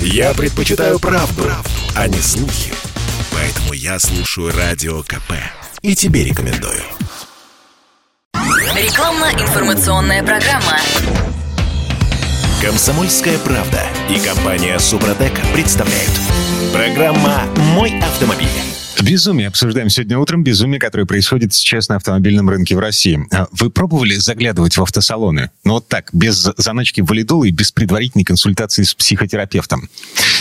Я 0.00 0.34
предпочитаю 0.34 0.98
правду, 0.98 1.42
правду, 1.42 1.70
а 1.94 2.08
не 2.08 2.20
слухи. 2.20 2.72
Поэтому 3.32 3.72
я 3.72 3.98
слушаю 3.98 4.52
Радио 4.56 5.02
КП. 5.02 5.32
И 5.82 5.94
тебе 5.94 6.24
рекомендую. 6.24 6.82
Рекламно-информационная 8.34 10.22
программа. 10.22 10.78
Комсомольская 12.62 13.38
правда 13.38 13.82
и 14.10 14.18
компания 14.18 14.78
Супротек 14.78 15.32
представляют. 15.52 16.12
Программа 16.72 17.44
«Мой 17.74 17.98
автомобиль». 18.00 18.75
Безумие. 19.02 19.48
Обсуждаем 19.48 19.90
сегодня 19.90 20.18
утром 20.18 20.42
безумие, 20.42 20.80
которое 20.80 21.04
происходит 21.04 21.52
сейчас 21.54 21.88
на 21.88 21.96
автомобильном 21.96 22.48
рынке 22.48 22.74
в 22.74 22.78
России. 22.78 23.26
А 23.32 23.46
Вы 23.52 23.70
пробовали 23.70 24.14
заглядывать 24.14 24.76
в 24.76 24.82
автосалоны? 24.82 25.50
Ну 25.64 25.74
вот 25.74 25.88
так, 25.88 26.08
без 26.12 26.48
заначки 26.56 27.00
валидола 27.00 27.44
и 27.44 27.50
без 27.50 27.72
предварительной 27.72 28.24
консультации 28.24 28.82
с 28.82 28.94
психотерапевтом. 28.94 29.88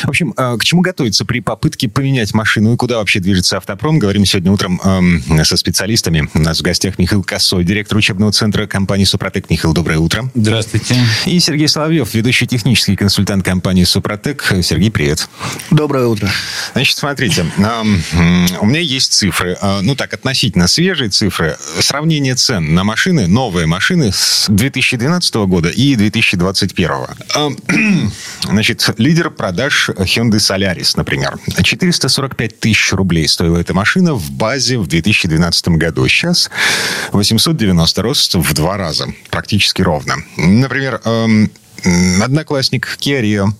В 0.04 0.10
общем, 0.10 0.34
а, 0.38 0.58
к 0.58 0.64
чему 0.64 0.82
готовиться 0.82 1.26
при 1.26 1.40
попытке 1.40 1.90
поменять 1.90 2.34
машину 2.34 2.74
и 2.74 2.78
куда 2.78 2.98
вообще 2.98 3.20
движется 3.20 3.58
автопром? 3.58 4.00
Говорим 4.00 4.26
сегодня 4.26 4.52
утром 4.52 4.80
эм, 4.84 5.24
со 5.44 5.58
специалистами. 5.58 6.30
У 6.34 6.40
нас 6.40 6.60
в 6.60 6.62
гостях 6.62 6.98
Михаил 6.98 7.24
Косой, 7.24 7.64
директор 7.64 7.98
учебного 7.98 8.32
центра 8.32 8.68
компании 8.68 9.06
«Супротек». 9.06 9.50
Михаил, 9.50 9.74
доброе 9.74 10.00
утро. 10.00 10.30
Здравствуйте. 10.34 10.96
И 11.26 11.40
Сергей 11.40 11.68
Соловьев, 11.68 12.14
ведущий 12.14 12.48
технический 12.48 12.96
консультант 12.96 13.44
компании 13.44 13.84
«Супротек». 13.84 14.54
Сергей, 14.62 14.92
привет. 14.92 15.28
Доброе 15.72 16.08
утро. 16.08 16.30
Значит, 16.74 16.98
смотрите, 16.98 17.46
эм, 17.58 18.04
м, 18.14 18.45
у 18.60 18.66
меня 18.66 18.80
есть 18.80 19.14
цифры, 19.14 19.58
э, 19.60 19.80
ну 19.82 19.96
так, 19.96 20.14
относительно 20.14 20.68
свежие 20.68 21.10
цифры. 21.10 21.58
Сравнение 21.80 22.36
цен 22.36 22.74
на 22.74 22.84
машины, 22.84 23.28
новые 23.28 23.66
машины 23.66 24.12
с 24.12 24.46
2012 24.50 25.36
года 25.48 25.70
и 25.70 25.96
2021. 25.96 26.90
Эм, 27.36 28.12
Значит, 28.44 28.94
лидер 28.98 29.30
продаж 29.30 29.90
Hyundai 29.90 30.38
Solaris, 30.38 30.94
например. 30.96 31.38
445 31.62 32.60
тысяч 32.60 32.94
рублей 32.94 33.28
стоила 33.28 33.58
эта 33.58 33.74
машина 33.74 34.14
в 34.14 34.32
базе 34.32 34.78
в 34.78 34.88
2012 34.88 35.68
году. 35.70 36.08
Сейчас 36.08 36.50
890, 37.12 38.02
рост 38.02 38.36
в 38.36 38.54
два 38.54 38.78
раза, 38.78 39.08
практически 39.30 39.82
ровно. 39.82 40.16
Например, 40.38 41.02
одноклассник 42.22 42.98
Kia 43.00 43.22
Rio, 43.22 43.54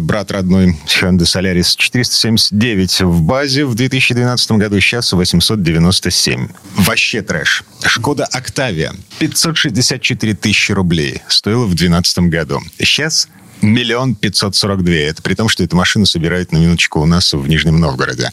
брат 0.00 0.30
родной 0.30 0.76
Hyundai 0.86 1.24
Solaris, 1.24 1.74
479 1.76 3.00
в 3.02 3.22
базе 3.22 3.64
в 3.64 3.74
2012 3.74 4.52
году, 4.52 4.80
сейчас 4.80 5.12
897. 5.12 6.48
Вообще 6.76 7.22
трэш. 7.22 7.64
Шкода 7.84 8.24
Октавия, 8.24 8.94
564 9.18 10.34
тысячи 10.34 10.72
рублей 10.72 11.22
стоила 11.28 11.64
в 11.64 11.74
2012 11.74 12.18
году. 12.30 12.60
Сейчас 12.78 13.28
Миллион 13.62 14.14
пятьсот 14.14 14.54
сорок 14.56 14.84
две. 14.84 15.06
Это 15.06 15.22
при 15.22 15.34
том, 15.34 15.48
что 15.48 15.62
эту 15.62 15.76
машину 15.76 16.04
собирают 16.04 16.52
на 16.52 16.58
минуточку 16.58 17.00
у 17.00 17.06
нас 17.06 17.32
в 17.32 17.48
Нижнем 17.48 17.80
Новгороде. 17.80 18.30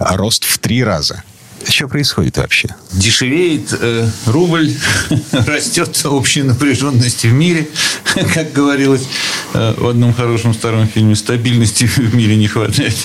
Рост 0.00 0.44
в 0.44 0.58
три 0.58 0.82
раза. 0.82 1.22
Что 1.68 1.88
происходит 1.88 2.36
вообще? 2.36 2.68
Дешевеет 2.92 3.76
э, 3.78 4.08
рубль, 4.26 4.72
растет 5.32 6.00
общая 6.04 6.44
напряженность 6.44 7.24
в 7.24 7.32
мире, 7.32 7.68
как 8.34 8.52
говорилось 8.52 9.06
э, 9.54 9.74
в 9.76 9.86
одном 9.86 10.12
хорошем 10.14 10.54
старом 10.54 10.86
фильме, 10.88 11.14
стабильности 11.14 11.84
в 11.84 12.14
мире 12.14 12.36
не 12.36 12.48
хватает. 12.48 12.96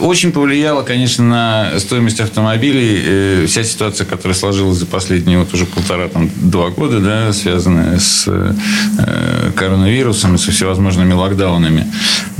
Очень 0.00 0.32
повлияла, 0.32 0.82
конечно, 0.82 1.24
на 1.24 1.78
стоимость 1.78 2.20
автомобилей 2.20 3.02
э, 3.04 3.46
вся 3.46 3.64
ситуация, 3.64 4.06
которая 4.06 4.34
сложилась 4.36 4.78
за 4.78 4.86
последние 4.86 5.38
вот 5.38 5.52
уже 5.54 5.66
полтора, 5.66 6.08
там, 6.08 6.30
два 6.36 6.70
года, 6.70 7.00
да, 7.00 7.32
связанная 7.32 7.98
с 7.98 8.24
э, 8.26 9.50
коронавирусом 9.56 10.34
и 10.34 10.38
со 10.38 10.50
всевозможными 10.52 11.12
локдаунами. 11.12 11.86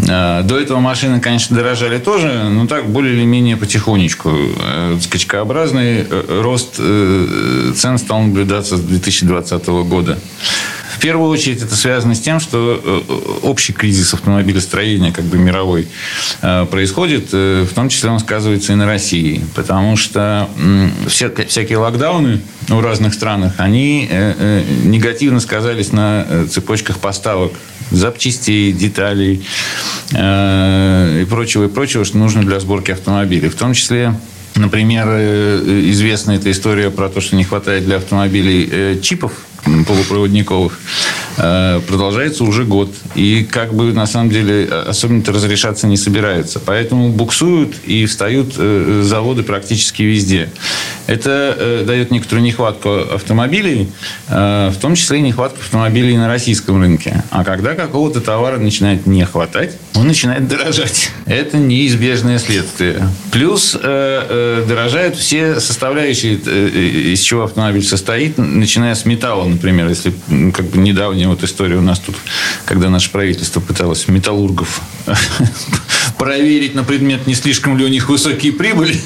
Э, 0.08 0.42
До 0.44 0.58
этого 0.58 0.80
машины, 0.80 1.20
конечно, 1.20 1.56
дорожали 1.56 1.98
тоже, 1.98 2.48
но 2.50 2.66
так 2.66 2.88
более 2.88 3.14
или 3.14 3.24
менее 3.24 3.56
потихонечку. 3.56 4.30
Э, 4.30 4.98
Скачкообразный 5.00 6.06
э, 6.08 6.40
рост 6.42 6.76
цен 6.76 7.98
стал 7.98 8.22
наблюдаться 8.22 8.76
с 8.76 8.80
2020 8.80 9.66
года. 9.66 10.18
В 10.98 11.00
первую 11.00 11.30
очередь 11.30 11.62
это 11.62 11.76
связано 11.76 12.16
с 12.16 12.20
тем, 12.20 12.40
что 12.40 12.82
э, 12.84 13.12
общий 13.46 13.72
кризис 13.72 14.14
автомобилестроения, 14.14 15.12
как 15.12 15.26
бы 15.26 15.38
мировой, 15.38 15.86
э, 16.42 16.66
происходит, 16.68 17.28
э, 17.32 17.64
в 17.70 17.72
том 17.72 17.88
числе 17.88 18.10
он 18.10 18.18
сказывается 18.18 18.72
и 18.72 18.74
на 18.74 18.84
России. 18.84 19.44
Потому 19.54 19.96
что 19.96 20.48
м, 20.58 20.90
вся- 21.06 21.46
всякие 21.46 21.78
локдауны 21.78 22.40
в 22.66 22.80
разных 22.80 23.14
странах, 23.14 23.54
они 23.58 24.08
негативно 24.84 25.38
сказались 25.38 25.92
на 25.92 26.46
цепочках 26.50 26.98
поставок 26.98 27.52
запчастей, 27.92 28.72
деталей 28.72 29.46
и 30.10 31.26
прочего, 31.30 31.64
и 31.64 31.68
прочего, 31.68 32.04
что 32.04 32.18
нужно 32.18 32.42
для 32.42 32.58
сборки 32.60 32.90
автомобилей. 32.90 33.48
В 33.48 33.54
том 33.54 33.72
числе 33.72 34.14
Например, 34.54 35.06
известна 35.90 36.32
эта 36.32 36.50
история 36.50 36.90
про 36.90 37.08
то, 37.08 37.20
что 37.20 37.36
не 37.36 37.44
хватает 37.44 37.84
для 37.84 37.96
автомобилей 37.98 39.00
чипов 39.00 39.32
полупроводниковых, 39.64 40.78
продолжается 41.38 42.44
уже 42.44 42.64
год. 42.64 42.90
И 43.14 43.46
как 43.48 43.74
бы 43.74 43.92
на 43.92 44.06
самом 44.06 44.30
деле 44.30 44.64
э, 44.64 44.84
особенно-то 44.88 45.32
разрешаться 45.32 45.86
не 45.86 45.96
собирается. 45.96 46.60
Поэтому 46.60 47.10
буксуют 47.10 47.76
и 47.84 48.06
встают 48.06 48.54
э, 48.56 49.02
заводы 49.04 49.42
практически 49.42 50.02
везде. 50.02 50.50
Это 51.06 51.56
э, 51.56 51.84
дает 51.86 52.10
некоторую 52.10 52.44
нехватку 52.44 52.90
автомобилей, 53.14 53.88
э, 54.28 54.70
в 54.70 54.76
том 54.80 54.94
числе 54.94 55.18
и 55.18 55.22
нехватку 55.22 55.60
автомобилей 55.60 56.16
на 56.16 56.28
российском 56.28 56.80
рынке. 56.80 57.22
А 57.30 57.44
когда 57.44 57.74
какого-то 57.74 58.20
товара 58.20 58.58
начинает 58.58 59.06
не 59.06 59.24
хватать, 59.24 59.76
он 59.94 60.06
начинает 60.06 60.48
дорожать. 60.48 61.10
Это 61.26 61.56
неизбежное 61.56 62.38
следствие. 62.38 63.08
Плюс 63.32 63.74
э, 63.74 63.80
э, 63.82 64.64
дорожают 64.68 65.16
все 65.16 65.60
составляющие, 65.60 66.38
э, 66.44 66.68
из 67.12 67.20
чего 67.20 67.44
автомобиль 67.44 67.84
состоит, 67.84 68.38
начиная 68.38 68.94
с 68.94 69.04
металла, 69.04 69.46
например. 69.46 69.88
Если 69.88 70.12
как 70.52 70.66
бы 70.66 70.78
недавняя 70.78 71.27
вот 71.28 71.42
история 71.42 71.76
у 71.76 71.82
нас 71.82 71.98
тут, 72.00 72.16
когда 72.64 72.90
наше 72.90 73.10
правительство 73.10 73.60
пыталось 73.60 74.08
металлургов 74.08 74.80
проверить 76.18 76.74
на 76.74 76.84
предмет, 76.84 77.26
не 77.26 77.34
слишком 77.34 77.78
ли 77.78 77.84
у 77.84 77.88
них 77.88 78.08
высокие 78.08 78.52
прибыли. 78.52 78.96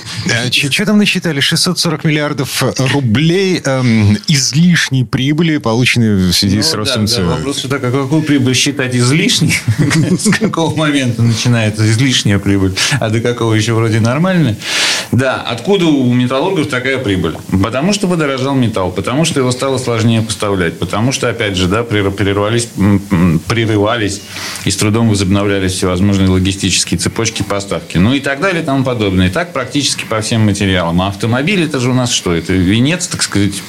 Что 0.50 0.86
там 0.86 0.98
насчитали? 0.98 1.40
640 1.40 2.04
миллиардов 2.04 2.62
рублей 2.92 3.60
эм, 3.64 4.16
излишней 4.28 5.04
прибыли, 5.04 5.58
полученной 5.58 6.14
в 6.14 6.32
связи 6.32 6.56
Ну, 6.58 6.62
с 6.62 6.70
да, 6.70 6.76
ростом 6.78 7.02
да, 7.06 7.12
цен. 7.12 7.26
вопрос, 7.26 7.58
что 7.58 7.68
так, 7.68 7.84
а 7.84 7.90
какую 7.90 8.22
прибыль 8.22 8.54
считать 8.54 8.94
излишней? 8.96 9.54
С 10.18 10.30
какого 10.30 10.74
момента 10.74 11.22
начинается 11.22 11.88
излишняя 11.90 12.38
прибыль? 12.38 12.74
А 13.00 13.10
до 13.10 13.20
какого 13.20 13.54
еще 13.54 13.74
вроде 13.74 14.00
нормально? 14.00 14.56
Да, 15.10 15.36
откуда 15.42 15.86
у 15.86 16.12
металлургов 16.14 16.68
такая 16.68 16.98
прибыль? 16.98 17.36
Потому 17.62 17.92
что 17.92 18.08
подорожал 18.08 18.54
металл, 18.54 18.90
потому 18.90 19.24
что 19.24 19.40
его 19.40 19.50
стало 19.52 19.76
сложнее 19.78 20.22
поставлять, 20.22 20.78
потому 20.78 21.12
что, 21.12 21.28
опять 21.28 21.56
же, 21.56 21.66
да, 21.68 21.80
прер- 21.82 22.10
прервались, 22.10 22.68
м, 22.78 23.02
м, 23.10 23.38
прерывались 23.40 24.22
и 24.64 24.70
с 24.70 24.76
трудом 24.76 25.10
возобновлялись 25.10 25.72
всевозможные 25.72 26.28
логистические 26.28 26.98
цепочки 27.02 27.42
поставки. 27.42 27.98
Ну 27.98 28.14
и 28.14 28.20
так 28.20 28.40
далее 28.40 28.62
и 28.62 28.64
тому 28.64 28.84
подобное. 28.84 29.28
И 29.28 29.30
так 29.30 29.52
практически 29.52 30.04
по 30.04 30.20
всем 30.20 30.42
материалам. 30.42 31.02
А 31.02 31.08
автомобиль 31.08 31.64
это 31.64 31.80
же 31.80 31.90
у 31.90 31.94
нас 31.94 32.12
что? 32.12 32.32
Это 32.32 32.52
венец, 32.52 33.08
так 33.08 33.22
сказать, 33.22 33.62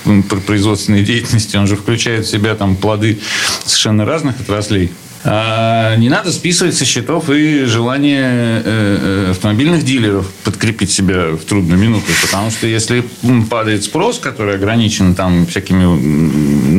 производственной 0.45 1.03
деятельности. 1.03 1.57
Он 1.57 1.67
же 1.67 1.75
включает 1.75 2.25
в 2.25 2.29
себя 2.29 2.55
там 2.55 2.75
плоды 2.75 3.19
совершенно 3.65 4.05
разных 4.05 4.39
отраслей. 4.39 4.91
А, 5.25 5.95
Не 5.95 6.09
надо 6.09 6.31
списывать 6.31 6.75
со 6.75 6.85
счетов 6.85 7.29
и 7.29 7.63
желание 7.63 8.23
э, 8.25 8.61
э, 8.65 9.31
автомобильных 9.31 9.83
дилеров 9.83 10.29
подкрепить 10.43 10.91
себя 10.91 11.31
в 11.31 11.45
трудную 11.45 11.79
минуту. 11.79 12.05
Потому 12.21 12.51
что 12.51 12.67
если 12.67 13.05
падает 13.49 13.85
спрос, 13.85 14.19
который 14.19 14.55
ограничен 14.55 15.15
там 15.15 15.45
всякими, 15.47 15.85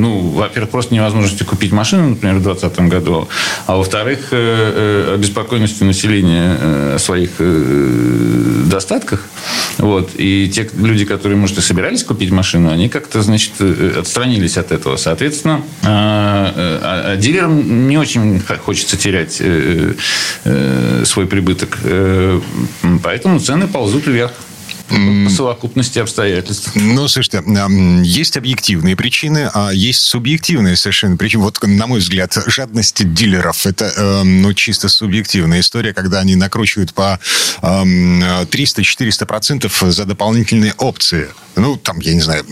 ну, 0.04 0.18
во-первых, 0.18 0.70
просто 0.70 0.94
невозможностью 0.94 1.46
купить 1.46 1.72
машину, 1.72 2.10
например, 2.10 2.36
в 2.36 2.42
2020 2.42 2.80
году, 2.90 3.26
а 3.66 3.76
во-вторых, 3.76 4.28
э, 4.32 4.36
э, 4.36 5.14
обеспокоенностью 5.14 5.86
населения 5.86 6.58
о 6.94 6.98
своих 6.98 7.30
э, 7.38 8.62
достатках. 8.66 9.24
Вот. 9.78 10.10
И 10.16 10.50
те 10.54 10.68
люди, 10.76 11.06
которые, 11.06 11.38
может, 11.38 11.56
и 11.56 11.62
собирались 11.62 12.04
купить 12.04 12.30
машину, 12.30 12.70
они 12.70 12.90
как-то, 12.90 13.22
значит, 13.22 13.52
отстранились 13.98 14.58
от 14.58 14.72
этого. 14.72 14.96
Соответственно, 14.96 15.62
а, 15.82 16.52
а- 16.56 17.12
а 17.12 17.16
дилерам 17.16 17.88
не 17.88 17.96
очень 17.96 18.42
хочется 18.64 18.98
терять 18.98 19.40
свой 21.04 21.26
прибыток. 21.26 21.78
Поэтому 23.02 23.40
цены 23.40 23.66
ползут 23.68 24.06
вверх. 24.06 24.32
По 24.88 25.30
совокупности 25.30 25.98
обстоятельств. 25.98 26.70
Ну, 26.74 27.08
слушайте, 27.08 27.42
есть 28.02 28.36
объективные 28.36 28.96
причины, 28.96 29.50
а 29.52 29.70
есть 29.70 30.00
субъективные 30.00 30.76
совершенно 30.76 31.16
причины. 31.16 31.44
Вот, 31.44 31.62
на 31.62 31.86
мой 31.86 32.00
взгляд, 32.00 32.36
жадность 32.46 33.14
дилеров– 33.14 33.66
это, 33.68 33.92
эм, 33.96 34.42
ну, 34.42 34.52
чисто 34.54 34.88
субъективная 34.88 35.60
история, 35.60 35.94
когда 35.94 36.18
они 36.20 36.36
накручивают 36.36 36.94
по 36.94 37.18
300-400% 37.62 39.90
за 39.90 40.04
дополнительные 40.04 40.74
опции. 40.74 41.28
Ну, 41.56 41.76
там, 41.76 42.00
я 42.00 42.14
не 42.14 42.20
знаю, 42.20 42.44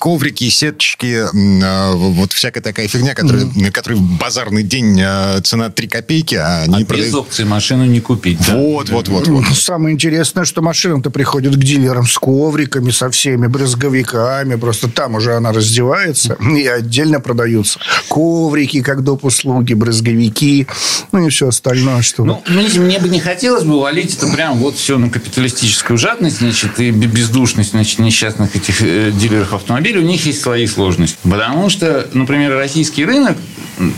коврики, 0.00 0.50
сеточки, 0.50 1.22
а, 1.62 1.94
вот 1.94 2.32
всякая 2.32 2.60
такая 2.60 2.88
фигня, 2.88 3.14
которая, 3.14 3.44
mm-hmm. 3.44 3.70
которая 3.70 4.00
в 4.00 4.18
базарный 4.18 4.64
день 4.64 5.00
а, 5.00 5.40
цена 5.42 5.70
3 5.70 5.88
копейки, 5.88 6.34
а 6.34 6.62
они 6.62 6.82
а 6.82 6.86
продают... 6.86 7.06
без 7.06 7.14
опции 7.14 7.44
машину 7.44 7.84
не 7.84 8.00
купить. 8.00 8.40
Вот, 8.48 8.88
да? 8.88 8.94
вот, 8.94 9.08
вот, 9.08 9.28
вот. 9.28 9.44
Самое 9.54 9.94
интересное, 9.94 10.44
что 10.44 10.60
машина-то 10.60 11.10
приходит 11.10 11.54
к 11.54 11.62
дилерам 11.78 12.06
с 12.06 12.18
ковриками, 12.18 12.90
со 12.90 13.10
всеми 13.10 13.46
брызговиками, 13.46 14.56
просто 14.56 14.88
там 14.88 15.14
уже 15.14 15.34
она 15.34 15.52
раздевается, 15.52 16.34
и 16.56 16.66
отдельно 16.66 17.20
продаются 17.20 17.78
коврики, 18.08 18.82
как 18.82 19.02
доп. 19.04 19.24
услуги, 19.24 19.74
брызговики, 19.74 20.66
ну 21.12 21.26
и 21.26 21.30
все 21.30 21.48
остальное, 21.48 22.02
что... 22.02 22.24
Ну, 22.24 22.42
мне 22.48 22.98
бы 22.98 23.08
не 23.08 23.20
хотелось 23.20 23.64
бы 23.64 23.80
валить 23.80 24.16
это 24.16 24.26
прям 24.28 24.58
вот 24.58 24.76
все 24.76 24.98
на 24.98 25.10
капиталистическую 25.10 25.98
жадность, 25.98 26.38
значит, 26.38 26.78
и 26.80 26.90
бездушность, 26.90 27.70
значит, 27.70 27.98
несчастных 27.98 28.56
этих 28.56 28.82
э, 28.82 29.10
дилеров 29.12 29.52
автомобилей, 29.52 29.98
у 29.98 30.02
них 30.02 30.24
есть 30.26 30.40
свои 30.40 30.66
сложности. 30.66 31.18
Потому 31.22 31.70
что, 31.70 32.08
например, 32.12 32.54
российский 32.54 33.04
рынок 33.04 33.36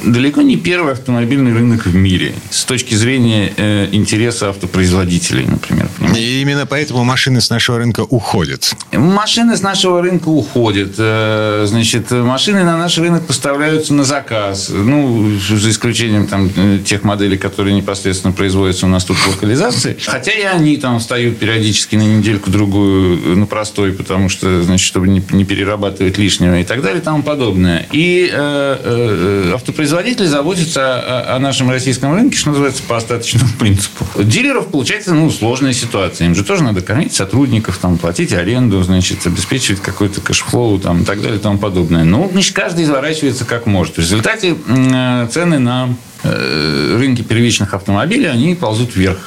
далеко 0.05 0.43
не 0.43 0.57
первый 0.57 0.93
автомобильный 0.93 1.53
рынок 1.53 1.87
в 1.87 1.95
мире 1.95 2.35
с 2.51 2.65
точки 2.65 2.95
зрения 2.95 3.53
э, 3.57 3.89
интереса 3.93 4.51
автопроизводителей, 4.51 5.47
например. 5.47 5.89
Понимаете? 5.99 6.23
И 6.23 6.43
именно 6.43 6.67
поэтому 6.67 7.05
машины 7.05 7.41
с 7.41 7.51
нашего 7.51 7.79
рынка 7.79 8.01
уходят. 8.01 8.75
Машины 8.93 9.57
с 9.57 9.63
нашего 9.63 10.03
рынка 10.03 10.29
уходят. 10.29 10.95
Э, 10.99 11.65
значит, 11.67 12.11
машины 12.11 12.65
на 12.65 12.77
наш 12.77 12.99
рынок 12.99 13.27
поставляются 13.27 13.95
на 13.95 14.05
заказ. 14.05 14.71
Ну, 14.71 15.39
за 15.39 15.71
исключением 15.71 16.27
там, 16.27 16.51
э, 16.55 16.79
тех 16.85 17.03
моделей, 17.03 17.39
которые 17.39 17.75
непосредственно 17.75 18.33
производятся 18.33 18.87
у 18.87 18.89
нас 18.89 19.05
тут 19.05 19.17
в 19.17 19.29
локализации. 19.29 19.97
Хотя 20.05 20.33
и 20.33 20.43
они 20.43 20.77
там 20.77 20.99
встают 20.99 21.39
периодически 21.39 21.97
на 21.97 22.03
недельку-другую 22.03 23.37
на 23.37 23.47
простой, 23.47 23.93
потому 23.93 24.29
что, 24.29 24.63
значит, 24.63 24.87
чтобы 24.87 25.09
не, 25.09 25.23
не 25.31 25.45
перерабатывать 25.45 26.19
лишнего 26.19 26.61
и 26.61 26.65
так 26.65 26.83
далее 26.83 27.01
и 27.01 27.05
тому 27.05 27.23
подобное. 27.23 27.87
И 27.93 28.31
э, 28.33 28.79
э, 28.83 29.53
автопроизводители 29.71 30.27
заботятся 30.27 31.01
о, 31.01 31.37
о 31.37 31.39
нашем 31.39 31.71
российском 31.71 32.15
рынке, 32.15 32.37
что 32.37 32.51
называется, 32.51 32.83
по 32.83 32.97
остаточному 32.97 33.51
принципу. 33.59 34.05
Дилеров, 34.23 34.69
получается, 34.69 35.15
ну, 35.15 35.31
сложная 35.31 35.73
ситуация. 35.73 36.27
Им 36.27 36.35
же 36.35 36.45
тоже 36.45 36.65
надо 36.65 36.81
кормить 36.81 37.15
сотрудников, 37.15 37.79
там, 37.79 37.97
платить 37.97 38.33
аренду, 38.33 38.83
значит, 38.83 39.27
обеспечивать 39.27 39.81
какой-то 39.81 40.21
cash 40.21 40.50
flow 40.50 40.79
там, 40.81 41.03
и 41.03 41.05
так 41.05 41.21
далее 41.23 41.39
и 41.39 41.41
тому 41.41 41.59
подобное. 41.59 42.05
Ну, 42.05 42.29
значит, 42.33 42.55
каждый 42.55 42.85
изворачивается 42.85 43.45
как 43.45 43.67
может. 43.67 43.95
В 43.95 43.99
результате 43.99 44.57
э, 44.67 45.29
цены 45.31 45.59
на 45.59 45.95
э, 46.25 46.97
рынке 46.99 47.23
первичных 47.23 47.75
автомобилей, 47.75 48.27
они 48.27 48.55
ползут 48.55 48.97
вверх. 48.97 49.19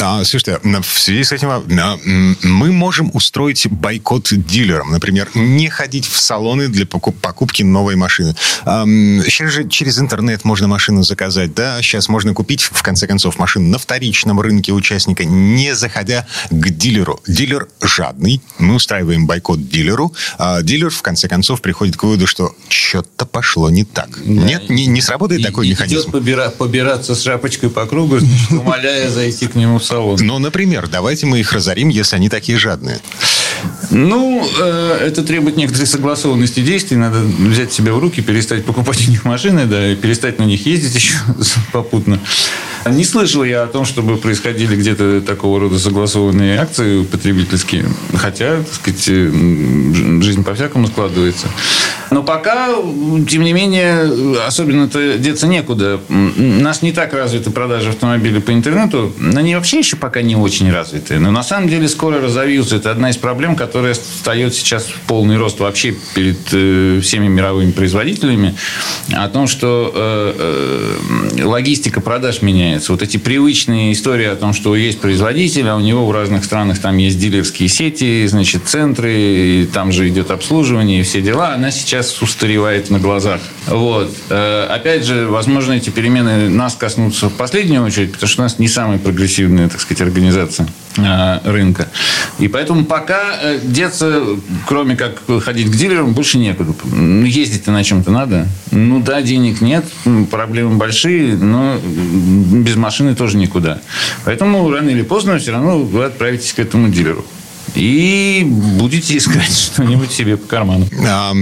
А, 0.00 0.24
слушайте, 0.24 0.60
в 0.62 1.00
связи 1.00 1.24
с 1.24 1.32
этим 1.32 1.50
а, 1.50 1.62
мы 2.42 2.72
можем 2.72 3.10
устроить 3.14 3.66
бойкот 3.68 4.28
дилерам. 4.32 4.90
Например, 4.90 5.28
не 5.34 5.68
ходить 5.68 6.06
в 6.06 6.18
салоны 6.18 6.68
для 6.68 6.86
покупки 6.86 7.62
новой 7.62 7.96
машины. 7.96 8.34
Сейчас 8.64 9.52
же 9.52 9.68
через 9.68 9.98
интернет 9.98 10.44
можно 10.44 10.68
машину 10.68 11.02
заказать, 11.02 11.54
да? 11.54 11.80
Сейчас 11.82 12.08
можно 12.08 12.34
купить, 12.34 12.62
в 12.62 12.82
конце 12.82 13.06
концов, 13.06 13.38
машину 13.38 13.68
на 13.68 13.78
вторичном 13.78 14.40
рынке 14.40 14.72
участника, 14.72 15.24
не 15.24 15.74
заходя 15.74 16.26
к 16.50 16.70
дилеру. 16.70 17.20
Дилер 17.26 17.68
жадный. 17.80 18.40
Мы 18.58 18.74
устраиваем 18.74 19.26
бойкот 19.26 19.68
дилеру. 19.68 20.14
А 20.38 20.62
дилер, 20.62 20.90
в 20.90 21.02
конце 21.02 21.28
концов, 21.28 21.62
приходит 21.62 21.96
к 21.96 22.02
выводу, 22.02 22.26
что 22.26 22.54
что-то 22.68 23.26
пошло 23.26 23.70
не 23.70 23.84
так. 23.84 24.10
Да. 24.10 24.24
Нет, 24.24 24.68
не, 24.68 24.86
не 24.86 25.00
сработает 25.00 25.40
и, 25.40 25.44
такой 25.44 25.68
и 25.68 25.70
механизм. 25.70 26.00
Идет 26.00 26.12
побира, 26.12 26.50
побираться 26.50 27.14
с 27.14 27.22
шапочкой 27.22 27.70
по 27.70 27.86
кругу, 27.86 28.18
умоляя 28.50 29.10
зайти 29.10 29.46
к 29.46 29.54
нему 29.54 29.77
в 29.78 29.84
салон. 29.84 30.18
Ну, 30.20 30.38
например, 30.38 30.88
давайте 30.88 31.26
мы 31.26 31.40
их 31.40 31.52
разорим, 31.52 31.88
если 31.88 32.16
они 32.16 32.28
такие 32.28 32.58
жадные. 32.58 33.00
Ну, 33.90 34.46
э, 34.60 34.98
это 35.06 35.22
требует 35.22 35.56
некоторой 35.56 35.86
согласованности 35.86 36.60
действий. 36.60 36.96
Надо 36.96 37.20
взять 37.20 37.72
себя 37.72 37.92
в 37.92 37.98
руки, 37.98 38.20
перестать 38.20 38.64
покупать 38.64 39.06
у 39.06 39.10
них 39.10 39.24
машины, 39.24 39.64
да, 39.66 39.92
и 39.92 39.96
перестать 39.96 40.38
на 40.38 40.44
них 40.44 40.66
ездить 40.66 40.94
еще 40.94 41.14
попутно. 41.72 42.20
Не 42.86 43.04
слышал 43.04 43.44
я 43.44 43.64
о 43.64 43.66
том, 43.66 43.84
чтобы 43.84 44.16
происходили 44.16 44.76
где-то 44.76 45.20
такого 45.20 45.60
рода 45.60 45.78
согласованные 45.78 46.58
акции 46.58 47.04
потребительские. 47.04 47.86
Хотя, 48.14 48.58
так 48.58 48.74
сказать, 48.74 49.04
жизнь 49.04 50.44
по-всякому 50.44 50.86
складывается. 50.86 51.48
Но 52.10 52.22
пока, 52.22 52.68
тем 53.28 53.42
не 53.42 53.52
менее, 53.52 54.42
особенно-то 54.46 55.18
деться 55.18 55.46
некуда. 55.46 56.00
У 56.08 56.62
нас 56.62 56.82
не 56.82 56.92
так 56.92 57.12
развиты 57.12 57.50
продажи 57.50 57.90
автомобилей 57.90 58.40
по 58.40 58.52
интернету. 58.52 59.12
Они 59.34 59.54
вообще 59.54 59.78
еще 59.80 59.96
пока 59.96 60.22
не 60.22 60.36
очень 60.36 60.72
развиты. 60.72 61.18
Но 61.18 61.30
на 61.30 61.42
самом 61.42 61.68
деле 61.68 61.88
скоро 61.88 62.20
разовьются. 62.20 62.76
Это 62.76 62.90
одна 62.90 63.10
из 63.10 63.16
проблем, 63.16 63.56
которая 63.56 63.77
встает 63.82 64.54
сейчас 64.54 64.84
в 64.84 65.00
полный 65.06 65.36
рост 65.36 65.60
вообще 65.60 65.94
перед 66.14 66.38
э, 66.52 67.00
всеми 67.02 67.28
мировыми 67.28 67.72
производителями. 67.72 68.54
О 69.12 69.28
том, 69.28 69.46
что 69.46 69.92
э, 69.94 70.96
э, 71.38 71.44
логистика 71.44 72.00
продаж 72.00 72.42
меняется. 72.42 72.92
Вот 72.92 73.02
эти 73.02 73.16
привычные 73.16 73.92
истории 73.92 74.26
о 74.26 74.36
том, 74.36 74.52
что 74.52 74.74
есть 74.76 75.00
производитель, 75.00 75.68
а 75.68 75.76
у 75.76 75.80
него 75.80 76.06
в 76.06 76.12
разных 76.12 76.44
странах 76.44 76.78
там 76.78 76.96
есть 76.96 77.18
дилерские 77.18 77.68
сети, 77.68 78.26
значит, 78.26 78.62
центры, 78.66 79.14
и 79.14 79.68
там 79.72 79.92
же 79.92 80.08
идет 80.08 80.30
обслуживание 80.30 81.00
и 81.00 81.02
все 81.02 81.20
дела. 81.20 81.54
Она 81.54 81.70
сейчас 81.70 81.88
сейчас 81.88 82.22
устаревает 82.22 82.90
на 82.90 82.98
глазах. 82.98 83.40
Вот. 83.66 84.14
Э, 84.30 84.66
опять 84.70 85.04
же, 85.04 85.26
возможно, 85.26 85.72
эти 85.72 85.90
перемены 85.90 86.48
нас 86.48 86.74
коснутся 86.74 87.28
в 87.28 87.34
последнюю 87.34 87.82
очередь, 87.82 88.12
потому 88.12 88.28
что 88.28 88.42
у 88.42 88.44
нас 88.44 88.58
не 88.58 88.68
самая 88.68 88.98
прогрессивная, 88.98 89.68
так 89.68 89.80
сказать, 89.80 90.02
организация 90.02 90.68
э, 90.96 91.38
рынка. 91.44 91.88
И 92.38 92.48
поэтому 92.48 92.84
пока 92.84 93.38
э, 93.40 93.58
деться, 93.68 94.22
кроме 94.66 94.96
как 94.96 95.22
ходить 95.42 95.70
к 95.70 95.74
дилерам, 95.74 96.14
больше 96.14 96.38
некуда. 96.38 96.74
Ну, 96.84 97.24
ездить-то 97.24 97.70
на 97.70 97.84
чем-то 97.84 98.10
надо. 98.10 98.48
Ну 98.70 99.00
да, 99.00 99.22
денег 99.22 99.60
нет, 99.60 99.84
проблемы 100.30 100.76
большие, 100.76 101.36
но 101.36 101.78
без 101.78 102.76
машины 102.76 103.14
тоже 103.14 103.36
никуда. 103.36 103.80
Поэтому 104.24 104.70
рано 104.70 104.90
или 104.90 105.02
поздно 105.02 105.38
все 105.38 105.52
равно 105.52 105.78
вы 105.78 106.04
отправитесь 106.04 106.52
к 106.52 106.58
этому 106.58 106.88
дилеру 106.88 107.24
и 107.78 108.44
будете 108.44 109.16
искать 109.16 109.56
что-нибудь 109.56 110.10
себе 110.10 110.36
по 110.36 110.46
карману. 110.46 110.88
А, 111.06 111.32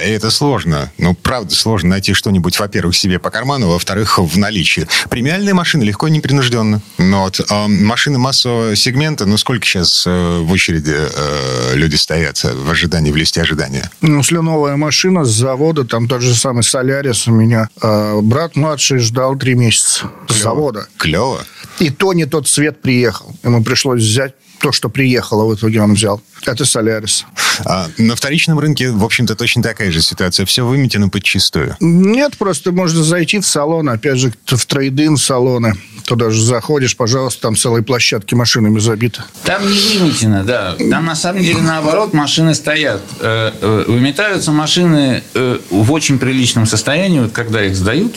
это 0.00 0.30
сложно. 0.30 0.92
Ну, 0.98 1.14
правда, 1.14 1.54
сложно 1.54 1.90
найти 1.90 2.12
что-нибудь, 2.12 2.58
во-первых, 2.58 2.96
себе 2.96 3.18
по 3.18 3.30
карману, 3.30 3.68
во-вторых, 3.68 4.18
в 4.18 4.38
наличии. 4.38 4.86
Премиальные 5.08 5.54
машины 5.54 5.84
легко 5.84 6.06
и 6.06 6.10
непринужденно. 6.10 6.82
Но 6.98 7.24
вот 7.24 7.40
а, 7.48 7.66
машины 7.66 8.18
массового 8.18 8.76
сегмента, 8.76 9.24
ну, 9.24 9.38
сколько 9.38 9.64
сейчас 9.64 10.04
а, 10.06 10.42
в 10.42 10.52
очереди 10.52 10.94
а, 10.94 11.74
люди 11.74 11.96
стоят 11.96 12.42
в 12.44 12.70
ожидании, 12.70 13.10
в 13.10 13.16
листе 13.16 13.40
ожидания? 13.40 13.90
Ну, 14.02 14.18
если 14.18 14.36
новая 14.36 14.76
машина 14.76 15.24
с 15.24 15.30
завода, 15.30 15.84
там 15.84 16.08
тот 16.08 16.20
же 16.20 16.34
самый 16.34 16.62
Солярис 16.62 17.26
у 17.26 17.32
меня, 17.32 17.68
а, 17.80 18.20
брат 18.20 18.54
младший 18.56 18.98
ждал 18.98 19.36
три 19.36 19.54
месяца 19.54 20.10
Клево. 20.26 20.38
с 20.38 20.42
завода. 20.42 20.88
Клево. 20.98 21.40
И 21.78 21.90
то 21.90 22.12
не 22.12 22.26
тот 22.26 22.46
цвет 22.46 22.82
приехал. 22.82 23.34
Ему 23.42 23.62
пришлось 23.62 24.02
взять 24.02 24.34
то, 24.60 24.72
что 24.72 24.88
приехало, 24.88 25.44
в 25.46 25.54
итоге 25.54 25.80
он 25.80 25.94
взял. 25.94 26.20
Это 26.46 26.64
Солярис. 26.64 27.26
А 27.64 27.88
на 27.98 28.14
вторичном 28.14 28.58
рынке, 28.58 28.90
в 28.90 29.04
общем-то, 29.04 29.34
точно 29.34 29.62
такая 29.62 29.90
же 29.90 30.00
ситуация. 30.00 30.46
Все 30.46 30.64
выметено 30.64 31.08
подчистую. 31.08 31.76
Нет, 31.80 32.36
просто 32.36 32.72
можно 32.72 33.02
зайти 33.02 33.40
в 33.40 33.46
салон, 33.46 33.88
опять 33.88 34.18
же, 34.18 34.32
в 34.46 34.66
трейдин 34.66 35.16
салоны. 35.16 35.74
Туда 36.04 36.30
же 36.30 36.42
заходишь, 36.42 36.96
пожалуйста, 36.96 37.42
там 37.42 37.56
целые 37.56 37.82
площадки 37.82 38.34
машинами 38.34 38.78
забиты. 38.78 39.22
Там 39.44 39.62
не 39.66 39.98
выметено, 39.98 40.44
да. 40.44 40.76
Там 40.90 41.04
на 41.04 41.14
самом 41.14 41.42
деле 41.42 41.60
наоборот 41.60 42.14
машины 42.14 42.54
стоят. 42.54 43.02
Э, 43.20 43.52
э, 43.60 43.84
выметаются 43.86 44.52
машины 44.52 45.22
э, 45.34 45.58
в 45.70 45.92
очень 45.92 46.18
приличном 46.18 46.66
состоянии, 46.66 47.20
вот 47.20 47.32
когда 47.32 47.64
их 47.64 47.76
сдают, 47.76 48.14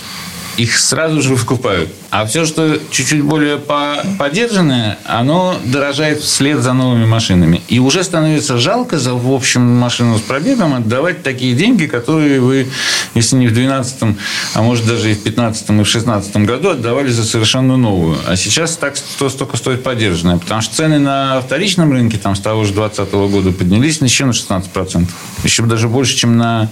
их 0.57 0.77
сразу 0.77 1.21
же 1.21 1.35
выкупают. 1.35 1.89
А 2.09 2.25
все, 2.25 2.45
что 2.45 2.77
чуть-чуть 2.91 3.21
более 3.21 3.57
поддержанное, 3.57 4.97
оно 5.05 5.55
дорожает 5.65 6.21
вслед 6.21 6.59
за 6.59 6.73
новыми 6.73 7.05
машинами. 7.05 7.61
И 7.67 7.79
уже 7.79 8.03
становится 8.03 8.57
жалко 8.57 8.99
за, 8.99 9.13
в 9.13 9.31
общем, 9.31 9.61
машину 9.61 10.17
с 10.17 10.21
пробегом 10.21 10.73
отдавать 10.73 11.23
такие 11.23 11.55
деньги, 11.55 11.85
которые 11.85 12.41
вы, 12.41 12.67
если 13.15 13.37
не 13.37 13.47
в 13.47 13.53
2012, 13.53 14.17
а 14.53 14.61
может 14.61 14.85
даже 14.85 15.11
и 15.11 15.13
в 15.13 15.23
2015 15.23 15.61
и 15.61 15.71
в 15.71 15.75
2016 15.75 16.37
году 16.37 16.69
отдавали 16.69 17.09
за 17.09 17.23
совершенно 17.23 17.77
новую. 17.77 18.17
А 18.27 18.35
сейчас 18.35 18.75
так 18.75 18.95
что 18.95 19.29
столько 19.29 19.57
стоит 19.57 19.83
поддержанная. 19.83 20.37
Потому 20.37 20.61
что 20.61 20.75
цены 20.75 20.99
на 20.99 21.41
вторичном 21.41 21.91
рынке 21.91 22.17
там, 22.17 22.35
с 22.35 22.39
того 22.39 22.65
же 22.65 22.73
2020 22.73 23.13
года 23.31 23.51
поднялись 23.51 24.01
еще 24.01 24.25
на 24.25 24.31
16%. 24.31 25.07
Еще 25.43 25.63
даже 25.63 25.87
больше, 25.87 26.15
чем 26.15 26.37
на 26.37 26.69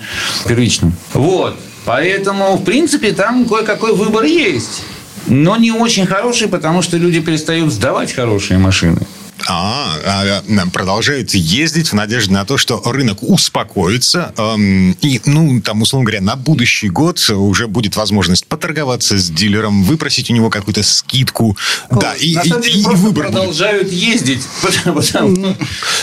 первичном. 0.48 0.94
Вот. 1.14 1.58
Поэтому, 1.86 2.56
в 2.56 2.64
принципе, 2.64 3.12
там 3.12 3.46
кое-какой 3.46 3.94
выбор 3.94 4.24
есть. 4.24 4.84
Но 5.28 5.58
не 5.58 5.72
очень 5.72 6.06
хороший, 6.06 6.48
потому 6.48 6.82
что 6.82 6.98
люди 6.98 7.20
перестают 7.20 7.72
сдавать 7.72 8.14
хорошие 8.14 8.58
машины. 8.58 9.02
А, 9.52 9.98
а, 10.06 10.44
а, 10.48 10.70
продолжают 10.70 11.34
ездить 11.34 11.90
в 11.90 11.94
надежде 11.94 12.32
на 12.32 12.46
то, 12.46 12.58
что 12.58 12.84
рынок 12.86 13.24
успокоится. 13.24 14.32
Эм, 14.38 14.92
и, 15.02 15.20
ну, 15.26 15.60
там, 15.62 15.82
условно 15.82 16.06
говоря, 16.06 16.22
на 16.22 16.36
будущий 16.36 16.88
год 16.90 17.20
уже 17.32 17.68
будет 17.68 17.96
возможность 17.96 18.46
поторговаться 18.46 19.18
с 19.18 19.30
дилером, 19.30 19.84
выпросить 19.84 20.30
у 20.30 20.36
него 20.36 20.52
какую-то 20.52 20.84
скидку. 20.84 21.58
Ну, 21.90 22.00
да, 22.00 22.14
и, 22.14 22.36
на 22.36 22.44
самом 22.44 22.62
деле, 22.62 22.76
и, 22.76 22.82
и 22.82 22.86
выбор 22.86 23.26
продолжают 23.26 23.86
будет. 23.86 23.94
ездить. 23.94 24.44
Потому, 24.62 25.56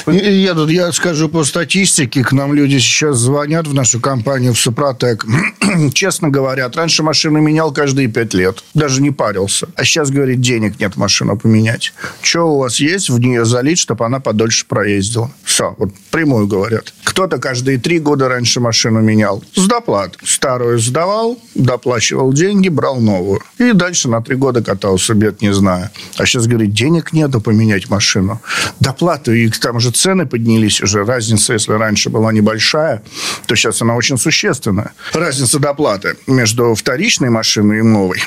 я, 0.07 0.55
тут, 0.55 0.71
я 0.71 0.91
скажу 0.91 1.29
по 1.29 1.45
статистике, 1.45 2.25
к 2.25 2.33
нам 2.33 2.53
люди 2.53 2.79
сейчас 2.79 3.19
звонят 3.19 3.69
в 3.69 3.75
нашу 3.75 4.01
компанию 4.01 4.55
в 4.55 4.59
Супротек. 4.59 5.25
Честно 5.95 6.31
говорят, 6.31 6.75
раньше 6.75 7.05
машину 7.05 7.41
менял 7.41 7.73
каждые 7.73 8.09
пять 8.09 8.35
лет. 8.35 8.65
Даже 8.75 9.01
не 9.01 9.13
парился. 9.13 9.69
А 9.77 9.85
сейчас, 9.85 10.11
говорит, 10.11 10.41
денег 10.41 10.81
нет 10.81 10.97
машину 10.97 11.39
поменять. 11.39 11.93
Что 12.23 12.53
у 12.53 12.59
вас 12.59 12.81
есть 12.81 13.09
в 13.09 13.21
нее 13.37 13.45
залить, 13.45 13.79
чтобы 13.79 14.05
она 14.05 14.21
подольше 14.21 14.67
проездила? 14.67 15.31
Все, 15.45 15.75
вот 15.79 15.91
прямую 16.11 16.47
говорят. 16.47 16.93
Кто-то 17.05 17.39
каждые 17.39 17.79
три 17.79 17.99
года 17.99 18.29
раньше 18.29 18.61
машину 18.61 19.01
менял. 19.01 19.43
С 19.55 19.67
доплат. 19.67 20.17
Старую 20.25 20.79
сдавал, 20.79 21.39
доплачивал 21.55 22.33
деньги, 22.33 22.69
брал 22.69 22.97
новую. 22.97 23.41
И 23.59 23.73
дальше 23.73 24.09
на 24.09 24.23
три 24.23 24.37
года 24.37 24.63
катался, 24.63 25.15
бед 25.15 25.43
не 25.43 25.53
знаю. 25.53 25.91
А 26.17 26.27
сейчас, 26.27 26.47
говорит, 26.47 26.73
денег 26.73 27.13
нету 27.13 27.41
поменять 27.41 27.89
машину. 27.91 28.41
Доплату, 28.81 29.33
и 29.33 29.49
там 29.49 29.81
же 29.81 29.91
цены 29.91 30.27
поднялись 30.27 30.81
уже. 30.81 31.05
Разница, 31.05 31.53
если 31.53 31.73
раньше 31.73 32.11
была 32.11 32.33
небольшая, 32.33 33.03
то 33.47 33.55
сейчас 33.55 33.83
она 33.83 33.95
очень 33.95 34.19
существенная. 34.19 34.93
Разница 35.13 35.59
доплаты 35.59 36.17
между 36.27 36.75
вторичной 36.75 37.31
машиной 37.31 37.79
и 37.79 37.83
новой. 37.83 38.23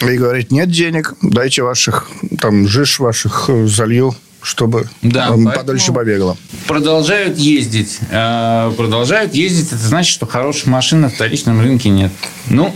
И 0.00 0.16
говорит, 0.16 0.50
нет 0.50 0.70
денег, 0.70 1.14
дайте 1.22 1.62
ваших, 1.62 2.10
там, 2.40 2.66
жиж 2.66 2.98
ваших 2.98 3.44
э, 3.48 3.66
залью 3.66 4.14
чтобы 4.42 4.88
да, 5.02 5.34
подольше 5.54 5.92
побегало. 5.92 6.36
Продолжают 6.66 7.38
ездить. 7.38 8.00
А, 8.10 8.72
продолжают 8.72 9.34
ездить. 9.34 9.68
Это 9.68 9.76
значит, 9.76 10.12
что 10.12 10.26
хороших 10.26 10.66
машин 10.66 11.02
на 11.02 11.08
вторичном 11.08 11.60
рынке 11.60 11.90
нет. 11.90 12.10
Ну, 12.48 12.74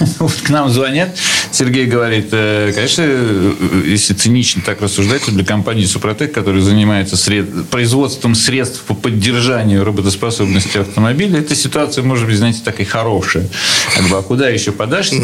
вот 0.18 0.32
к 0.32 0.50
нам 0.50 0.70
звонят. 0.70 1.16
Сергей 1.50 1.86
говорит, 1.86 2.28
э, 2.32 2.72
конечно, 2.74 3.04
э, 3.06 3.82
если 3.86 4.12
цинично 4.14 4.62
так 4.64 4.82
рассуждать, 4.82 5.24
то 5.24 5.30
для 5.30 5.44
компании 5.44 5.84
Супротек, 5.84 6.32
которая 6.32 6.60
занимается 6.60 7.16
сред... 7.16 7.68
производством 7.68 8.34
средств 8.34 8.82
по 8.82 8.94
поддержанию 8.94 9.84
работоспособности 9.84 10.78
автомобиля, 10.78 11.38
эта 11.38 11.54
ситуация 11.54 12.04
может 12.04 12.26
быть, 12.26 12.36
знаете, 12.36 12.60
такая 12.64 12.86
хорошая. 12.86 13.48
Как 13.96 14.08
бы, 14.08 14.18
а 14.18 14.22
куда 14.22 14.48
еще 14.48 14.72
подашься? 14.72 15.16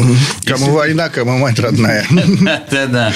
Кому 0.45 0.71
война, 0.71 1.09
кому 1.09 1.37
мать 1.37 1.59
родная. 1.59 2.05
Да-да. 2.71 3.13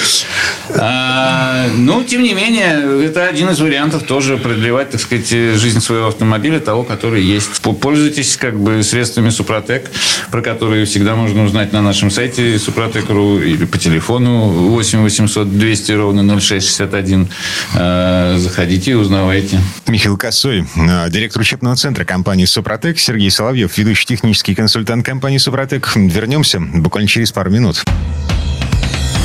А, 0.76 1.68
ну, 1.76 2.04
тем 2.04 2.22
не 2.22 2.34
менее, 2.36 3.06
это 3.06 3.28
один 3.28 3.50
из 3.50 3.60
вариантов 3.60 4.04
тоже 4.04 4.38
продлевать, 4.38 4.92
так 4.92 5.02
сказать, 5.02 5.30
жизнь 5.30 5.80
своего 5.80 6.08
автомобиля, 6.08 6.60
того, 6.60 6.84
который 6.84 7.24
есть. 7.24 7.62
Пользуйтесь 7.62 8.38
как 8.38 8.60
бы 8.60 8.84
средствами 8.84 9.30
Супротек, 9.30 9.90
про 10.32 10.42
которые 10.42 10.86
всегда 10.86 11.16
можно 11.16 11.44
узнать 11.44 11.74
на 11.74 11.82
нашем 11.82 12.12
сайте 12.12 12.60
Супротек.ру 12.60 13.40
или 13.40 13.66
по 13.66 13.78
телефону 13.78 14.48
8 14.48 15.02
800 15.02 15.58
200 15.58 15.92
ровно 15.94 16.40
0661. 16.40 17.30
Э, 17.76 18.36
заходите 18.38 18.92
и 18.92 18.94
узнавайте. 18.94 19.60
Михаил 19.88 20.18
Косой, 20.18 20.66
э, 20.76 21.10
директор 21.10 21.42
учебного 21.42 21.76
центра 21.76 22.04
компании 22.06 22.46
Супротек, 22.46 23.00
Сергей 23.00 23.32
Соловьев, 23.32 23.78
ведущий 23.78 24.06
технический 24.06 24.56
консультант 24.56 25.06
компании 25.06 25.38
Супротек. 25.38 25.96
Вернемся 25.96 26.60
буквально 26.60 27.08
через 27.08 27.32
пару 27.32 27.50
минут. 27.50 27.84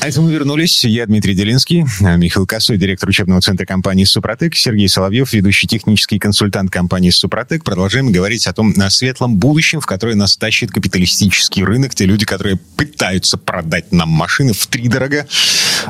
А 0.00 0.06
это 0.06 0.20
мы 0.20 0.32
вернулись. 0.32 0.84
Я 0.84 1.06
Дмитрий 1.06 1.34
Делинский, 1.34 1.84
Михаил 2.00 2.46
Косой, 2.46 2.78
директор 2.78 3.08
учебного 3.08 3.40
центра 3.40 3.66
компании 3.66 4.04
«Супротек», 4.04 4.54
Сергей 4.54 4.88
Соловьев, 4.88 5.32
ведущий 5.32 5.66
технический 5.66 6.20
консультант 6.20 6.70
компании 6.70 7.10
«Супротек». 7.10 7.64
Продолжаем 7.64 8.12
говорить 8.12 8.46
о 8.46 8.52
том 8.52 8.72
на 8.76 8.90
светлом 8.90 9.36
будущем, 9.36 9.80
в 9.80 9.86
которое 9.86 10.14
нас 10.14 10.36
тащит 10.36 10.70
капиталистический 10.70 11.64
рынок. 11.64 11.96
Те 11.96 12.06
люди, 12.06 12.24
которые 12.24 12.58
пытаются 12.76 13.38
продать 13.38 13.90
нам 13.90 14.08
машины 14.08 14.52
в 14.52 14.66
три 14.68 14.86
дорого. 14.88 15.26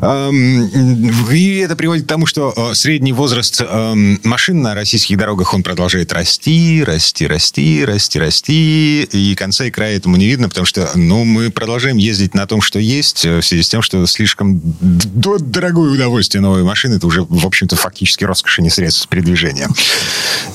И 0.01 1.63
это 1.65 1.77
приводит 1.77 2.05
к 2.05 2.09
тому, 2.09 2.27
что 2.27 2.53
э, 2.57 2.75
средний 2.75 3.13
возраст 3.13 3.63
машин 4.25 4.63
на 4.63 4.75
российских 4.75 5.19
дорогах, 5.19 5.55
он 5.55 5.63
продолжает 5.63 6.13
расти, 6.13 6.83
расти, 6.85 7.27
расти, 7.27 7.85
расти, 7.85 8.19
расти. 8.19 9.03
И 9.13 9.35
конца 9.35 9.67
и 9.67 9.71
края 9.71 9.97
этому 9.97 10.17
не 10.17 10.27
видно, 10.27 10.49
потому 10.49 10.67
что 10.67 10.91
ну, 10.95 11.25
мы 11.25 11.51
продолжаем 11.51 11.97
ездить 11.97 12.35
на 12.35 12.47
том, 12.47 12.63
что 12.63 12.79
есть, 12.79 13.25
э, 13.25 13.41
в 13.41 13.43
связи 13.43 13.63
с 13.63 13.69
тем, 13.69 13.83
что 13.83 13.98
слишком 14.07 14.61
дорогое 14.81 15.91
удовольствие 15.91 16.43
новой 16.43 16.63
машины. 16.63 16.95
Это 16.95 17.07
уже, 17.07 17.23
в 17.29 17.47
общем-то, 17.47 17.77
фактически 17.77 18.25
роскошь, 18.25 18.59
а 18.59 18.63
не 18.63 18.71
средств 18.71 19.09
передвижения. 19.09 19.69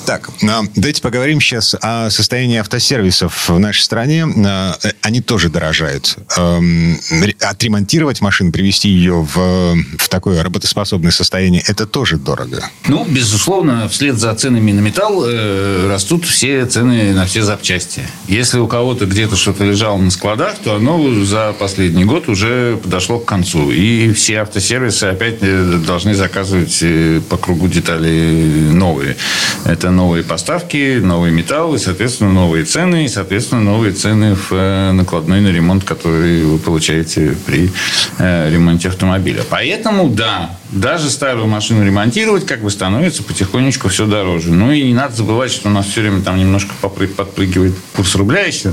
Так, 0.06 0.30
давайте 0.76 1.00
поговорим 1.02 1.40
сейчас 1.40 1.74
о 1.80 2.10
состоянии 2.10 2.58
автосервисов 2.58 3.48
в 3.48 3.58
нашей 3.58 3.80
стране. 3.80 4.26
Э, 4.36 4.72
они 5.02 5.20
тоже 5.20 5.48
дорожают. 5.48 6.16
Эм, 6.36 6.98
отремонтировать 7.40 8.20
машину, 8.20 8.52
привести 8.52 8.88
ее 8.88 9.22
в, 9.22 9.76
в 9.98 10.08
такое 10.08 10.42
работоспособное 10.42 11.10
состояние, 11.10 11.62
это 11.66 11.86
тоже 11.86 12.16
дорого. 12.16 12.64
Ну, 12.86 13.04
безусловно, 13.04 13.88
вслед 13.88 14.18
за 14.18 14.34
ценами 14.34 14.72
на 14.72 14.80
металл 14.80 15.24
э, 15.26 15.88
растут 15.88 16.24
все 16.24 16.66
цены 16.66 17.14
на 17.14 17.26
все 17.26 17.42
запчасти. 17.42 18.02
Если 18.28 18.58
у 18.58 18.66
кого-то 18.66 19.06
где-то 19.06 19.36
что-то 19.36 19.64
лежало 19.64 19.98
на 19.98 20.10
складах, 20.10 20.56
то 20.62 20.74
оно 20.76 21.24
за 21.24 21.54
последний 21.58 22.04
год 22.04 22.28
уже 22.28 22.78
подошло 22.82 23.18
к 23.18 23.24
концу. 23.34 23.70
И 23.72 24.12
все 24.12 24.42
автосервисы 24.42 25.04
опять 25.04 25.38
э, 25.40 25.80
должны 25.84 26.14
заказывать 26.14 26.78
э, 26.82 27.20
по 27.28 27.36
кругу 27.36 27.66
детали 27.66 28.70
новые. 28.72 29.16
Это 29.64 29.90
новые 29.90 30.22
поставки, 30.22 31.00
новый 31.00 31.32
металл, 31.32 31.74
и, 31.74 31.78
соответственно, 31.78 32.32
новые 32.32 32.64
цены, 32.64 33.04
и, 33.04 33.08
соответственно, 33.08 33.62
новые 33.62 33.92
цены 33.92 34.36
в 34.36 34.52
э, 34.52 34.92
накладной 34.92 35.40
на 35.40 35.48
ремонт, 35.48 35.82
который 35.84 36.44
вы 36.44 36.58
получаете 36.58 37.36
при 37.46 37.70
ремонте 38.18 38.88
автомобиля. 38.88 39.42
Поэтому, 39.50 40.08
да, 40.08 40.56
даже 40.70 41.10
старую 41.10 41.46
машину 41.46 41.84
ремонтировать 41.84 42.46
как 42.46 42.60
бы 42.60 42.70
становится 42.70 43.22
потихонечку 43.22 43.88
все 43.88 44.06
дороже. 44.06 44.52
Ну 44.52 44.70
и 44.70 44.82
не 44.84 44.94
надо 44.94 45.16
забывать, 45.16 45.50
что 45.50 45.68
у 45.68 45.72
нас 45.72 45.86
все 45.86 46.02
время 46.02 46.22
там 46.22 46.38
немножко 46.38 46.72
подпрыгивает 46.80 47.74
курс 47.96 48.14
рубля 48.14 48.42
еще 48.42 48.72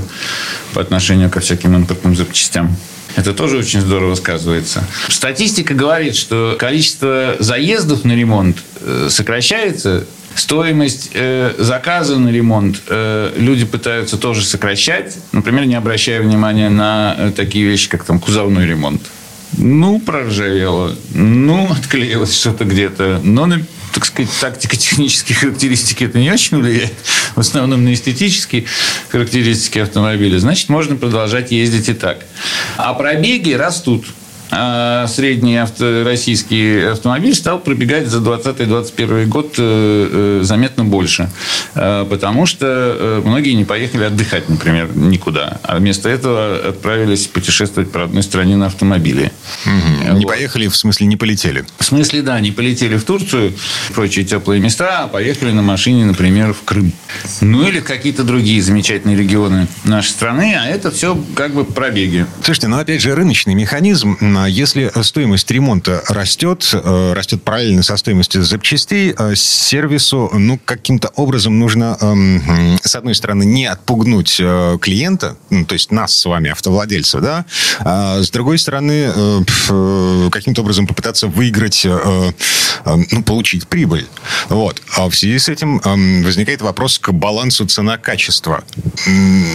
по 0.74 0.80
отношению 0.80 1.30
ко 1.30 1.40
всяким 1.40 1.74
импортным 1.74 2.14
запчастям. 2.14 2.76
Это 3.16 3.34
тоже 3.34 3.58
очень 3.58 3.80
здорово 3.80 4.14
сказывается. 4.14 4.84
Статистика 5.08 5.74
говорит, 5.74 6.16
что 6.16 6.56
количество 6.58 7.36
заездов 7.38 8.04
на 8.04 8.12
ремонт 8.12 8.58
э, 8.80 9.08
сокращается, 9.10 10.06
Стоимость 10.34 11.10
э, 11.12 11.54
заказа 11.58 12.18
на 12.18 12.30
ремонт 12.30 12.80
э, 12.88 13.34
люди 13.36 13.64
пытаются 13.64 14.16
тоже 14.16 14.44
сокращать, 14.44 15.16
например, 15.32 15.66
не 15.66 15.74
обращая 15.74 16.22
внимания 16.22 16.70
на 16.70 17.14
э, 17.18 17.32
такие 17.36 17.66
вещи, 17.66 17.88
как 17.88 18.04
там 18.04 18.18
кузовной 18.18 18.66
ремонт. 18.66 19.02
Ну, 19.58 20.00
проржавело, 20.00 20.96
ну, 21.12 21.70
отклеилось 21.70 22.34
что-то 22.34 22.64
где-то, 22.64 23.20
но 23.22 23.46
так 23.92 24.06
сказать, 24.06 24.30
тактико-технические 24.40 25.36
характеристики 25.36 26.04
это 26.04 26.18
не 26.18 26.30
очень 26.30 26.56
влияет, 26.58 26.94
в 27.34 27.40
основном 27.40 27.84
на 27.84 27.94
эстетические 27.94 28.64
характеристики 29.08 29.78
автомобиля, 29.78 30.38
значит, 30.38 30.68
можно 30.68 30.96
продолжать 30.96 31.50
ездить 31.50 31.88
и 31.88 31.94
так. 31.94 32.24
А 32.76 32.94
пробеги 32.94 33.52
растут. 33.52 34.06
А 34.54 35.06
средний 35.06 35.56
авто, 35.56 36.04
российский 36.04 36.80
автомобиль 36.80 37.34
стал 37.34 37.58
пробегать 37.58 38.06
за 38.08 38.18
2020-2021 38.18 39.24
год 39.24 39.54
э, 39.56 40.40
э, 40.40 40.44
заметно 40.44 40.84
больше. 40.84 41.30
Э, 41.74 42.04
потому 42.08 42.44
что 42.44 43.22
многие 43.24 43.52
не 43.52 43.64
поехали 43.64 44.04
отдыхать, 44.04 44.50
например, 44.50 44.94
никуда. 44.94 45.58
А 45.62 45.78
вместо 45.78 46.10
этого 46.10 46.68
отправились 46.68 47.26
путешествовать 47.28 47.90
по 47.90 48.04
одной 48.04 48.22
стране 48.22 48.56
на 48.56 48.66
автомобиле. 48.66 49.32
Угу. 49.64 50.18
Не 50.18 50.26
поехали, 50.26 50.68
в 50.68 50.76
смысле, 50.76 51.06
не 51.06 51.16
полетели? 51.16 51.64
В 51.78 51.84
смысле, 51.84 52.20
да, 52.20 52.38
не 52.38 52.50
полетели 52.50 52.98
в 52.98 53.04
Турцию, 53.04 53.54
прочие 53.94 54.26
теплые 54.26 54.60
места, 54.60 55.04
а 55.04 55.08
поехали 55.08 55.52
на 55.52 55.62
машине, 55.62 56.04
например, 56.04 56.52
в 56.52 56.62
Крым. 56.64 56.92
Ну, 57.40 57.66
или 57.66 57.80
какие-то 57.80 58.22
другие 58.22 58.60
замечательные 58.60 59.16
регионы 59.16 59.66
нашей 59.84 60.10
страны. 60.10 60.56
А 60.60 60.66
это 60.66 60.90
все 60.90 61.18
как 61.34 61.54
бы 61.54 61.64
пробеги. 61.64 62.26
Слушайте, 62.44 62.68
ну, 62.68 62.78
опять 62.78 63.00
же, 63.00 63.14
рыночный 63.14 63.54
механизм 63.54 64.18
Если 64.48 64.90
стоимость 65.02 65.50
ремонта 65.50 66.02
растет, 66.08 66.70
э, 66.72 67.12
растет 67.14 67.42
параллельно 67.42 67.82
со 67.82 67.96
стоимостью 67.96 68.42
запчастей, 68.44 69.14
э, 69.16 69.34
сервису, 69.34 70.30
ну, 70.32 70.58
каким-то 70.64 71.08
образом 71.16 71.58
нужно, 71.58 71.96
эм, 72.00 72.78
с 72.82 72.94
одной 72.94 73.14
стороны, 73.14 73.44
не 73.44 73.66
отпугнуть 73.66 74.36
э, 74.40 74.78
клиента, 74.80 75.36
ну, 75.50 75.64
то 75.64 75.74
есть 75.74 75.90
нас 75.90 76.14
с 76.16 76.24
вами, 76.24 76.50
автовладельцев, 76.50 77.20
да, 77.20 77.44
а 77.80 78.22
с 78.22 78.30
другой 78.30 78.58
стороны, 78.58 79.12
каким-то 80.30 80.62
образом 80.62 80.86
попытаться 80.86 81.26
выиграть, 81.26 81.86
ну, 82.84 83.22
получить 83.22 83.66
прибыль. 83.66 84.06
Вот. 84.48 84.82
А 84.96 85.08
в 85.08 85.14
связи 85.14 85.38
с 85.38 85.48
этим 85.48 85.80
эм, 85.84 86.22
возникает 86.22 86.62
вопрос 86.62 86.98
к 86.98 87.12
балансу 87.12 87.66
цена-качество. 87.66 88.64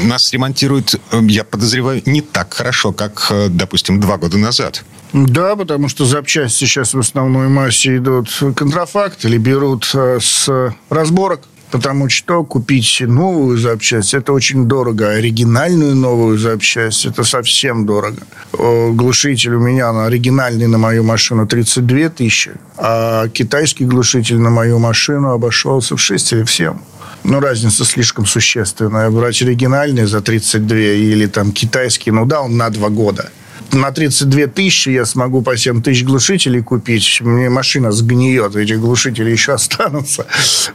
Нас 0.03 0.31
ремонтируют, 0.33 0.95
я 1.11 1.43
подозреваю, 1.43 2.01
не 2.05 2.21
так 2.21 2.53
хорошо, 2.53 2.91
как, 2.91 3.31
допустим, 3.49 3.99
два 3.99 4.17
года 4.17 4.37
назад. 4.37 4.76
Да, 5.13 5.55
потому 5.55 5.87
что 5.87 6.05
запчасти 6.05 6.65
сейчас 6.65 6.93
в 6.93 6.99
основной 6.99 7.47
массе 7.47 7.97
идут 7.97 8.29
контрафакт 8.55 9.25
или 9.25 9.37
берут 9.37 9.89
э, 9.93 10.19
с 10.21 10.73
разборок. 10.89 11.41
Потому 11.69 12.07
что 12.07 12.45
купить 12.45 13.01
новую 13.01 13.57
запчасть 13.57 14.13
это 14.13 14.31
очень 14.31 14.67
дорого. 14.67 15.09
Оригинальную 15.09 15.95
новую 15.95 16.37
запчасть 16.37 17.05
это 17.05 17.25
совсем 17.25 17.85
дорого. 17.85 18.21
Глушитель 18.53 19.55
у 19.55 19.59
меня 19.59 19.91
на 19.91 20.05
оригинальный 20.05 20.67
на 20.67 20.77
мою 20.77 21.03
машину 21.03 21.45
32 21.45 22.09
тысячи, 22.09 22.51
а 22.77 23.27
китайский 23.27 23.83
глушитель 23.83 24.37
на 24.37 24.49
мою 24.49 24.79
машину 24.79 25.31
обошелся 25.31 25.97
в 25.97 25.99
6 25.99 26.33
или 26.33 26.43
в 26.43 26.51
7. 26.51 26.73
Ну, 27.25 27.39
разница 27.41 27.83
слишком 27.83 28.25
существенная. 28.25 29.09
Брать 29.09 29.41
оригинальный 29.41 30.05
за 30.05 30.21
32 30.21 30.77
или 30.77 31.25
там 31.25 31.51
китайский, 31.51 32.11
ну 32.11 32.25
да, 32.25 32.41
он 32.41 32.55
на 32.55 32.69
2 32.69 32.89
года. 32.89 33.29
На 33.73 33.91
32 33.91 34.47
тысячи 34.47 34.89
я 34.89 35.05
смогу 35.05 35.41
по 35.41 35.57
7 35.57 35.81
тысяч 35.81 36.03
глушителей 36.03 36.61
купить. 36.61 37.19
Мне 37.21 37.49
машина 37.49 37.91
сгниет, 37.91 38.55
эти 38.55 38.73
глушители 38.73 39.29
еще 39.29 39.53
останутся. 39.53 40.25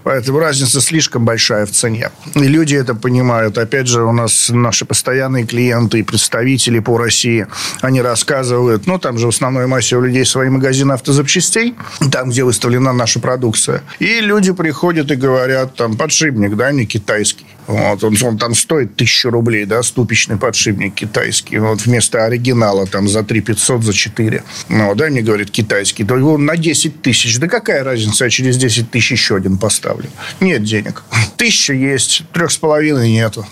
Поэтому 0.03 0.39
разница 0.39 0.81
слишком 0.81 1.25
большая 1.25 1.67
в 1.67 1.71
цене. 1.71 2.11
И 2.35 2.45
люди 2.45 2.75
это 2.75 2.95
понимают. 2.95 3.59
Опять 3.59 3.89
же, 3.89 4.03
у 4.03 4.13
нас 4.13 4.51
наши 4.51 4.85
постоянные 4.85 5.47
клиенты 5.47 6.01
и 6.01 6.03
представители 6.03 6.81
по 6.81 6.99
России, 6.99 7.47
они 7.81 8.03
рассказывают, 8.03 8.87
ну, 8.87 8.99
там 8.99 9.19
же 9.19 9.27
в 9.27 9.31
основной 9.31 9.67
массе 9.67 9.97
у 9.97 10.03
людей 10.03 10.25
свои 10.25 10.49
магазины 10.49 10.93
автозапчастей, 10.93 11.75
там, 12.11 12.31
где 12.31 12.45
выставлена 12.45 12.93
наша 12.93 13.21
продукция. 13.21 13.83
И 14.01 14.21
люди 14.21 14.53
приходят 14.53 15.11
и 15.11 15.17
говорят, 15.17 15.77
там, 15.77 15.97
подшипник, 15.97 16.57
да, 16.57 16.73
не 16.73 16.87
китайский. 16.87 17.47
Вот, 17.67 18.03
он, 18.03 18.17
он 18.23 18.39
там 18.39 18.55
стоит 18.55 18.97
тысячу 18.97 19.31
рублей, 19.31 19.65
да, 19.67 19.83
ступичный 19.83 20.37
подшипник 20.37 20.95
китайский. 20.95 21.59
Вот 21.59 21.83
вместо 21.83 22.25
оригинала 22.25 22.82
там 22.87 23.09
за 23.09 23.23
3 23.23 23.41
500, 23.41 23.83
за 23.83 23.93
4. 23.93 24.43
Ну, 24.69 24.95
да, 24.95 25.07
мне 25.09 25.23
говорит 25.23 25.51
китайский. 25.51 26.05
То 26.05 26.15
он 26.15 26.45
на 26.45 26.57
10 26.57 27.03
тысяч. 27.03 27.39
Да 27.39 27.49
какая 27.49 27.85
разница, 27.85 28.25
я 28.25 28.31
через 28.31 28.57
10 28.57 28.91
тысяч 28.91 29.13
еще 29.13 29.37
один 29.37 29.59
поставлю. 29.59 30.11
Нет 30.41 30.63
денег. 30.65 31.03
Тысяча 31.37 31.73
есть, 31.73 32.25
трех 32.33 32.51
с 32.51 32.57
половиной 32.57 33.11
нету. 33.11 33.47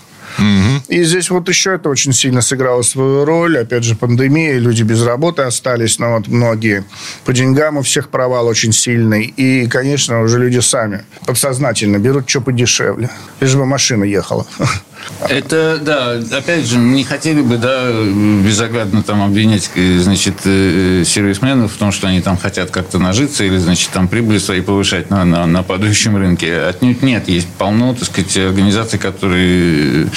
И 0.87 1.03
здесь 1.03 1.29
вот 1.29 1.47
еще 1.49 1.75
это 1.75 1.89
очень 1.89 2.13
сильно 2.13 2.41
сыграло 2.41 2.81
свою 2.81 3.25
роль. 3.25 3.59
Опять 3.59 3.83
же, 3.83 3.95
пандемия, 3.95 4.57
люди 4.57 4.83
без 4.83 5.03
работы 5.03 5.43
остались, 5.43 5.99
но 5.99 6.13
вот 6.13 6.27
многие. 6.27 6.83
По 7.25 7.33
деньгам 7.33 7.77
у 7.77 7.81
всех 7.81 8.09
провал 8.09 8.47
очень 8.47 8.71
сильный. 8.71 9.25
И, 9.25 9.67
конечно, 9.67 10.21
уже 10.21 10.39
люди 10.39 10.59
сами 10.59 11.03
подсознательно 11.25 11.97
берут 11.97 12.29
что 12.29 12.41
подешевле. 12.41 13.09
Лишь 13.39 13.55
бы 13.55 13.65
машина 13.65 14.03
ехала. 14.03 14.45
Это, 15.29 15.79
да, 15.81 16.37
опять 16.37 16.65
же, 16.65 16.77
не 16.77 17.03
хотели 17.03 17.41
бы, 17.41 17.57
да, 17.57 17.91
безоглядно 17.91 19.03
там 19.03 19.21
обвинять, 19.21 19.69
э, 19.75 19.99
значит, 19.99 20.35
э, 20.45 21.03
сервисменов 21.05 21.73
в 21.73 21.77
том, 21.77 21.91
что 21.91 22.07
они 22.07 22.21
там 22.21 22.37
хотят 22.37 22.71
как-то 22.71 22.97
нажиться 22.99 23.43
или, 23.43 23.57
значит, 23.57 23.91
там 23.91 24.07
прибыли 24.07 24.39
свои 24.39 24.61
повышать 24.61 25.09
на, 25.09 25.23
на, 25.25 25.45
на 25.45 25.63
падающем 25.63 26.15
рынке. 26.17 26.61
Отнюдь 26.63 27.03
нет. 27.03 27.29
Есть 27.29 27.47
полно, 27.57 27.93
так 27.93 28.05
сказать, 28.05 28.35
организаций, 28.37 28.99
которые 28.99 30.07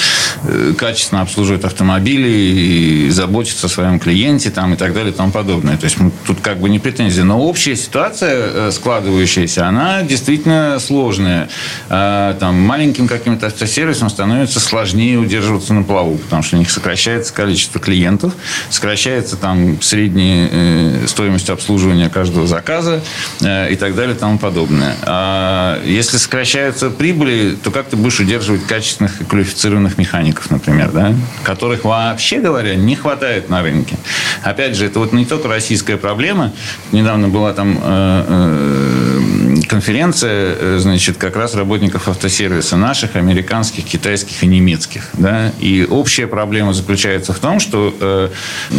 э, 0.43 0.73
качественно 0.77 1.21
обслуживают 1.21 1.65
автомобили 1.65 2.27
и 2.27 3.09
заботятся 3.09 3.67
о 3.67 3.69
своем 3.69 3.99
клиенте 3.99 4.49
там 4.49 4.73
и 4.73 4.77
так 4.77 4.93
далее 4.93 5.11
и 5.11 5.15
тому 5.15 5.31
подобное. 5.31 5.77
То 5.77 5.85
есть 5.85 5.99
мы 5.99 6.11
тут 6.25 6.39
как 6.41 6.59
бы 6.59 6.69
не 6.69 6.79
претензии. 6.79 7.21
Но 7.21 7.39
общая 7.39 7.75
ситуация 7.75 8.35
э, 8.35 8.71
складывающаяся, 8.71 9.67
она 9.67 10.01
действительно 10.01 10.77
сложная. 10.79 11.49
А, 11.89 12.33
Там 12.39 12.55
маленьким 12.61 13.07
каким-то 13.07 13.47
автосервисом 13.47 14.09
становится 14.09 14.59
сложнее 14.75 15.17
удерживаться 15.17 15.73
на 15.73 15.83
плаву, 15.83 16.17
потому 16.17 16.43
что 16.43 16.57
у 16.57 16.59
них 16.59 16.69
сокращается 16.69 17.33
количество 17.33 17.79
клиентов, 17.79 18.33
сокращается 18.69 19.37
там 19.37 19.81
средняя 19.81 20.49
э, 20.51 21.07
стоимость 21.07 21.49
обслуживания 21.49 22.09
каждого 22.09 22.45
заказа 22.45 23.01
э, 23.39 23.71
и 23.71 23.77
так 23.77 23.95
далее 23.95 24.17
и 24.17 24.19
тому 24.19 24.37
подобное. 24.37 24.97
А 25.03 25.81
если 25.85 26.17
сокращаются 26.17 26.89
прибыли, 26.89 27.55
то 27.63 27.71
как 27.71 27.87
ты 27.87 27.95
будешь 27.95 28.19
удерживать 28.19 28.65
качественных 28.67 29.21
и 29.21 29.23
квалифицированных 29.23 29.97
механиков, 29.97 30.51
например, 30.51 30.91
да? 30.91 31.15
которых 31.43 31.85
вообще 31.85 32.41
говоря 32.41 32.75
не 32.75 32.97
хватает 32.97 33.47
на 33.47 33.61
рынке. 33.61 33.95
Опять 34.43 34.75
же, 34.75 34.87
это 34.87 34.99
вот 34.99 35.13
не 35.13 35.25
только 35.25 35.47
российская 35.47 35.95
проблема. 35.95 36.51
Недавно 36.91 37.29
была 37.29 37.53
там 37.53 37.79
э, 37.81 39.55
конференция, 39.69 40.79
значит, 40.79 41.15
как 41.15 41.37
раз 41.37 41.55
работников 41.55 42.09
автосервиса 42.09 42.75
наших, 42.75 43.15
американских, 43.15 43.85
китайских 43.85 44.43
и 44.43 44.47
немецких. 44.47 44.64
Да? 45.13 45.51
И 45.59 45.85
общая 45.89 46.27
проблема 46.27 46.73
заключается 46.73 47.33
в 47.33 47.39
том, 47.39 47.59
что 47.59 47.95
э, 47.99 48.29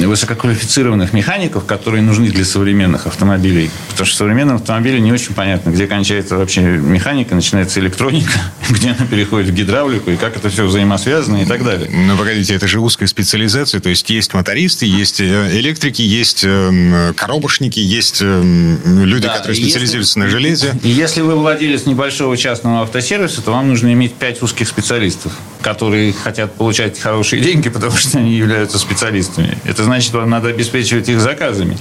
высококвалифицированных 0.07 1.12
механиков, 1.12 1.64
которые 1.66 2.03
нужны 2.03 2.29
для 2.31 2.44
современных 2.44 3.07
автомобилей, 3.07 3.70
потому 3.90 4.07
что 4.07 4.14
в 4.14 4.18
современном 4.18 4.57
автомобиле 4.57 5.01
не 5.01 5.12
очень 5.12 5.35
понятно, 5.35 5.70
где 5.70 5.87
кончается 5.87 6.37
вообще 6.37 6.61
механика, 6.62 7.35
начинается 7.35 7.81
электроника, 7.81 8.33
где 8.70 8.90
она 8.90 9.07
переходит 9.07 9.51
в 9.51 9.55
гидравлику, 9.55 10.11
и 10.11 10.16
как 10.16 10.37
это 10.37 10.49
все 10.49 10.64
взаимосвязано 10.66 11.42
и 11.42 11.44
так 11.44 11.64
далее. 11.64 11.90
Ну, 11.90 12.16
погодите, 12.16 12.55
это 12.55 12.66
же 12.66 12.81
узкая 12.81 13.09
специализация, 13.09 13.81
то 13.81 13.88
есть 13.90 14.09
есть 14.11 14.33
мотористы, 14.35 14.87
есть 14.87 15.20
э, 15.20 15.51
электрики, 15.59 16.03
есть 16.03 16.44
эм, 16.44 17.14
коробочники, 17.14 17.79
есть 17.81 18.20
эм, 18.22 18.79
люди, 19.05 19.27
Да, 19.27 19.35
которые 19.37 19.59
и 19.59 19.61
если- 19.61 19.70
специализируются 19.70 20.18
на 20.18 20.29
железе. 20.29 20.75
Если 20.83 21.20
вы 21.20 21.35
владелец 21.37 21.87
небольшого 21.87 22.37
частного 22.37 22.83
автосервиса, 22.83 23.42
то 23.42 23.53
вам 23.53 23.68
нужно 23.68 23.92
иметь 23.92 24.14
пять 24.14 24.42
узких 24.42 24.68
специалистов, 24.68 25.33
которые 25.66 26.12
хотят 26.12 26.55
получать 26.55 26.96
хорошие 26.96 27.42
деньги, 27.42 27.68
потому 27.68 27.96
что 27.96 28.18
они 28.18 28.35
являются 28.35 28.79
специалистами. 28.79 29.59
Это 29.64 29.83
значит, 29.83 30.12
вам 30.12 30.31
надо 30.31 30.46
обеспечивать 30.48 31.09
их 31.09 31.18
заказами. 31.18 31.76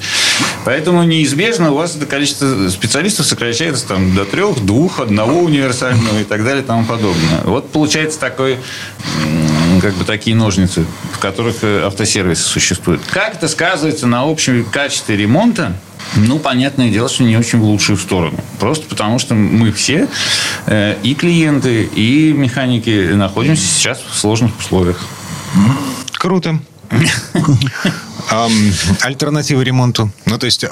Поэтому 0.63 1.03
неизбежно 1.03 1.71
у 1.71 1.75
вас 1.75 1.95
это 1.95 2.07
количество 2.07 2.67
специалистов 2.69 3.27
сокращается 3.27 3.87
там, 3.87 4.15
до 4.15 4.25
трех, 4.25 4.65
двух, 4.65 4.99
одного 4.99 5.39
универсального 5.39 6.19
и 6.19 6.23
так 6.23 6.43
далее 6.43 6.63
и 6.63 6.65
тому 6.65 6.83
подобное. 6.83 7.41
Вот 7.43 7.69
получается 7.69 8.19
такой, 8.19 8.57
как 9.81 9.93
бы 9.95 10.05
такие 10.05 10.35
ножницы, 10.35 10.85
в 11.13 11.19
которых 11.19 11.63
э, 11.63 11.85
автосервисы 11.85 12.43
существуют. 12.43 13.01
Как 13.09 13.35
это 13.35 13.47
сказывается 13.47 14.07
на 14.07 14.23
общем 14.23 14.65
качестве 14.65 15.17
ремонта? 15.17 15.75
Ну, 16.15 16.39
понятное 16.39 16.89
дело, 16.89 17.09
что 17.09 17.23
не 17.23 17.37
очень 17.37 17.59
в 17.59 17.63
лучшую 17.63 17.97
сторону. 17.97 18.39
Просто 18.59 18.85
потому, 18.87 19.19
что 19.19 19.33
мы 19.33 19.71
все, 19.71 20.07
э, 20.67 20.97
и 21.03 21.15
клиенты, 21.15 21.83
и 21.83 22.31
механики, 22.31 23.11
находимся 23.13 23.65
сейчас 23.65 23.99
в 23.99 24.17
сложных 24.17 24.57
условиях. 24.59 24.99
Круто. 26.13 26.59
Ам, 28.31 28.51
альтернативы 29.01 29.63
ремонту. 29.63 30.11
Ну, 30.25 30.37
то 30.37 30.45
есть, 30.45 30.65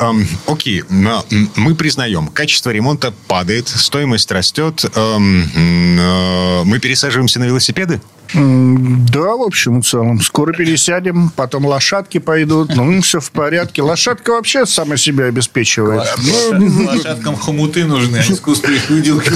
окей, 0.47 0.83
но, 0.89 1.25
мы 1.55 1.75
признаем, 1.75 2.27
качество 2.27 2.71
ремонта 2.71 3.13
падает, 3.27 3.67
стоимость 3.67 4.31
растет, 4.31 4.85
э, 4.95 5.17
мы 5.17 6.79
пересаживаемся 6.79 7.39
на 7.39 7.45
велосипеды? 7.45 8.01
Да, 8.33 9.35
в 9.35 9.41
общем 9.43 9.79
и 9.79 9.81
целом. 9.83 10.21
Скоро 10.21 10.53
пересядем, 10.53 11.29
потом 11.35 11.65
лошадки 11.65 12.17
пойдут. 12.17 12.75
Ну, 12.75 13.01
все 13.01 13.19
в 13.19 13.31
порядке. 13.31 13.81
Лошадка 13.83 14.31
вообще 14.31 14.65
сама 14.65 14.97
себя 14.97 15.25
обеспечивает. 15.25 16.03
Ну, 16.51 16.85
Лошадкам 16.85 17.35
хомуты 17.35 17.85
нужны, 17.85 18.17
а 18.17 18.21
искусственные 18.31 18.81
выделки 18.89 19.29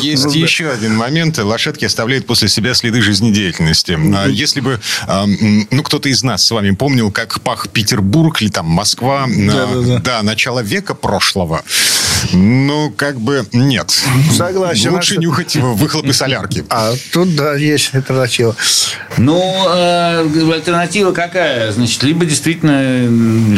Есть 0.00 0.34
еще 0.34 0.70
один 0.70 0.96
момент. 0.96 1.38
Лошадки 1.38 1.84
оставляют 1.84 2.26
после 2.26 2.48
себя 2.48 2.74
следы 2.74 3.02
жизнедеятельности. 3.02 3.98
А 4.14 4.26
Если 4.26 4.60
бы, 4.60 4.80
ну, 5.70 5.82
кто-то 5.82 6.08
из 6.08 6.22
нас 6.22 6.46
с 6.46 6.50
вами 6.50 6.70
помнил, 6.72 7.10
как 7.10 7.40
пах 7.40 7.68
Петербург 7.68 8.40
или 8.42 8.48
там 8.50 8.66
Москва, 8.66 9.26
на- 9.26 9.98
да, 10.00 10.22
начало 10.22 10.60
века 10.60 10.94
прошлого, 10.94 11.62
ну, 12.32 12.90
как 12.96 13.20
бы 13.20 13.46
нет. 13.52 13.90
Согласен. 14.36 14.92
Лучше 14.92 15.16
нюхать 15.18 15.56
выхлопы 15.56 16.12
солярки. 16.12 16.64
А 16.70 16.92
тут, 17.12 17.34
Да, 17.36 17.49
есть 17.54 17.94
альтернатива. 17.94 18.56
Ну, 19.18 19.42
э, 19.68 20.52
альтернатива 20.52 21.12
какая? 21.12 21.72
Значит, 21.72 22.02
либо 22.02 22.24
действительно 22.24 23.06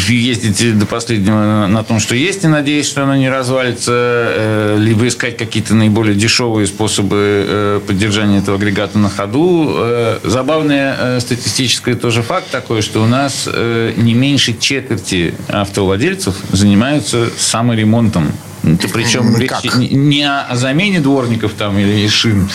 ездить 0.08 0.78
до 0.78 0.86
последнего 0.86 1.66
на 1.66 1.84
том, 1.84 2.00
что 2.00 2.14
есть, 2.14 2.44
и 2.44 2.48
надеясь, 2.48 2.86
что 2.86 3.02
оно 3.02 3.16
не 3.16 3.28
развалится, 3.28 3.92
э, 3.94 4.76
либо 4.78 5.06
искать 5.06 5.36
какие-то 5.36 5.74
наиболее 5.74 6.14
дешевые 6.14 6.66
способы 6.66 7.16
э, 7.48 7.80
поддержания 7.86 8.38
этого 8.38 8.56
агрегата 8.56 8.98
на 8.98 9.08
ходу. 9.08 9.72
Э, 9.76 10.18
забавный 10.24 10.78
э, 10.78 11.20
статистический 11.20 11.94
тоже 11.94 12.22
факт 12.22 12.50
такой, 12.50 12.82
что 12.82 13.02
у 13.02 13.06
нас 13.06 13.48
э, 13.52 13.92
не 13.96 14.14
меньше 14.14 14.56
четверти 14.58 15.34
автовладельцев 15.48 16.34
занимаются 16.52 17.28
саморемонтом 17.36 18.32
это 18.62 18.88
причем 18.88 19.36
речь 19.36 19.50
как? 19.50 19.64
не 19.76 20.28
о 20.28 20.54
замене 20.54 21.00
дворников 21.00 21.52
там 21.54 21.78
или 21.78 22.06
шин 22.08 22.48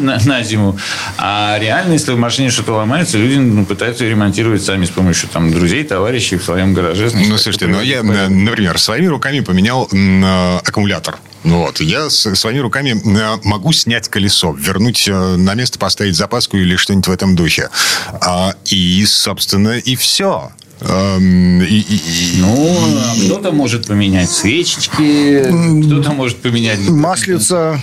на, 0.00 0.18
на 0.24 0.42
зиму, 0.42 0.78
а 1.18 1.58
реально, 1.60 1.92
если 1.94 2.12
в 2.12 2.18
машине 2.18 2.50
что-то 2.50 2.72
ломается, 2.72 3.18
люди 3.18 3.36
ну, 3.36 3.64
пытаются 3.64 4.04
ремонтировать 4.04 4.64
сами 4.64 4.84
с 4.84 4.90
помощью 4.90 5.28
там 5.28 5.52
друзей, 5.52 5.84
товарищей 5.84 6.36
в 6.36 6.44
своем 6.44 6.74
гараже. 6.74 7.10
Ну, 7.14 7.36
слушайте, 7.38 7.66
ну 7.66 7.80
я, 7.82 8.02
например, 8.02 8.78
своими 8.78 9.06
руками 9.06 9.40
поменял 9.40 9.88
э, 9.92 10.58
аккумулятор. 10.64 11.18
Вот. 11.44 11.80
Я 11.80 12.08
своими 12.10 12.60
руками 12.60 12.90
э, 13.04 13.40
могу 13.44 13.72
снять 13.72 14.08
колесо, 14.08 14.52
вернуть 14.52 15.08
э, 15.08 15.12
на 15.36 15.54
место, 15.54 15.78
поставить 15.78 16.16
запаску 16.16 16.56
или 16.56 16.76
что-нибудь 16.76 17.08
в 17.08 17.10
этом 17.10 17.34
духе. 17.34 17.68
А, 18.12 18.54
и, 18.66 19.04
собственно, 19.06 19.78
и 19.78 19.96
все. 19.96 20.52
И, 20.88 21.64
и, 21.64 21.96
и... 21.96 22.40
Ну, 22.40 22.76
а 22.98 23.14
кто-то 23.24 23.52
может 23.52 23.86
поменять 23.86 24.30
свечечки, 24.30 25.44
кто-то 25.86 26.12
может 26.12 26.38
поменять... 26.38 26.88
Маслица, 26.88 27.80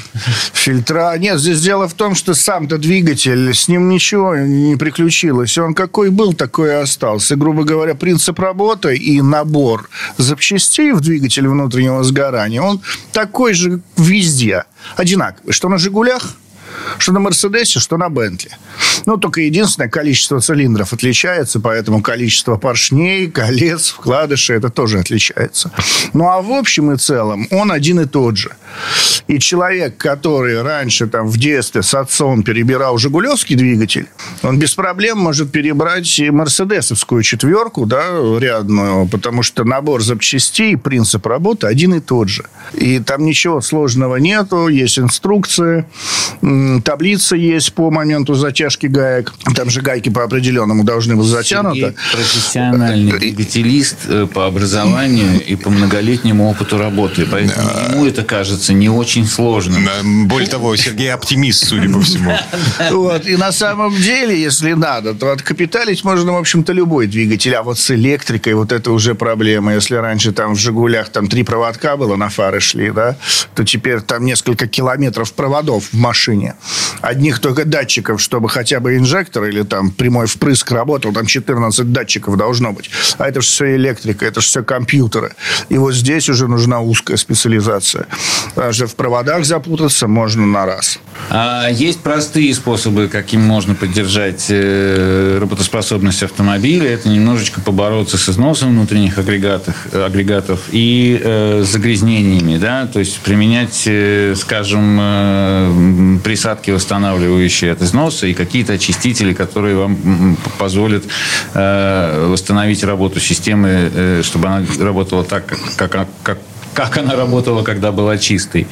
фильтра. 0.53 1.15
Нет, 1.17 1.39
здесь 1.39 1.61
дело 1.61 1.87
в 1.87 1.93
том, 1.93 2.15
что 2.15 2.33
сам-то 2.33 2.77
двигатель, 2.77 3.53
с 3.53 3.67
ним 3.67 3.89
ничего 3.89 4.35
не 4.35 4.75
приключилось. 4.75 5.57
Он 5.57 5.73
какой 5.73 6.09
был, 6.09 6.33
такой 6.33 6.69
и 6.69 6.73
остался. 6.73 7.35
грубо 7.35 7.63
говоря, 7.63 7.95
принцип 7.95 8.39
работы 8.39 8.95
и 8.95 9.21
набор 9.21 9.89
запчастей 10.17 10.91
в 10.91 11.01
двигателе 11.01 11.49
внутреннего 11.49 12.03
сгорания, 12.03 12.61
он 12.61 12.81
такой 13.11 13.53
же 13.53 13.81
везде, 13.97 14.65
одинаковый. 14.97 15.53
Что 15.53 15.69
на 15.69 15.77
«Жигулях», 15.77 16.35
что 16.97 17.11
на 17.11 17.19
Мерседесе, 17.19 17.79
что 17.79 17.97
на 17.97 18.09
Бентли. 18.09 18.51
Ну, 19.05 19.17
только 19.17 19.41
единственное, 19.41 19.89
количество 19.89 20.39
цилиндров 20.39 20.93
отличается, 20.93 21.59
поэтому 21.59 22.01
количество 22.01 22.57
поршней, 22.57 23.29
колец, 23.29 23.89
вкладышей, 23.89 24.57
это 24.57 24.69
тоже 24.69 24.99
отличается. 24.99 25.71
Ну, 26.13 26.27
а 26.27 26.41
в 26.41 26.51
общем 26.51 26.91
и 26.91 26.97
целом 26.97 27.47
он 27.51 27.71
один 27.71 27.99
и 27.99 28.05
тот 28.05 28.37
же. 28.37 28.51
И 29.27 29.39
человек, 29.39 29.97
который 29.97 30.61
раньше 30.61 31.07
там 31.07 31.27
в 31.27 31.37
детстве 31.37 31.83
с 31.83 31.93
отцом 31.93 32.43
перебирал 32.43 32.97
«Жигулевский» 32.97 33.55
двигатель, 33.55 34.07
он 34.43 34.59
без 34.59 34.73
проблем 34.75 35.19
может 35.19 35.51
перебрать 35.51 36.19
и 36.19 36.29
«Мерседесовскую» 36.31 37.23
четверку, 37.23 37.85
да, 37.85 38.09
рядную, 38.39 39.07
потому 39.07 39.43
что 39.43 39.63
набор 39.63 40.01
запчастей, 40.01 40.77
принцип 40.77 41.25
работы 41.25 41.67
один 41.67 41.93
и 41.93 41.99
тот 41.99 42.29
же. 42.29 42.45
И 42.73 42.99
там 42.99 43.25
ничего 43.25 43.61
сложного 43.61 44.17
нету, 44.17 44.67
есть 44.67 44.99
инструкции, 44.99 45.85
таблица 46.83 47.35
есть 47.35 47.73
по 47.73 47.91
моменту 47.91 48.33
затяжки 48.35 48.87
гаек. 48.87 49.33
Там 49.55 49.69
же 49.69 49.81
гайки 49.81 50.09
по 50.09 50.23
определенному 50.23 50.83
должны 50.83 51.15
быть 51.15 51.25
затянуты. 51.25 51.79
Сергей 51.79 51.95
профессиональный 52.11 53.19
двигателист 53.19 53.97
э, 54.07 54.27
по 54.31 54.45
образованию 54.45 55.43
и 55.45 55.55
по 55.55 55.69
многолетнему 55.69 56.49
опыту 56.49 56.77
работы. 56.77 57.25
Поэтому 57.29 57.67
да. 57.67 57.93
ему 57.93 58.05
это 58.05 58.23
кажется 58.23 58.73
не 58.73 58.89
очень 58.89 59.25
сложным. 59.25 59.87
Более 60.27 60.49
того, 60.49 60.75
Сергей 60.75 61.11
оптимист, 61.11 61.65
судя 61.65 61.89
по 61.91 62.01
всему. 62.01 62.31
Вот. 62.91 63.25
И 63.25 63.37
на 63.37 63.51
самом 63.51 63.95
деле, 63.95 64.39
если 64.39 64.73
надо, 64.73 65.13
то 65.13 65.31
откапиталить 65.31 66.03
можно, 66.03 66.33
в 66.33 66.37
общем-то, 66.37 66.73
любой 66.73 67.07
двигатель. 67.07 67.53
А 67.53 67.63
вот 67.63 67.79
с 67.79 67.91
электрикой 67.91 68.53
вот 68.53 68.71
это 68.71 68.91
уже 68.91 69.15
проблема. 69.15 69.73
Если 69.73 69.95
раньше 69.95 70.31
там 70.31 70.55
в 70.55 70.59
«Жигулях» 70.59 71.09
там 71.09 71.27
три 71.27 71.43
проводка 71.43 71.97
было, 71.97 72.15
на 72.15 72.29
фары 72.29 72.59
шли, 72.59 72.91
да, 72.91 73.15
то 73.55 73.63
теперь 73.63 74.01
там 74.01 74.25
несколько 74.25 74.67
километров 74.67 75.33
проводов 75.33 75.89
в 75.91 75.97
машине. 75.97 76.55
Одних 77.01 77.39
только 77.39 77.65
датчиков, 77.65 78.21
чтобы 78.21 78.49
хотя 78.49 78.79
бы 78.79 78.97
инжектор 78.97 79.45
или 79.45 79.63
там 79.63 79.91
прямой 79.91 80.27
впрыск 80.27 80.71
работал, 80.71 81.13
там 81.13 81.25
14 81.25 81.91
датчиков 81.91 82.37
должно 82.37 82.73
быть. 82.73 82.89
А 83.17 83.27
это 83.27 83.41
же 83.41 83.47
все 83.47 83.75
электрика, 83.75 84.25
это 84.25 84.41
же 84.41 84.47
все 84.47 84.63
компьютеры. 84.63 85.33
И 85.69 85.77
вот 85.77 85.93
здесь 85.93 86.29
уже 86.29 86.47
нужна 86.47 86.81
узкая 86.81 87.17
специализация. 87.17 88.07
Даже 88.55 88.87
в 88.87 88.95
проводах 88.95 89.45
запутаться 89.45 90.07
можно 90.07 90.45
на 90.45 90.65
раз. 90.65 90.99
А 91.29 91.69
есть 91.69 91.99
простые 92.01 92.53
способы, 92.53 93.07
каким 93.07 93.41
можно 93.41 93.75
поддержать 93.75 94.47
э, 94.49 95.37
работоспособность 95.39 96.23
автомобиля. 96.23 96.89
Это 96.91 97.09
немножечко 97.09 97.61
побороться 97.61 98.17
с 98.17 98.29
износом 98.29 98.69
внутренних 98.69 99.17
агрегатов, 99.17 99.75
агрегатов 99.93 100.61
и 100.71 101.19
э, 101.23 101.63
загрязнениями. 101.65 102.57
Да? 102.57 102.87
То 102.87 102.99
есть 102.99 103.19
применять, 103.19 103.83
э, 103.85 104.33
скажем, 104.35 104.97
э, 104.99 106.17
присадки, 106.23 106.48
восстанавливающие 106.67 107.71
от 107.71 107.81
износа, 107.81 108.27
и 108.27 108.33
какие-то 108.33 108.73
очистители, 108.73 109.33
которые 109.33 109.75
вам 109.75 110.37
позволят 110.57 111.03
э, 111.53 112.27
восстановить 112.29 112.83
работу 112.83 113.19
системы, 113.19 113.91
э, 113.93 114.21
чтобы 114.23 114.47
она 114.47 114.65
работала 114.79 115.23
так, 115.23 115.45
как, 115.75 115.91
как, 115.91 116.07
как 116.23 116.37
как 116.73 116.97
она 116.97 117.15
работала, 117.15 117.63
когда 117.63 117.91
была 117.91 118.17
чистой. 118.17 118.67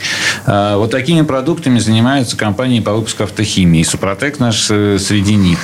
А, 0.46 0.78
вот 0.78 0.92
такими 0.92 1.24
продуктами 1.24 1.80
занимаются 1.80 2.38
компании 2.38 2.80
по 2.80 2.94
выпуску 2.94 3.24
автохимии. 3.24 3.84
Супротек 3.84 4.40
наш 4.40 4.68
э, 4.70 4.98
среди 5.00 5.36
них. 5.36 5.60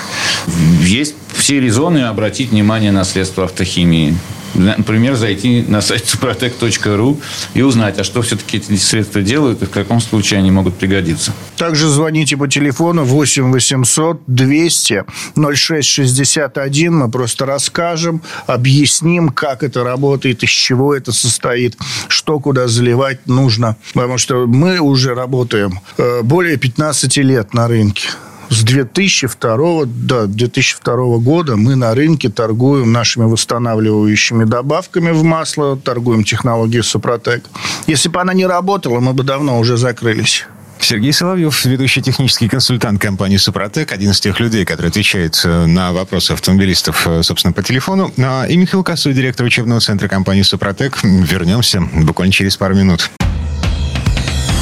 Есть 0.82 1.16
все 1.34 1.60
резоны 1.60 2.00
обратить 2.00 2.52
внимание 2.52 2.92
на 2.92 3.04
средства 3.04 3.46
автохимии. 3.46 4.16
Например, 4.54 5.16
зайти 5.16 5.64
на 5.68 5.82
сайт 5.82 6.04
suprotec.ru 6.04 7.20
и 7.56 7.62
узнать, 7.62 8.00
а 8.00 8.04
что 8.04 8.22
все-таки 8.22 8.58
эти 8.58 8.76
средства 8.76 9.22
делают 9.22 9.64
и 9.64 9.66
в 9.66 9.72
каком 9.72 10.00
случае 10.00 10.40
они 10.40 10.52
могут 10.52 10.76
пригодиться. 10.76 11.34
Также 11.58 11.88
звоните 11.88 12.38
по 12.38 12.48
телефону 12.48 13.04
8 13.04 13.52
800 13.52 14.22
200 14.28 15.06
0661. 15.36 16.96
Мы 16.96 17.10
просто 17.10 17.46
расскажем, 17.46 18.22
объясним, 18.46 19.30
как 19.30 19.64
это 19.64 19.84
работает, 19.84 20.44
из 20.44 20.50
чего 20.50 20.94
это 20.94 21.12
состоит, 21.12 21.76
что 22.08 22.40
куда 22.40 22.68
заливать 22.68 23.26
нужно. 23.28 23.76
Потому 23.94 24.18
что 24.18 24.46
мы 24.46 24.80
уже 24.80 25.16
работаем 25.16 25.80
э, 25.98 26.22
более 26.22 26.58
15 26.58 27.18
лет 27.18 27.54
на 27.54 27.68
рынке 27.68 28.10
с 28.54 28.64
2002, 28.64 29.86
да, 29.86 30.26
2002 30.28 31.18
года 31.18 31.56
мы 31.56 31.76
на 31.76 31.96
рынке 31.96 32.30
торгуем 32.30 32.92
нашими 32.92 33.26
восстанавливающими 33.26 34.44
добавками 34.44 35.12
в 35.12 35.24
масло, 35.24 35.76
торгуем 35.76 36.24
технологией 36.24 36.84
Супротек. 36.84 37.46
Если 37.88 38.10
бы 38.10 38.22
она 38.22 38.34
не 38.34 38.46
работала, 38.46 39.00
мы 39.00 39.14
бы 39.14 39.24
давно 39.24 39.60
уже 39.60 39.76
закрылись. 39.78 40.46
Сергей 40.80 41.14
Соловьев, 41.14 41.66
ведущий 41.66 42.02
технический 42.02 42.50
консультант 42.50 43.02
компании 43.02 43.38
«Супротек», 43.38 43.92
один 43.92 44.12
из 44.12 44.20
тех 44.20 44.40
людей, 44.40 44.66
который 44.66 44.88
отвечает 44.88 45.42
э, 45.46 45.66
на 45.66 45.94
вопросы 45.94 46.34
автомобилистов, 46.34 47.08
э, 47.08 47.24
собственно, 47.24 47.54
по 47.54 47.64
телефону. 47.64 48.12
А, 48.18 48.46
и 48.46 48.58
Михаил 48.58 48.84
Косой, 48.84 49.14
директор 49.14 49.46
учебного 49.46 49.80
центра 49.80 50.10
компании 50.10 50.42
«Супротек». 50.42 51.02
Вернемся 51.04 51.82
буквально 51.82 52.34
через 52.34 52.58
пару 52.58 52.76
минут. 52.76 53.10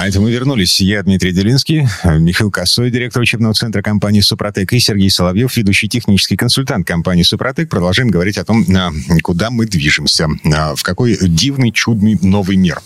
А 0.00 0.08
это 0.08 0.18
мы 0.18 0.32
вернулись. 0.32 0.80
Я 0.80 1.02
Дмитрий 1.02 1.30
Делинский, 1.30 1.86
Михаил 2.04 2.50
Косой, 2.50 2.90
директор 2.90 3.20
учебного 3.20 3.52
центра 3.52 3.82
компании 3.82 4.22
«Супротек», 4.22 4.72
и 4.72 4.80
Сергей 4.80 5.10
Соловьев, 5.10 5.54
ведущий 5.58 5.90
технический 5.90 6.36
консультант 6.38 6.86
компании 6.86 7.22
«Супротек». 7.22 7.68
Продолжаем 7.68 8.08
говорить 8.08 8.38
о 8.38 8.44
том, 8.46 8.64
а, 8.74 8.92
куда 9.22 9.50
мы 9.50 9.66
движемся, 9.66 10.28
а, 10.54 10.74
в 10.74 10.82
какой 10.84 11.18
дивный, 11.20 11.70
чудный 11.70 12.18
новый 12.22 12.56
мир. 12.56 12.80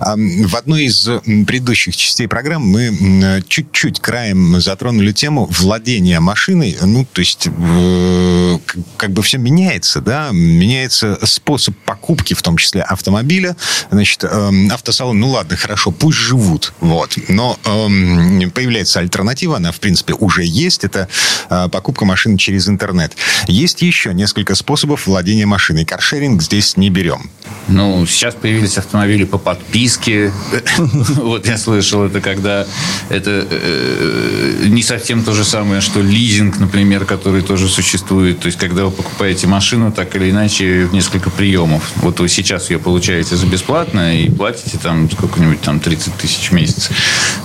А, 0.00 0.16
в 0.16 0.56
одной 0.56 0.86
из 0.86 1.08
предыдущих 1.46 1.96
частей 1.96 2.26
программы 2.26 2.90
мы 2.90 3.44
чуть-чуть 3.46 4.00
краем 4.00 4.60
затронули 4.60 5.12
тему 5.12 5.48
владения 5.60 6.18
машиной. 6.18 6.76
Ну, 6.82 7.06
то 7.10 7.20
есть, 7.20 7.46
э, 7.46 8.58
как 8.96 9.12
бы 9.12 9.22
все 9.22 9.38
меняется, 9.38 10.00
да, 10.00 10.30
меняется 10.32 11.16
способ 11.24 11.76
покупки, 11.84 12.34
в 12.34 12.42
том 12.42 12.56
числе 12.56 12.82
автомобиля. 12.82 13.56
Значит, 13.92 14.24
эм, 14.24 14.72
автосалон, 14.72 15.20
ну 15.20 15.30
ладно, 15.30 15.56
хорошо, 15.56 15.92
пусть 15.92 16.18
живут 16.18 16.55
живут. 16.56 16.72
Вот. 16.80 17.16
Но 17.28 17.58
эм, 17.64 18.50
появляется 18.50 19.00
альтернатива, 19.00 19.56
она, 19.56 19.72
в 19.72 19.80
принципе, 19.80 20.14
уже 20.14 20.44
есть. 20.44 20.84
Это 20.84 21.08
э, 21.50 21.68
покупка 21.70 22.04
машины 22.04 22.38
через 22.38 22.68
интернет. 22.68 23.16
Есть 23.48 23.82
еще 23.82 24.14
несколько 24.14 24.54
способов 24.54 25.06
владения 25.06 25.46
машиной. 25.46 25.84
Каршеринг 25.84 26.42
здесь 26.42 26.76
не 26.76 26.90
берем. 26.90 27.30
Ну, 27.68 28.06
сейчас 28.06 28.34
появились 28.34 28.78
автомобили 28.78 29.24
по 29.24 29.38
подписке. 29.38 30.32
Вот 31.26 31.46
я 31.46 31.58
слышал 31.58 32.04
это, 32.04 32.20
когда 32.20 32.66
это 33.08 33.46
э, 33.50 34.66
не 34.66 34.82
совсем 34.82 35.24
то 35.24 35.32
же 35.32 35.44
самое, 35.44 35.80
что 35.80 36.00
лизинг, 36.00 36.58
например, 36.58 37.04
который 37.04 37.42
тоже 37.42 37.68
существует. 37.68 38.40
То 38.40 38.46
есть, 38.46 38.58
когда 38.58 38.84
вы 38.84 38.90
покупаете 38.90 39.46
машину, 39.46 39.92
так 39.92 40.14
или 40.16 40.30
иначе, 40.30 40.86
в 40.86 40.94
несколько 40.94 41.30
приемов. 41.30 41.82
Вот 41.96 42.20
вы 42.20 42.28
сейчас 42.28 42.70
ее 42.70 42.78
получаете 42.78 43.36
за 43.36 43.46
бесплатно 43.46 44.16
и 44.16 44.30
платите 44.30 44.78
там 44.78 45.10
сколько-нибудь 45.10 45.60
там 45.60 45.80
30 45.80 46.14
тысяч 46.14 46.45
в 46.48 46.52
месяц, 46.52 46.90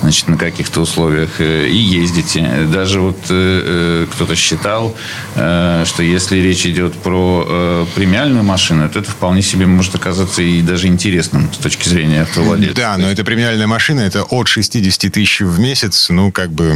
значит, 0.02 0.28
на 0.28 0.38
каких-то 0.38 0.82
условиях 0.82 1.40
э, 1.40 1.68
и 1.68 1.78
ездите. 1.78 2.68
Даже 2.72 3.02
вот 3.02 3.20
э, 3.30 4.08
кто-то 4.12 4.36
считал, 4.36 4.96
что 5.34 6.04
если 6.04 6.38
речь 6.38 6.66
идет 6.66 6.94
про 6.94 7.88
премиальную 7.96 8.44
машину, 8.44 8.90
то 8.90 9.00
это 9.00 9.10
вполне 9.12 9.42
себе 9.42 9.66
может 9.66 9.96
оказаться 9.96 10.42
и 10.42 10.62
даже 10.62 10.88
интересным 10.88 11.52
с 11.54 11.58
точки 11.58 11.88
зрения 11.88 12.22
автовладельца. 12.22 12.76
Да, 12.76 12.98
но 12.98 13.10
это 13.10 13.24
премиальная 13.24 13.68
машина, 13.68 14.02
это 14.02 14.24
от 14.24 14.48
60 14.48 15.12
тысяч 15.12 15.42
в 15.42 15.60
месяц, 15.60 16.10
ну, 16.10 16.32
как 16.32 16.52
бы... 16.52 16.74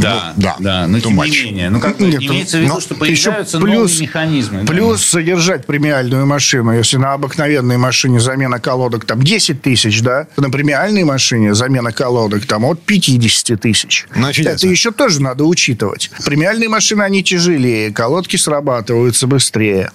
Да, 0.00 0.32
ну, 0.36 0.42
да, 0.42 0.56
да, 0.58 0.86
но 0.86 1.00
тем 1.00 1.16
не 1.16 1.30
менее. 1.30 1.70
Ну, 1.70 1.80
как 1.80 1.98
Нет, 2.00 2.22
имеется 2.22 2.58
в 2.58 2.60
виду, 2.60 2.80
что 2.80 2.94
появляются 2.94 3.58
плюс, 3.58 3.92
новые 3.92 4.00
механизмы. 4.00 4.64
Плюс 4.64 5.00
да. 5.00 5.06
содержать 5.06 5.66
премиальную 5.66 6.26
машину, 6.26 6.72
если 6.72 6.96
на 6.96 7.14
обыкновенной 7.14 7.76
машине 7.76 8.20
замена 8.20 8.58
колодок 8.58 9.04
там 9.04 9.22
10 9.22 9.62
тысяч, 9.62 10.02
да, 10.02 10.26
то 10.34 10.42
на 10.42 10.50
премиальной 10.50 11.04
машине 11.04 11.31
замена 11.54 11.92
колодок 11.92 12.46
там 12.46 12.64
от 12.64 12.80
50 12.82 13.60
тысяч. 13.60 14.06
Ну, 14.14 14.28
это 14.28 14.66
еще 14.66 14.90
тоже 14.90 15.22
надо 15.22 15.44
учитывать. 15.44 16.10
Премиальные 16.24 16.68
машины, 16.68 17.02
они 17.02 17.22
тяжелее, 17.22 17.92
колодки 17.92 18.36
срабатываются 18.36 19.26
быстрее. 19.26 19.90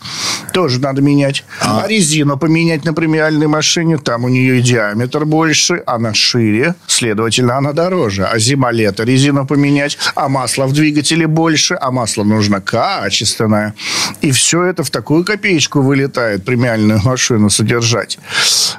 Тоже 0.53 0.79
надо 0.79 1.01
менять. 1.01 1.43
А, 1.61 1.83
а 1.83 1.87
резину 1.87 2.37
поменять 2.37 2.85
на 2.85 2.93
премиальной 2.93 3.47
машине, 3.47 3.97
там 3.97 4.23
у 4.23 4.29
нее 4.29 4.59
и 4.59 4.61
диаметр 4.61 5.25
больше, 5.25 5.83
она 5.85 6.13
шире, 6.13 6.75
следовательно, 6.87 7.57
она 7.57 7.73
дороже. 7.73 8.25
А 8.25 8.39
зима-лето 8.39 9.03
резину 9.03 9.45
поменять, 9.45 9.97
а 10.15 10.29
масло 10.29 10.65
в 10.65 10.73
двигателе 10.73 11.27
больше, 11.27 11.77
а 11.79 11.91
масло 11.91 12.23
нужно 12.23 12.61
качественное. 12.61 13.73
И 14.21 14.31
все 14.31 14.46
это 14.53 14.83
в 14.83 14.89
такую 14.89 15.23
копеечку 15.23 15.81
вылетает, 15.81 16.45
премиальную 16.45 17.01
машину 17.03 17.49
содержать. 17.49 18.17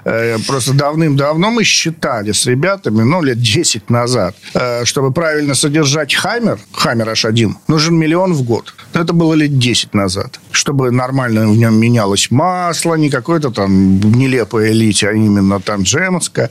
Э, 0.04 0.38
просто 0.46 0.72
давным-давно 0.72 1.50
мы 1.50 1.64
считали 1.64 2.32
с 2.32 2.46
ребятами, 2.46 3.02
ну, 3.02 3.22
лет 3.22 3.40
10 3.40 3.90
назад, 3.90 4.34
э, 4.54 4.84
чтобы 4.84 5.12
правильно 5.12 5.54
содержать 5.54 6.14
Хаммер, 6.14 6.58
Хаммер 6.72 7.10
H1, 7.10 7.54
нужен 7.68 7.96
миллион 7.96 8.32
в 8.32 8.42
год. 8.42 8.74
Это 8.94 9.12
было 9.12 9.34
лет 9.34 9.58
10 9.58 9.94
назад. 9.94 10.40
Чтобы 10.50 10.90
нормально 10.90 11.48
в 11.48 11.56
нем 11.56 11.78
менялось 11.78 12.30
масло, 12.30 12.94
не 12.94 13.10
какое-то 13.10 13.50
там 13.50 14.00
нелепое 14.00 14.72
литие, 14.72 15.10
а 15.10 15.14
именно 15.14 15.60
там 15.60 15.82
джемовское. 15.82 16.50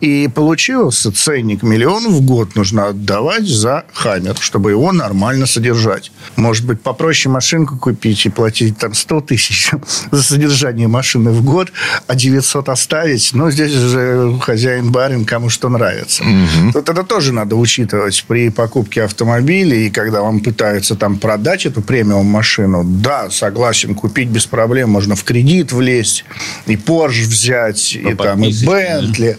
И 0.00 0.28
получился 0.34 1.12
ценник 1.12 1.62
миллион 1.62 2.08
в 2.08 2.20
год 2.22 2.56
нужно 2.56 2.88
отдавать 2.88 3.46
за 3.46 3.84
Хаммер, 3.92 4.36
чтобы 4.40 4.70
его 4.70 4.92
нормально 4.92 5.46
содержать. 5.46 6.12
Может 6.36 6.66
быть, 6.66 6.80
попроще 6.80 7.32
машинку 7.32 7.76
купить 7.76 8.26
и 8.26 8.30
платить 8.30 8.45
там 8.78 8.94
100 8.94 9.20
тысяч 9.22 9.70
за 10.10 10.22
содержание 10.22 10.88
машины 10.88 11.30
в 11.30 11.44
год, 11.44 11.72
а 12.06 12.14
900 12.14 12.68
оставить. 12.68 13.30
Но 13.32 13.50
здесь 13.50 13.72
же 13.72 14.38
хозяин-барин, 14.40 15.24
кому 15.24 15.50
что 15.50 15.68
нравится. 15.68 16.22
Угу. 16.22 16.70
Вот 16.74 16.88
это 16.88 17.02
тоже 17.04 17.32
надо 17.32 17.56
учитывать 17.56 18.24
при 18.26 18.50
покупке 18.50 19.02
автомобиля. 19.02 19.76
И 19.76 19.90
когда 19.90 20.22
вам 20.22 20.40
пытаются 20.40 20.94
там 20.96 21.18
продать 21.18 21.66
эту 21.66 21.82
премиум 21.82 22.26
машину, 22.26 22.82
да, 22.84 23.30
согласен, 23.30 23.94
купить 23.94 24.28
без 24.28 24.46
проблем. 24.46 24.90
Можно 24.90 25.16
в 25.16 25.24
кредит 25.24 25.72
влезть, 25.72 26.24
и 26.66 26.76
Porsche 26.76 27.24
взять, 27.24 27.98
по 28.02 28.08
и 28.08 28.14
там 28.14 28.44
и 28.44 28.50
Bentley, 28.50 29.36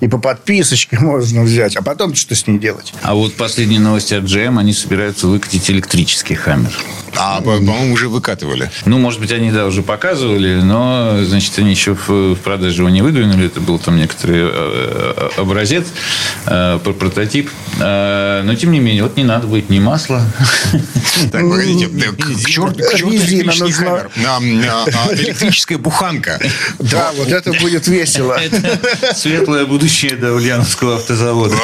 и 0.00 0.08
по 0.08 0.18
подписочке 0.18 0.98
можно 1.00 1.42
взять. 1.42 1.76
А 1.76 1.82
потом 1.82 2.14
что 2.14 2.34
с 2.34 2.46
ней 2.46 2.58
делать? 2.58 2.92
А 3.02 3.14
вот 3.14 3.34
последние 3.34 3.80
новости 3.80 4.14
от 4.14 4.24
GM, 4.24 4.58
они 4.58 4.72
собираются 4.72 5.26
выкатить 5.26 5.70
электрический 5.70 6.34
Хаммер. 6.34 6.72
А, 7.16 7.40
по-моему, 7.40 7.92
уже 7.92 8.08
выкатывали. 8.50 8.70
Ну, 8.86 8.98
может 8.98 9.20
быть, 9.20 9.32
они, 9.32 9.50
да, 9.50 9.66
уже 9.66 9.82
показывали, 9.82 10.60
но, 10.60 11.22
значит, 11.24 11.58
они 11.58 11.70
еще 11.70 11.94
в, 11.94 12.08
в 12.08 12.36
продаже 12.36 12.82
его 12.82 12.88
не 12.88 13.02
выдвинули. 13.02 13.46
Это 13.46 13.60
был 13.60 13.78
там 13.78 13.96
некоторый 13.96 14.40
э, 14.42 14.50
э, 14.52 15.40
образец, 15.40 15.86
э, 16.46 16.78
прототип. 16.82 17.50
Но, 17.78 18.54
тем 18.54 18.72
не 18.72 18.80
менее, 18.80 19.04
вот 19.04 19.16
не 19.16 19.24
надо 19.24 19.46
будет 19.46 19.70
ни 19.70 19.78
масла. 19.78 20.24
Так, 21.32 21.42
погодите, 21.42 21.86
к 21.86 22.46
черту 22.46 22.80
электрический 22.80 23.72
хаммер. 23.72 24.10
Электрическая 25.12 25.78
буханка. 25.78 26.40
Да, 26.78 27.12
вот 27.16 27.28
это 27.28 27.52
будет 27.54 27.86
весело. 27.86 28.38
Светлое 29.14 29.66
будущее 29.66 30.16
до 30.16 30.34
Ульяновского 30.34 30.96
автозавода. 30.96 31.56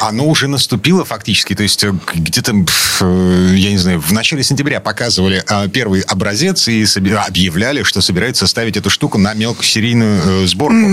Оно 0.00 0.26
уже 0.26 0.48
наступило 0.48 1.04
фактически. 1.04 1.54
То 1.54 1.62
есть, 1.62 1.84
где-то, 2.14 2.52
я 3.02 3.70
не 3.70 3.78
знаю, 3.78 4.00
в 4.00 4.12
начале 4.12 4.42
сентября 4.42 4.80
показывали 4.80 5.42
первый 5.70 6.02
образец 6.02 6.68
и 6.68 6.84
объявляли, 7.26 7.82
что 7.82 8.00
собираются 8.00 8.46
ставить 8.46 8.76
эту 8.76 8.90
штуку 8.90 9.18
на 9.18 9.34
мелкосерийную 9.34 10.46
сборку. 10.46 10.90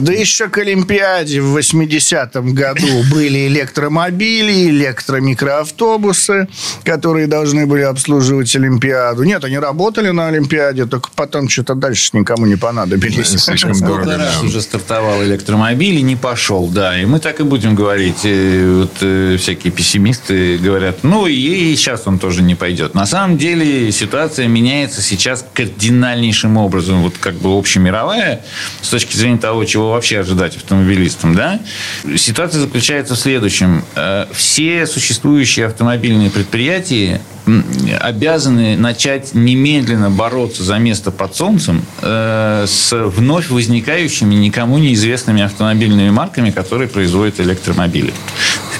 Да 0.00 0.12
еще 0.12 0.48
к 0.48 0.58
Олимпиаде 0.58 1.40
в 1.40 1.56
80-м 1.56 2.54
году 2.54 3.02
были 3.10 3.46
электромобили, 3.46 4.70
электромикроавтобусы, 4.70 6.48
которые 6.84 7.26
должны 7.26 7.66
были 7.66 7.82
обслуживать 7.82 8.54
Олимпиаду. 8.56 9.22
Нет, 9.24 9.44
они 9.44 9.58
работали 9.58 10.10
на 10.10 10.28
Олимпиаде, 10.28 10.86
только 10.86 11.10
потом 11.14 11.48
что-то 11.48 11.74
дальше 11.74 12.10
никому 12.14 12.46
не 12.46 12.56
понадобились. 12.56 13.28
Слишком 13.28 13.78
дорого. 13.78 14.16
раз 14.16 14.42
уже 14.42 14.60
стартовал 14.60 15.22
электромобиль 15.22 15.98
и 15.98 16.02
не 16.02 16.16
пошел, 16.16 16.68
да. 16.68 17.00
И 17.00 17.04
мы 17.04 17.20
так 17.20 17.40
и 17.40 17.42
будем 17.42 17.74
говорить. 17.74 18.22
Вот 18.22 18.96
э, 19.00 19.36
всякие 19.38 19.72
пессимисты 19.72 20.58
говорят, 20.58 21.02
ну 21.02 21.26
и 21.26 21.74
сейчас 21.76 22.02
он 22.06 22.18
тоже 22.18 22.42
не 22.42 22.54
пойдет. 22.54 22.94
На 22.94 23.06
самом 23.06 23.36
деле 23.36 23.81
ситуация 23.90 24.46
меняется 24.48 25.02
сейчас 25.02 25.44
кардинальнейшим 25.54 26.56
образом. 26.56 27.02
Вот 27.02 27.18
как 27.18 27.34
бы 27.34 27.56
общемировая, 27.56 28.42
с 28.80 28.88
точки 28.88 29.16
зрения 29.16 29.38
того, 29.38 29.64
чего 29.64 29.90
вообще 29.90 30.20
ожидать 30.20 30.56
автомобилистам, 30.56 31.34
да. 31.34 31.60
Ситуация 32.16 32.60
заключается 32.60 33.14
в 33.14 33.18
следующем. 33.18 33.84
Э, 33.94 34.26
все 34.32 34.86
существующие 34.86 35.66
автомобильные 35.66 36.30
предприятия 36.30 37.20
обязаны 38.00 38.76
начать 38.76 39.34
немедленно 39.34 40.10
бороться 40.10 40.62
за 40.62 40.78
место 40.78 41.10
под 41.10 41.34
солнцем 41.34 41.84
э, 42.00 42.66
с 42.68 42.92
вновь 42.92 43.50
возникающими 43.50 44.34
никому 44.34 44.78
неизвестными 44.78 45.42
автомобильными 45.42 46.10
марками, 46.10 46.50
которые 46.50 46.88
производят 46.88 47.40
электромобили. 47.40 48.12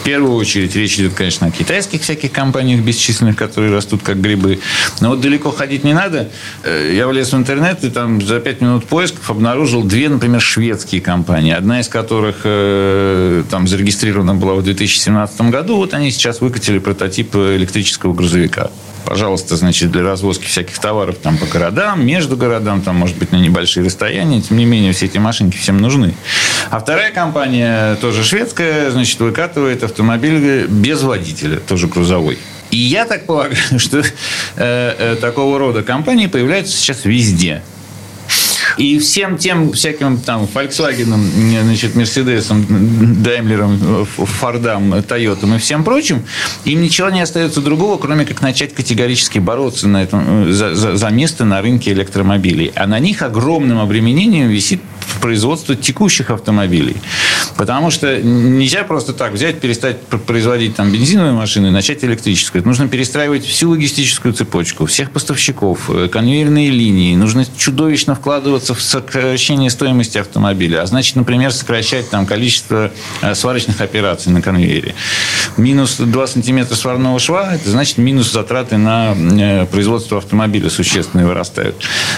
Первую 0.05 0.35
очередь 0.35 0.75
речь 0.75 0.99
идет, 0.99 1.15
конечно, 1.15 1.47
о 1.47 1.51
китайских 1.51 2.03
всяких 2.03 2.33
компаниях 2.33 2.81
бесчисленных, 2.81 3.37
которые 3.37 3.73
растут 3.73 4.03
как 4.03 4.21
грибы. 4.21 4.59
Но 5.01 5.11
вот 5.11 5.21
далеко 5.21 5.51
ходить 5.51 5.85
не 5.85 5.95
надо. 5.95 6.29
Э, 6.65 6.93
я 6.95 7.07
влез 7.07 7.33
в 7.33 7.37
интернет 7.37 7.85
и 7.85 7.91
там 7.91 8.21
за 8.21 8.41
пять 8.41 8.61
минут 8.61 8.87
поисков 8.87 9.31
обнаружил 9.31 9.85
две, 9.85 10.09
например, 10.09 10.41
шведские 10.41 11.01
компании. 11.01 11.53
Одна 11.53 11.81
из 11.81 11.89
которых 11.89 12.41
э, 12.45 13.45
там 13.51 13.69
зарегистрирована 13.69 14.35
была 14.35 14.55
в 14.55 14.65
2017 14.65 15.41
году. 15.43 15.77
Вот 15.77 15.95
они 15.95 16.11
сейчас 16.11 16.41
выкатили 16.41 16.79
прототип 16.79 17.37
электрического 17.37 18.13
грузовика 18.13 18.71
пожалуйста, 19.05 19.57
значит, 19.57 19.91
для 19.91 20.03
развозки 20.03 20.47
всяких 20.47 20.79
товаров 20.79 21.17
там 21.23 21.39
по 21.39 21.47
городам, 21.47 22.05
между 22.05 22.37
городам, 22.37 22.83
там, 22.83 22.97
может 22.97 23.17
быть, 23.17 23.33
на 23.33 23.37
небольшие 23.37 23.85
расстояния. 23.85 24.41
Тем 24.41 24.57
не 24.57 24.65
менее, 24.65 24.93
все 24.93 25.07
эти 25.07 25.19
машинки 25.19 25.57
всем 25.57 25.79
нужны. 25.79 26.15
А 26.71 26.81
вторая 26.81 27.13
компания, 27.13 27.97
тоже 27.97 28.25
шведская, 28.25 28.91
значит, 28.91 29.21
выкатывает 29.21 29.83
автомобиль 29.85 30.67
без 30.67 31.03
водителя, 31.03 31.59
тоже 31.59 31.89
грузовой. 31.89 32.39
И 32.71 32.79
я 32.79 33.05
так 33.05 33.27
полагаю, 33.27 33.57
что 33.79 33.99
э, 33.99 34.05
э, 34.57 35.17
такого 35.21 35.59
рода 35.59 35.83
компании 35.83 36.27
появляются 36.27 36.77
сейчас 36.77 37.05
везде. 37.05 37.63
И 38.77 38.99
всем 38.99 39.39
тем 39.39 39.73
всяким 39.73 40.19
там 40.19 40.49
Volkswagen, 40.53 41.63
значит, 41.63 41.95
Mercedes, 41.95 42.49
Daimler, 42.49 44.07
Ford, 44.17 45.07
Toyota 45.07 45.57
и 45.57 45.59
всем 45.59 45.85
прочим, 45.85 46.23
им 46.65 46.83
ничего 46.83 47.11
не 47.11 47.21
остается 47.21 47.61
другого, 47.61 47.99
кроме 47.99 48.25
как 48.25 48.41
начать 48.43 48.75
категорически 48.75 49.39
бороться 49.39 49.89
на 49.89 50.03
этом, 50.03 50.53
за, 50.53 50.75
за, 50.75 50.97
за 50.97 51.09
место 51.11 51.45
на 51.45 51.63
рынке 51.63 51.93
электромобилей. 51.93 52.73
А 52.75 52.87
на 52.87 52.99
них 52.99 53.23
огромным 53.23 53.79
обременением 53.79 54.49
висит 54.49 54.81
производство 55.21 55.77
текущих 55.77 56.31
автомобилей. 56.31 56.97
Потому 57.57 57.91
что 57.91 58.21
нельзя 58.21 58.83
просто 58.83 59.13
так 59.13 59.33
взять, 59.33 59.61
перестать 59.61 60.01
производить 60.01 60.77
там 60.77 60.91
бензиновые 60.91 61.33
машины 61.33 61.71
начать 61.71 62.05
электрическую. 62.05 62.65
Нужно 62.65 62.89
перестраивать 62.89 63.45
всю 63.45 63.71
логистическую 63.71 64.35
цепочку, 64.35 64.87
всех 64.87 65.11
поставщиков, 65.11 65.89
э, 65.89 66.09
конвейерные 66.09 66.71
линии. 66.71 67.15
Нужно 67.15 67.47
чудовищно 67.57 68.15
вкладываться 68.15 68.62
в 68.71 68.81
сокращение 68.81 69.71
стоимости 69.71 70.19
автомобиля. 70.19 70.83
А 70.83 70.87
значит, 70.87 71.17
например, 71.17 71.53
сокращать 71.53 72.09
там 72.11 72.27
количество 72.27 72.91
э, 73.21 73.35
сварочных 73.35 73.81
операций 73.81 74.33
на 74.33 74.43
конвейере. 74.43 74.95
Минус 75.57 75.97
2 75.99 76.27
сантиметра 76.27 76.75
сварного 76.75 77.19
шва, 77.19 77.55
это 77.55 77.71
значит 77.71 77.99
минус 77.99 78.31
затраты 78.33 78.77
на 78.77 79.15
э, 79.15 79.67
производство 79.67 80.19
автомобиля 80.19 80.71
существенно 80.71 81.27
вырастают. 81.27 81.77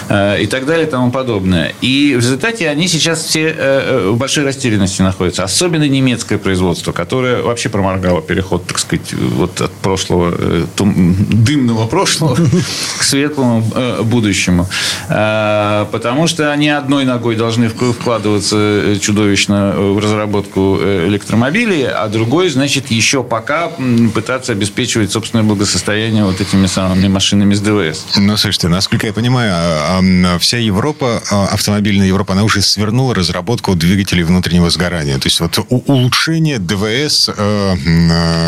И 0.09 0.47
так 0.49 0.65
далее 0.65 0.87
и 0.87 0.89
тому 0.89 1.11
подобное. 1.11 1.73
И 1.81 2.13
в 2.15 2.19
результате 2.19 2.69
они 2.69 2.87
сейчас 2.87 3.23
все 3.23 3.55
э, 3.57 4.09
в 4.09 4.17
большой 4.17 4.45
растерянности 4.45 5.01
находятся. 5.01 5.43
Особенно 5.43 5.87
немецкое 5.87 6.37
производство, 6.37 6.91
которое 6.91 7.41
вообще 7.41 7.69
проморгало 7.69 8.21
переход, 8.21 8.65
так 8.67 8.79
сказать, 8.79 9.13
вот 9.13 9.61
от 9.61 9.71
прошлого, 9.71 10.35
дымного 10.77 11.87
прошлого 11.87 12.37
к 12.99 13.03
светлому 13.03 13.63
будущему. 14.03 14.67
Потому 15.07 16.27
что 16.27 16.34
они 16.39 16.69
одной 16.69 17.05
ногой 17.05 17.35
должны 17.35 17.69
вкладываться 17.69 18.97
чудовищно 18.99 19.73
в 19.75 19.99
разработку 19.99 20.79
электромобилей, 20.81 21.87
а 21.87 22.07
другой, 22.07 22.49
значит, 22.49 22.91
еще 22.91 23.23
пока 23.23 23.71
пытаться 24.13 24.51
обеспечивать 24.51 25.11
собственное 25.11 25.43
благосостояние 25.43 26.25
вот 26.25 26.41
этими 26.41 26.65
самыми 26.65 27.07
машинами 27.07 27.53
с 27.53 27.61
ДВС. 27.61 28.05
Ну, 28.17 28.37
слушайте, 28.37 28.67
насколько 28.67 29.07
я 29.07 29.13
понимаю, 29.13 29.53
а, 29.55 30.01
а, 30.01 30.39
вся 30.39 30.57
Европа, 30.57 31.21
а, 31.31 31.47
автомобильная 31.47 32.07
Европа, 32.07 32.33
она 32.33 32.43
уже 32.43 32.61
свернула 32.61 33.15
разработку 33.15 33.75
двигателей 33.75 34.23
внутреннего 34.23 34.69
сгорания. 34.69 35.17
То 35.17 35.27
есть 35.27 35.39
вот 35.39 35.59
улучшение 35.69 36.59
ДВС, 36.59 37.29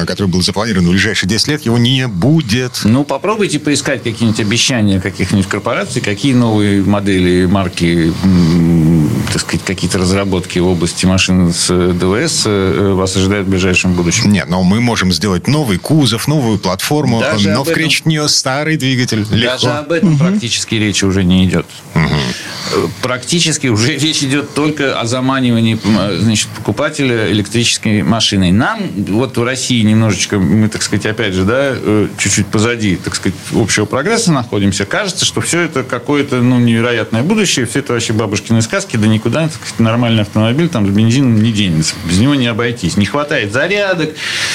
которое 0.05 0.27
было 0.27 0.41
запланировано 0.41 0.89
в 0.89 0.91
ближайшие 0.91 1.29
10 1.29 1.47
лет, 1.47 1.65
его 1.65 1.77
не 1.77 2.07
будет. 2.07 2.81
Ну, 2.83 3.03
попробуйте 3.03 3.59
поискать 3.59 4.03
какие-нибудь 4.03 4.39
обещания 4.39 4.99
каких-нибудь 4.99 5.47
корпораций, 5.47 6.01
какие 6.01 6.33
новые 6.33 6.83
модели, 6.83 7.45
марки, 7.45 7.76
que 7.77 8.09
hum, 8.09 8.96
так 9.31 9.41
сказать, 9.41 9.65
какие-то 9.65 9.97
разработки 9.97 10.59
в 10.59 10.67
области 10.67 11.05
машин 11.05 11.53
с 11.53 11.67
ДВС 11.67 12.43
э, 12.45 12.93
вас 12.93 13.15
ожидают 13.15 13.47
в 13.47 13.49
ближайшем 13.49 13.93
будущем. 13.93 14.31
Нет, 14.31 14.47
но 14.49 14.63
мы 14.63 14.79
можем 14.81 15.11
сделать 15.11 15.47
новый 15.47 15.77
кузов, 15.77 16.27
новую 16.27 16.59
платформу, 16.59 17.19
Даже 17.19 17.49
но 17.49 17.63
вкричить 17.63 18.05
в 18.05 18.07
нее 18.07 18.27
старый 18.29 18.77
двигатель. 18.77 19.25
Даже 19.25 19.37
легко. 19.37 19.67
об 19.69 19.91
этом 19.91 20.13
угу. 20.13 20.19
практически 20.19 20.75
речи 20.75 21.05
уже 21.05 21.23
не 21.23 21.45
идет. 21.45 21.65
Угу. 21.95 22.89
Практически 23.01 23.67
уже 23.67 23.95
речь 23.97 24.23
идет 24.23 24.53
только 24.53 24.99
о 24.99 25.05
заманивании 25.05 25.79
значит, 26.19 26.47
покупателя 26.49 27.31
электрической 27.31 28.03
машиной. 28.03 28.51
Нам, 28.51 28.79
вот 29.09 29.37
в 29.37 29.43
России 29.43 29.81
немножечко, 29.81 30.39
мы, 30.39 30.69
так 30.69 30.81
сказать, 30.81 31.05
опять 31.05 31.33
же, 31.33 31.43
да, 31.43 31.73
э, 31.73 32.07
чуть-чуть 32.17 32.47
позади, 32.47 32.95
так 32.95 33.15
сказать, 33.15 33.37
общего 33.53 33.85
прогресса 33.85 34.31
находимся. 34.31 34.85
Кажется, 34.85 35.25
что 35.25 35.41
все 35.41 35.61
это 35.61 35.83
какое-то, 35.83 36.37
ну, 36.37 36.59
невероятное 36.59 37.23
будущее, 37.23 37.65
все 37.65 37.79
это 37.79 37.93
вообще 37.93 38.13
бабушкины 38.13 38.61
сказки, 38.61 38.97
да 38.97 39.07
никуда, 39.17 39.49
сказать, 39.49 39.79
нормальный 39.79 40.21
автомобиль 40.21 40.69
там 40.69 40.87
с 40.87 40.89
бензином 40.89 41.41
не 41.41 41.51
денется. 41.51 41.95
Без 42.05 42.19
него 42.19 42.35
не 42.35 42.47
обойтись. 42.47 42.97
Не 42.97 43.05
хватает 43.05 43.51
зарядок, 43.51 44.11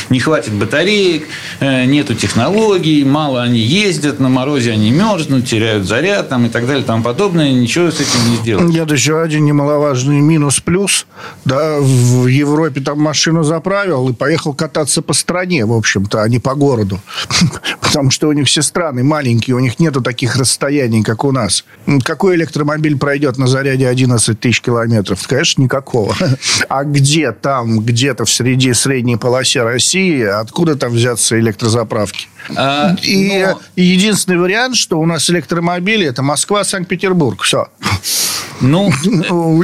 не 0.09 0.21
хватит 0.21 0.53
батареек, 0.53 1.27
э, 1.61 1.85
нету 1.85 2.15
технологий, 2.15 3.05
мало 3.05 3.43
они 3.43 3.59
ездят, 3.59 4.21
на 4.21 4.29
морозе 4.29 4.73
они 4.73 4.91
мерзнут, 4.91 5.47
теряют 5.47 5.87
заряд 5.87 6.29
там, 6.29 6.47
и 6.47 6.49
так 6.49 6.67
далее 6.67 6.85
тому 6.85 7.03
подобное. 7.03 7.53
Ничего 7.53 7.91
с 7.91 8.01
этим 8.01 8.31
не 8.31 8.37
сделать. 8.37 8.69
Нет, 8.69 8.91
еще 8.91 9.21
один 9.21 9.45
немаловажный 9.45 10.21
минус-плюс. 10.21 11.07
Да, 11.45 11.79
в 11.81 12.27
Европе 12.27 12.81
там 12.81 13.01
машину 13.01 13.43
заправил 13.43 14.09
и 14.09 14.13
поехал 14.13 14.55
кататься 14.55 15.03
по 15.03 15.13
стране, 15.13 15.67
в 15.67 15.73
общем-то, 15.73 16.23
а 16.23 16.29
не 16.29 16.39
по 16.39 16.55
городу. 16.55 17.01
Потому 17.81 18.11
что 18.11 18.29
у 18.29 18.33
них 18.33 18.47
все 18.47 18.63
страны 18.63 19.03
маленькие, 19.03 19.57
у 19.57 19.59
них 19.59 19.81
нету 19.81 20.01
таких 20.03 20.37
расстояний, 20.37 21.03
как 21.03 21.25
у 21.25 21.33
нас. 21.33 21.65
Какой 22.05 22.37
электромобиль 22.37 22.97
пройдет 22.97 23.39
на 23.39 23.47
заряде 23.47 23.89
11 23.89 24.39
тысяч 24.39 24.52
километров? 24.61 25.27
Конечно, 25.27 25.63
никакого. 25.63 26.15
А 26.69 26.85
где 26.85 27.33
там, 27.33 27.81
где-то 27.81 28.25
в 28.25 28.31
среди 28.31 28.73
средней 28.73 29.17
полосе 29.17 29.63
России, 29.63 30.23
откуда 30.23 30.77
там 30.77 30.93
взяться 30.93 31.39
электрозаправки? 31.39 32.29
А, 32.57 32.95
и 33.03 33.45
но... 33.45 33.61
единственный 33.77 34.39
вариант, 34.39 34.77
что 34.77 34.99
у 34.99 35.07
нас 35.07 35.29
электромобили, 35.31 36.07
это 36.07 36.23
Москва-Санкт-Петербург. 36.23 37.43
Все. 37.43 37.69
Ну, 38.63 38.93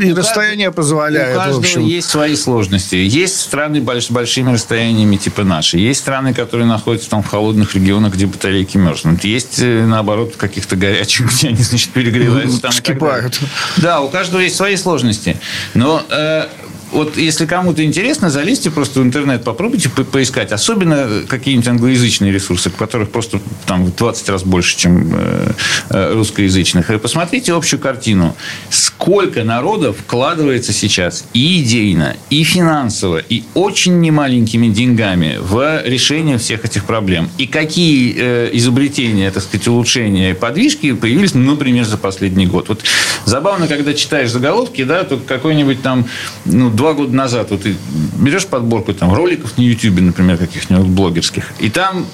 и 0.00 0.12
расстояние 0.12 0.72
позволяет. 0.72 1.36
У 1.36 1.38
каждого 1.38 1.80
есть 1.80 2.10
свои 2.10 2.34
сложности. 2.34 2.96
Есть 2.96 3.40
страны 3.40 3.80
с 3.80 4.10
большими 4.10 4.52
расстояниями, 4.52 5.16
типа 5.16 5.44
наши. 5.44 5.78
Есть 5.78 6.00
страны, 6.00 6.34
которые 6.34 6.66
находятся 6.66 7.08
там 7.08 7.22
в 7.22 7.28
холодных 7.28 7.74
регионах, 7.74 8.14
где 8.14 8.26
батарейки 8.26 8.76
мерзнут. 8.76 9.22
Есть, 9.22 9.60
э, 9.60 9.84
наоборот, 9.86 10.34
каких-то 10.36 10.74
горячих, 10.74 11.26
где 11.32 11.48
они, 11.48 11.62
значит, 11.62 11.90
перегреваются. 11.90 12.60
Там 12.60 12.72
Вскипают. 12.72 13.40
Да, 13.76 14.00
у 14.00 14.08
каждого 14.08 14.40
есть 14.40 14.56
свои 14.56 14.76
сложности. 14.76 15.36
Но 15.74 16.02
э, 16.10 16.46
вот 16.92 17.16
если 17.16 17.46
кому-то 17.46 17.85
интересно, 17.85 18.31
залезьте 18.31 18.70
просто 18.70 19.01
в 19.01 19.03
интернет, 19.03 19.44
попробуйте 19.44 19.88
по 19.88 20.05
поискать. 20.05 20.53
Особенно 20.53 21.22
какие-нибудь 21.29 21.68
англоязычные 21.68 22.33
ресурсы, 22.33 22.70
которых 22.70 23.11
просто 23.11 23.40
там 23.66 23.85
в 23.85 23.96
20 23.96 24.29
раз 24.29 24.42
больше, 24.42 24.77
чем 24.77 25.12
э, 25.14 25.53
э, 25.90 26.14
русскоязычных. 26.14 26.90
И 26.90 26.98
посмотрите 26.98 27.53
общую 27.53 27.81
картину. 27.81 28.35
Сколько 28.70 29.44
народов 29.44 29.96
вкладывается 29.98 30.72
сейчас 30.72 31.24
и 31.35 31.62
идейно, 31.62 32.16
и 32.31 32.42
финансово, 32.42 33.18
и 33.18 33.44
очень 33.55 34.01
немаленькими 34.01 34.68
деньгами 34.68 35.38
в 35.40 35.83
решение 35.85 36.38
всех 36.38 36.64
этих 36.64 36.85
проблем. 36.85 37.31
И 37.38 37.46
какие 37.46 38.14
э, 38.16 38.51
изобретения, 38.53 39.31
так 39.31 39.42
сказать, 39.42 39.66
улучшения 39.68 40.31
и 40.31 40.35
подвижки 40.35 40.92
появились, 40.92 41.35
например, 41.35 41.85
за 41.85 41.98
последний 41.98 42.46
год. 42.46 42.68
Вот 42.68 42.85
забавно, 43.24 43.68
когда 43.68 43.94
читаешь 43.94 44.31
заголовки, 44.31 44.85
да, 44.85 45.05
то 45.05 45.16
какой-нибудь 45.16 45.83
там, 45.83 46.07
ну, 46.44 46.70
два 46.78 46.94
года 46.94 47.14
назад 47.14 47.50
вот 47.50 47.64
ты 47.64 47.76
берешь 48.18 48.46
подборку 48.46 48.94
там 48.94 49.12
роликов 49.12 49.58
на 49.58 49.62
YouTube, 49.62 50.00
например, 50.00 50.38
каких-нибудь 50.38 50.86
блогерских, 50.86 51.52
и 51.58 51.68
там 51.68 52.06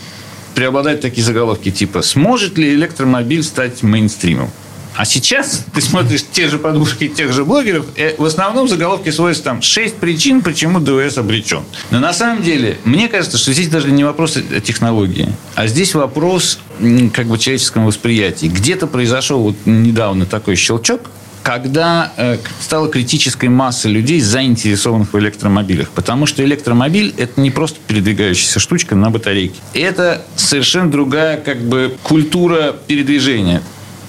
преобладают 0.55 1.01
такие 1.01 1.23
заголовки 1.23 1.71
типа 1.71 2.03
«Сможет 2.03 2.59
ли 2.59 2.75
электромобиль 2.75 3.43
стать 3.43 3.83
мейнстримом?» 3.83 4.51
А 4.97 5.05
сейчас 5.05 5.65
ты 5.75 5.81
смотришь 5.81 6.25
те 6.31 6.49
же 6.49 6.59
подборки 6.59 7.09
тех 7.09 7.33
же 7.33 7.45
блогеров, 7.45 7.87
и 7.97 8.15
в 8.17 8.25
основном 8.25 8.69
заголовки 8.69 9.11
сводятся 9.11 9.43
там 9.43 9.61
«Шесть 9.61 9.97
причин, 9.97 10.41
почему 10.41 10.79
ДВС 10.79 11.19
обречен». 11.19 11.65
Но 11.91 11.99
на 11.99 12.13
самом 12.13 12.43
деле, 12.43 12.79
мне 12.85 13.09
кажется, 13.09 13.37
что 13.37 13.53
здесь 13.53 13.69
даже 13.69 13.91
не 13.91 14.05
вопрос 14.05 14.39
технологии, 14.65 15.29
а 15.57 15.67
здесь 15.67 15.95
вопрос 15.95 16.61
как 17.13 17.27
бы 17.27 17.39
человеческого 17.39 17.87
восприятия. 17.87 18.47
Где-то 18.47 18.87
произошел 18.87 19.43
вот 19.43 19.57
недавно 19.67 20.27
такой 20.27 20.55
щелчок, 20.55 21.11
когда 21.45 22.11
э, 22.17 22.39
стала 22.59 22.89
критической 22.89 23.51
масса 23.51 23.89
людей, 23.89 24.19
заинтересованных 24.21 25.13
в 25.13 25.19
электромобилях. 25.19 25.91
Потому 25.91 26.25
что 26.25 26.43
электромобиль– 26.43 27.15
это 27.19 27.39
не 27.39 27.51
просто 27.51 27.79
передвигающаяся 27.87 28.59
штучка 28.61 28.97
на 28.97 29.11
батарейке. 29.11 29.61
Это 29.75 30.25
совершенно 30.37 30.91
другая 30.91 31.37
как 31.37 31.61
бы, 31.61 31.97
культура 32.03 32.75
передвижения. 32.87 33.63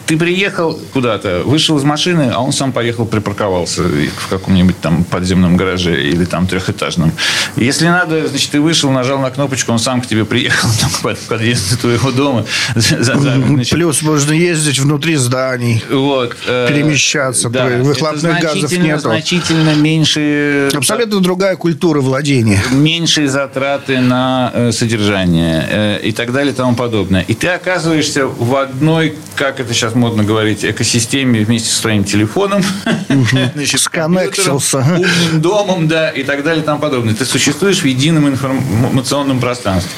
Ты 0.05 0.17
приехал 0.17 0.79
куда-то, 0.93 1.41
вышел 1.45 1.77
из 1.77 1.83
машины, 1.83 2.31
а 2.33 2.39
он 2.41 2.51
сам 2.51 2.71
поехал, 2.71 3.05
припарковался 3.05 3.83
в 3.83 4.27
каком-нибудь 4.29 4.79
там 4.79 5.03
подземном 5.03 5.57
гараже 5.57 6.03
или 6.03 6.25
там 6.25 6.45
трехэтажном. 6.45 7.11
Если 7.55 7.87
надо, 7.87 8.27
значит, 8.27 8.51
ты 8.51 8.61
вышел, 8.61 8.91
нажал 8.91 9.19
на 9.19 9.31
кнопочку, 9.31 9.71
он 9.71 9.79
сам 9.79 10.01
к 10.01 10.07
тебе 10.07 10.25
приехал 10.25 10.69
там, 10.81 10.91
под 11.01 11.19
подъезд 11.19 11.79
твоего 11.81 12.11
дома. 12.11 12.45
Значит, 12.75 13.71
Плюс 13.71 14.01
можно 14.01 14.33
ездить 14.33 14.79
внутри 14.79 15.15
зданий, 15.15 15.83
вот, 15.89 16.35
э, 16.47 16.67
перемещаться, 16.69 17.49
да, 17.49 17.65
выхлопных 17.65 18.39
газов 18.41 18.71
нету. 18.71 19.01
Значительно 19.01 19.73
меньше... 19.75 20.69
Абсолютно 20.73 21.19
другая 21.19 21.55
культура 21.55 22.01
владения. 22.01 22.61
Меньшие 22.71 23.27
затраты 23.27 23.99
на 23.99 24.51
э, 24.53 24.71
содержание 24.71 25.65
э, 25.69 25.99
и 26.03 26.11
так 26.11 26.31
далее 26.31 26.53
и 26.53 26.55
тому 26.55 26.75
подобное. 26.75 27.23
И 27.27 27.33
ты 27.33 27.47
оказываешься 27.47 28.27
в 28.27 28.55
одной, 28.55 29.15
как 29.35 29.59
это 29.59 29.73
сейчас 29.73 29.94
модно 29.95 30.23
говорить, 30.23 30.63
экосистеме 30.63 31.43
вместе 31.43 31.69
со 31.69 31.81
своим 31.81 32.03
телефоном, 32.03 32.61
значит, 33.53 33.81
сконнектился, 33.81 34.79
умным 34.79 35.41
домом, 35.41 35.87
да, 35.87 36.09
и 36.09 36.23
так 36.23 36.43
далее 36.43 36.61
и 36.61 36.65
тому 36.65 36.79
подобное. 36.79 37.13
Ты 37.13 37.25
существуешь 37.25 37.79
в 37.79 37.85
едином 37.85 38.27
информационном 38.27 39.39
пространстве. 39.39 39.91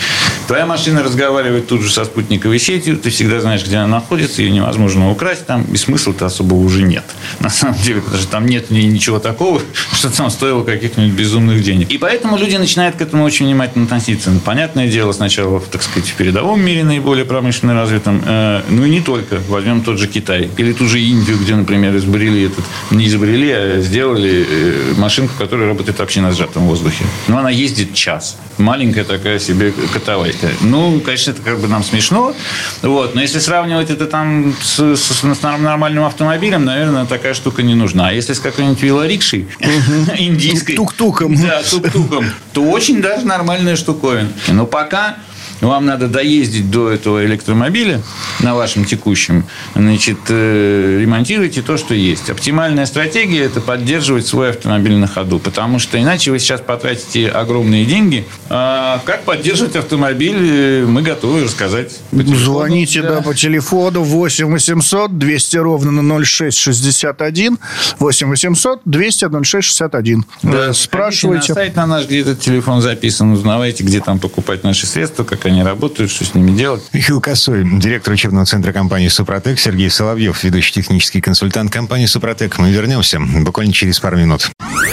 Твоя 0.47 0.65
машина 0.65 1.03
разговаривает 1.03 1.67
тут 1.67 1.81
же 1.81 1.91
со 1.91 2.05
спутниковой 2.05 2.57
сетью, 2.57 2.97
ты 2.97 3.09
всегда 3.09 3.41
знаешь, 3.41 3.65
где 3.65 3.77
она 3.77 3.87
находится, 3.87 4.41
ее 4.41 4.51
невозможно 4.51 5.11
украсть, 5.11 5.45
там 5.45 5.63
и 5.63 5.75
смысла-то 5.75 6.25
особого 6.25 6.59
уже 6.59 6.83
нет. 6.83 7.03
На 7.39 7.49
самом 7.49 7.77
деле, 7.81 7.99
потому 8.01 8.21
что 8.21 8.31
там 8.31 8.45
нет 8.45 8.71
ничего 8.71 9.19
такого, 9.19 9.61
что 9.93 10.09
там 10.09 10.29
стоило 10.29 10.63
каких-нибудь 10.63 11.13
безумных 11.13 11.61
денег. 11.63 11.91
И 11.91 11.97
поэтому 11.97 12.37
люди 12.37 12.55
начинают 12.55 12.95
к 12.95 13.01
этому 13.01 13.25
очень 13.25 13.45
внимательно 13.45 13.83
относиться. 13.85 14.31
Ну, 14.31 14.39
понятное 14.39 14.87
дело, 14.87 15.11
сначала, 15.11 15.59
так 15.59 15.83
сказать, 15.83 16.09
в 16.09 16.15
передовом 16.15 16.61
мире 16.61 16.85
наиболее 16.85 17.25
промышленно 17.25 17.73
развитом, 17.73 18.23
э, 18.25 18.61
ну 18.69 18.85
и 18.85 18.89
не 18.89 19.01
только. 19.01 19.39
Возьмем 19.49 19.81
тот 19.87 19.99
же 19.99 20.07
Китай. 20.07 20.49
Или 20.57 20.73
ту 20.73 20.85
же 20.85 20.99
Индию, 20.99 21.37
где, 21.37 21.55
например, 21.55 21.95
изобрели 21.95 22.43
этот, 22.43 22.65
не 22.91 23.07
изобрели, 23.07 23.51
а 23.51 23.79
сделали 23.79 24.45
э, 24.45 24.93
машинку, 24.97 25.33
которая 25.37 25.69
работает 25.69 25.97
вообще 25.99 26.19
на 26.19 26.33
сжатом 26.33 26.67
воздухе. 26.67 27.05
Но 27.29 27.37
она 27.37 27.49
ездит 27.49 27.93
час. 27.93 28.37
Маленькая 28.57 29.05
такая 29.05 29.39
себе 29.39 29.71
катавайка. 29.93 30.49
Ну, 30.59 30.99
конечно, 30.99 31.31
это 31.31 31.41
как 31.41 31.59
бы 31.59 31.69
нам 31.69 31.85
смешно. 31.85 32.35
Вот. 32.81 33.15
Но 33.15 33.21
если 33.21 33.39
сравнивать 33.39 33.89
это 33.89 34.07
там 34.07 34.53
с, 34.61 34.97
с, 34.97 35.23
с 35.23 35.41
нормальным 35.41 36.03
автомобилем, 36.03 36.65
наверное, 36.65 37.05
такая 37.05 37.33
штука 37.33 37.63
не 37.63 37.73
нужна. 37.73 38.09
А 38.09 38.11
если 38.11 38.33
с 38.33 38.41
какой-нибудь 38.41 38.81
велорикшей 38.81 39.47
индийской... 40.17 40.75
Тук-туком. 40.75 41.33
Да, 41.37 41.63
тук-туком. 41.63 42.25
То 42.51 42.61
очень 42.63 43.01
даже 43.01 43.25
нормальная 43.25 43.77
штуковина. 43.77 44.33
Но 44.49 44.65
пока 44.65 45.15
вам 45.61 45.85
надо 45.85 46.07
доездить 46.07 46.69
до 46.69 46.91
этого 46.91 47.25
электромобиля 47.25 48.01
на 48.41 48.55
вашем 48.55 48.85
текущем, 48.85 49.45
значит, 49.75 50.17
э, 50.29 50.99
ремонтируйте 51.01 51.61
то, 51.61 51.77
что 51.77 51.93
есть. 51.93 52.29
Оптимальная 52.29 52.85
стратегия– 52.85 53.43
это 53.45 53.61
поддерживать 53.61 54.27
свой 54.27 54.51
автомобиль 54.51 54.95
на 54.95 55.07
ходу, 55.07 55.39
потому 55.39 55.79
что 55.79 55.99
иначе 55.99 56.31
вы 56.31 56.39
сейчас 56.39 56.61
потратите 56.61 57.27
огромные 57.29 57.85
деньги. 57.85 58.25
А 58.49 59.01
как 59.05 59.23
поддерживать 59.23 59.75
автомобиль, 59.75 60.37
э, 60.37 60.85
мы 60.85 61.01
готовы 61.01 61.43
рассказать. 61.43 61.97
По 62.11 62.17
телефону. 62.17 62.37
Звоните, 62.37 63.01
да. 63.01 63.21
по 63.21 63.33
телефону 63.33 64.03
8 64.03 64.45
800 64.47 65.17
200 65.17 65.57
ровно 65.57 65.91
на 65.91 66.23
0661. 66.23 67.57
8 67.99 68.27
800 68.27 68.81
200 68.85 69.25
0661. 69.43 70.25
Да, 70.43 70.67
Э, 70.67 70.73
Спрашивайте. 70.73 71.53
На 71.53 71.55
сайт 71.55 71.75
на 71.75 71.85
наш, 71.85 72.05
где 72.05 72.19
этот 72.21 72.39
телефон 72.39 72.81
записан, 72.81 73.31
узнавайте, 73.31 73.83
где 73.83 73.99
там 73.99 74.19
покупать 74.19 74.63
наши 74.63 74.85
средства, 74.85 75.23
как 75.23 75.45
они 75.47 75.63
работают, 75.63 76.11
что 76.11 76.25
с 76.25 76.33
ними 76.33 76.51
делать. 76.51 76.83
Михаил 76.93 77.21
Косой, 77.21 77.63
директор 77.79 78.13
учебного 78.13 78.45
центра 78.45 78.71
компании 78.71 79.07
«Супротек», 79.07 79.59
Сергей 79.59 79.89
Соловьев, 79.89 80.43
ведущий 80.43 80.73
технический 80.73 81.21
консультант 81.21 81.71
компании 81.71 82.05
«Супротек». 82.05 82.57
Мы 82.57 82.71
вернемся 82.71 83.19
буквально 83.19 83.73
через 83.73 83.99
пару 83.99 84.17
минут. 84.17 84.51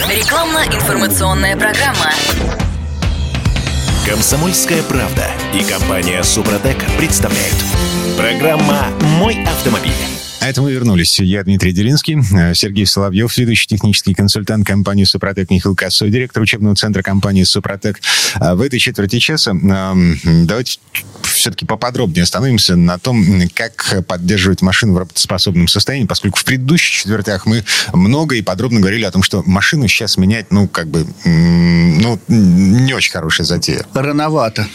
Рекламно-информационная 0.09 1.55
программа. 1.57 2.11
Комсомольская 4.07 4.83
правда 4.83 5.31
и 5.53 5.63
компания 5.63 6.23
«Супротек» 6.23 6.77
представляют. 6.97 7.55
Программа 8.17 8.87
«Мой 9.01 9.43
автомобиль». 9.43 10.14
А 10.39 10.47
это 10.47 10.61
мы 10.61 10.71
вернулись. 10.71 11.19
Я 11.19 11.43
Дмитрий 11.43 11.71
Делинский, 11.71 12.17
э, 12.19 12.53
Сергей 12.53 12.85
Соловьев, 12.85 13.35
ведущий 13.37 13.67
технический 13.67 14.13
консультант 14.13 14.65
компании 14.65 15.03
«Супротек», 15.03 15.49
Михаил 15.49 15.75
Косой, 15.75 16.09
директор 16.09 16.41
учебного 16.43 16.75
центра 16.75 17.01
компании 17.01 17.43
«Супротек». 17.43 17.99
А 18.35 18.55
В 18.55 18.61
этой 18.61 18.79
четверти 18.79 19.19
часа 19.19 19.53
давайте 19.53 20.79
все-таки 21.35 21.65
поподробнее 21.65 22.23
остановимся 22.23 22.75
на 22.75 22.97
том, 22.97 23.23
как 23.53 24.05
поддерживать 24.07 24.61
машину 24.61 24.93
в 24.93 24.97
работоспособном 24.97 25.67
состоянии, 25.67 26.05
поскольку 26.05 26.39
в 26.39 26.43
предыдущих 26.45 26.91
четвертях 26.91 27.45
мы 27.45 27.63
много 27.93 28.35
и 28.35 28.41
подробно 28.41 28.79
говорили 28.79 29.03
о 29.03 29.11
том, 29.11 29.23
что 29.23 29.43
машину 29.45 29.87
сейчас 29.87 30.17
менять, 30.17 30.51
ну, 30.51 30.67
как 30.67 30.87
бы, 30.87 31.05
ну, 31.25 32.19
не 32.27 32.93
очень 32.93 33.11
хорошая 33.11 33.45
затея. 33.45 33.85
Рановато. 33.93 34.67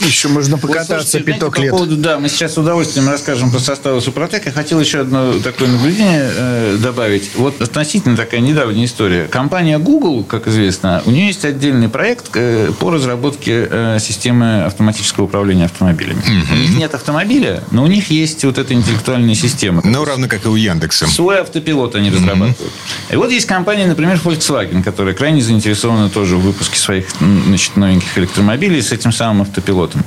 Еще 0.00 0.28
можно 0.28 0.58
покататься 0.58 1.20
пяток 1.20 1.58
лет. 1.58 1.72
Да, 2.00 2.18
мы 2.18 2.28
сейчас 2.28 2.54
с 2.54 2.58
удовольствием 2.58 3.08
расскажем 3.08 3.50
про 3.50 3.58
составы 3.58 4.00
Супротека. 4.00 4.50
Хотел 4.50 4.80
еще 4.80 5.00
одно 5.00 5.38
такое 5.40 5.68
наблюдение 5.68 6.30
э, 6.34 6.76
добавить. 6.80 7.30
Вот 7.34 7.60
относительно 7.60 8.16
такая 8.16 8.40
недавняя 8.40 8.84
история. 8.84 9.26
Компания 9.28 9.78
Google, 9.78 10.24
как 10.24 10.48
известно, 10.48 11.02
у 11.06 11.10
нее 11.10 11.26
есть 11.26 11.44
отдельный 11.44 11.88
проект 11.88 12.30
э, 12.34 12.70
по 12.78 12.90
разработке 12.90 13.68
э, 13.70 13.98
системы 14.00 14.64
автоматического 14.64 15.24
управления 15.24 15.64
автомобилями. 15.72 16.22
У 16.26 16.56
них 16.56 16.76
нет 16.76 16.94
автомобиля, 16.94 17.62
но 17.70 17.82
у 17.82 17.86
них 17.86 18.10
есть 18.10 18.44
вот 18.44 18.58
эта 18.58 18.74
интеллектуальная 18.74 19.34
система. 19.34 19.82
Ну, 19.84 20.04
равно 20.04 20.28
как 20.28 20.44
и 20.44 20.48
у 20.48 20.56
Яндекса. 20.56 21.06
Свой 21.06 21.40
автопилот 21.40 21.94
они 21.94 22.10
разрабатывают. 22.10 22.72
И 23.10 23.16
вот 23.16 23.30
есть 23.30 23.46
компания, 23.46 23.86
например, 23.86 24.20
Volkswagen, 24.22 24.82
которая 24.82 25.14
крайне 25.14 25.40
заинтересована 25.40 26.08
тоже 26.08 26.36
в 26.36 26.40
выпуске 26.40 26.78
своих 26.78 27.06
значит, 27.18 27.76
новеньких 27.76 28.16
электромобилей 28.18 28.82
с 28.82 28.92
этим 28.92 29.12
самым 29.12 29.42
автопилотом. 29.42 30.04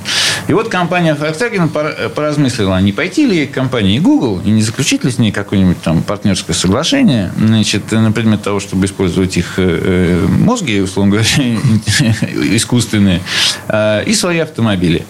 И 0.48 0.52
вот 0.52 0.68
компания 0.68 1.14
Volkswagen 1.14 1.68
пора- 1.68 2.08
поразмыслила, 2.08 2.76
а 2.76 2.80
не 2.80 2.92
пойти 2.92 3.26
ли 3.26 3.46
компании 3.46 3.98
Google 3.98 4.40
и 4.44 4.50
не 4.50 4.62
заключить 4.62 5.04
ли 5.04 5.10
с 5.10 5.18
ней 5.18 5.32
какое-нибудь 5.32 5.82
там 5.82 6.02
партнерское 6.02 6.54
соглашение 6.54 7.32
значит, 7.36 7.90
на 7.92 8.12
предмет 8.12 8.42
того, 8.42 8.60
чтобы 8.60 8.86
использовать 8.86 9.36
их 9.36 9.54
э, 9.58 10.22
э, 10.22 10.26
мозги, 10.26 10.80
условно 10.80 11.12
говоря, 11.12 11.26
искусственные, 12.56 13.20
э, 13.68 14.04
и 14.06 14.14
свои 14.14 14.38
автомобили. 14.38 15.04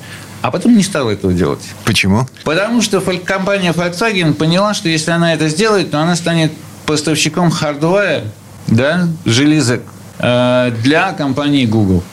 А 0.47 0.53
потом 0.53 0.76
не 0.76 0.84
стала 0.84 1.11
этого 1.11 1.32
делать. 1.32 1.59
Почему? 1.84 2.28
Потому 2.44 2.80
что 2.80 3.01
компания 3.01 3.72
Volkswagen 3.72 4.32
поняла, 4.32 4.74
что 4.74 4.88
если 4.88 5.11
она 5.11 5.34
это 5.34 5.49
сделает, 5.49 5.90
то 5.90 5.99
она 6.01 6.14
станет 6.14 6.53
поставщиком 6.86 7.51
хардвара, 7.51 8.22
да, 8.68 9.09
железок 9.24 9.82
э, 10.20 10.72
для 10.84 11.12
компании 11.14 11.66
Google. 11.66 12.05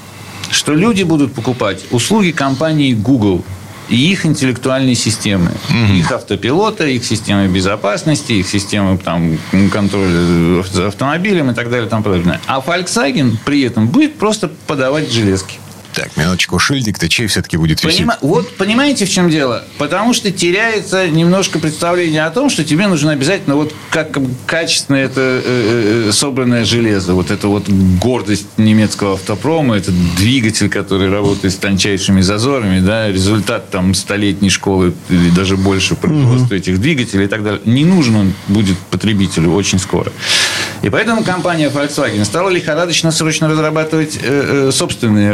Что 0.50 0.74
люди 0.74 1.04
будут 1.04 1.36
покупать 1.36 1.82
услуги 1.92 2.32
компании 2.32 2.96
Google 2.96 3.46
и 3.88 3.98
их 4.12 4.26
интеллектуальной 4.26 4.96
системы. 4.96 5.52
Их 5.96 6.12
автопилота, 6.12 6.88
их 6.88 7.06
системы 7.06 7.48
безопасности, 7.48 8.32
их 8.32 8.48
системы 8.48 8.98
там, 8.98 9.38
контроля 9.72 10.64
за 10.72 10.88
автомобилем 10.88 11.52
и 11.52 11.54
так 11.54 11.70
далее 11.70 11.86
и 11.86 11.90
тому 11.90 12.02
подобное. 12.02 12.42
А 12.48 12.64
Volkswagen 12.66 13.38
при 13.46 13.62
этом 13.62 13.88
будет 13.88 14.16
просто 14.16 14.50
подавать 14.66 15.12
железки. 15.12 15.60
Так, 15.94 16.16
минуточку, 16.18 16.58
шильдик-то 16.60 17.08
чей 17.08 17.28
все-таки 17.28 17.58
будет 17.58 17.84
висеть? 17.84 18.02
Понима- 18.02 18.18
Вот 18.22 18.56
понимаете, 18.58 19.06
в 19.06 19.10
чем 19.10 19.30
дело? 19.30 19.64
Потому 19.78 20.14
что 20.14 20.32
теряется 20.32 21.08
немножко 21.08 21.60
представление 21.60 22.26
о 22.26 22.32
том, 22.32 22.50
что 22.50 22.64
тебе 22.64 22.88
нужно 22.88 23.12
обязательно 23.12 23.56
вот 23.56 23.74
как 23.90 24.18
качественно 24.46 24.96
это 24.98 25.22
э, 25.22 26.06
э, 26.10 26.12
собранное 26.12 26.66
железо, 26.66 27.14
вот 27.14 27.30
это 27.32 27.48
вот 27.48 27.70
гордость 27.70 28.48
немецкого 28.58 29.14
автопрома, 29.14 29.78
этот 29.78 29.94
двигатель, 30.16 30.70
который 30.70 31.10
работает 31.10 31.54
с 31.54 31.58
тончайшими 31.58 32.22
зазорами, 32.22 32.80
да, 32.80 33.10
результат 33.10 33.70
там 33.70 33.94
столетней 33.94 34.50
школы 34.50 34.94
или 35.10 35.30
даже 35.30 35.58
больше 35.58 35.96
производства 35.96 36.56
этих 36.56 36.80
двигателей 36.82 37.26
и 37.26 37.28
так 37.28 37.44
далее. 37.44 37.62
Не 37.66 37.86
нужен 37.86 38.16
он 38.16 38.34
будет 38.48 38.78
потребителю 38.90 39.52
очень 39.52 39.80
скоро. 39.80 40.12
И 40.82 40.90
поэтому 40.90 41.24
компания 41.24 41.70
Volkswagen 41.70 42.26
стала 42.26 42.50
лихорадочно 42.50 43.12
срочно 43.12 43.48
разрабатывать 43.48 44.18
э, 44.22 44.68
э, 44.70 44.72
собственный 44.72 45.32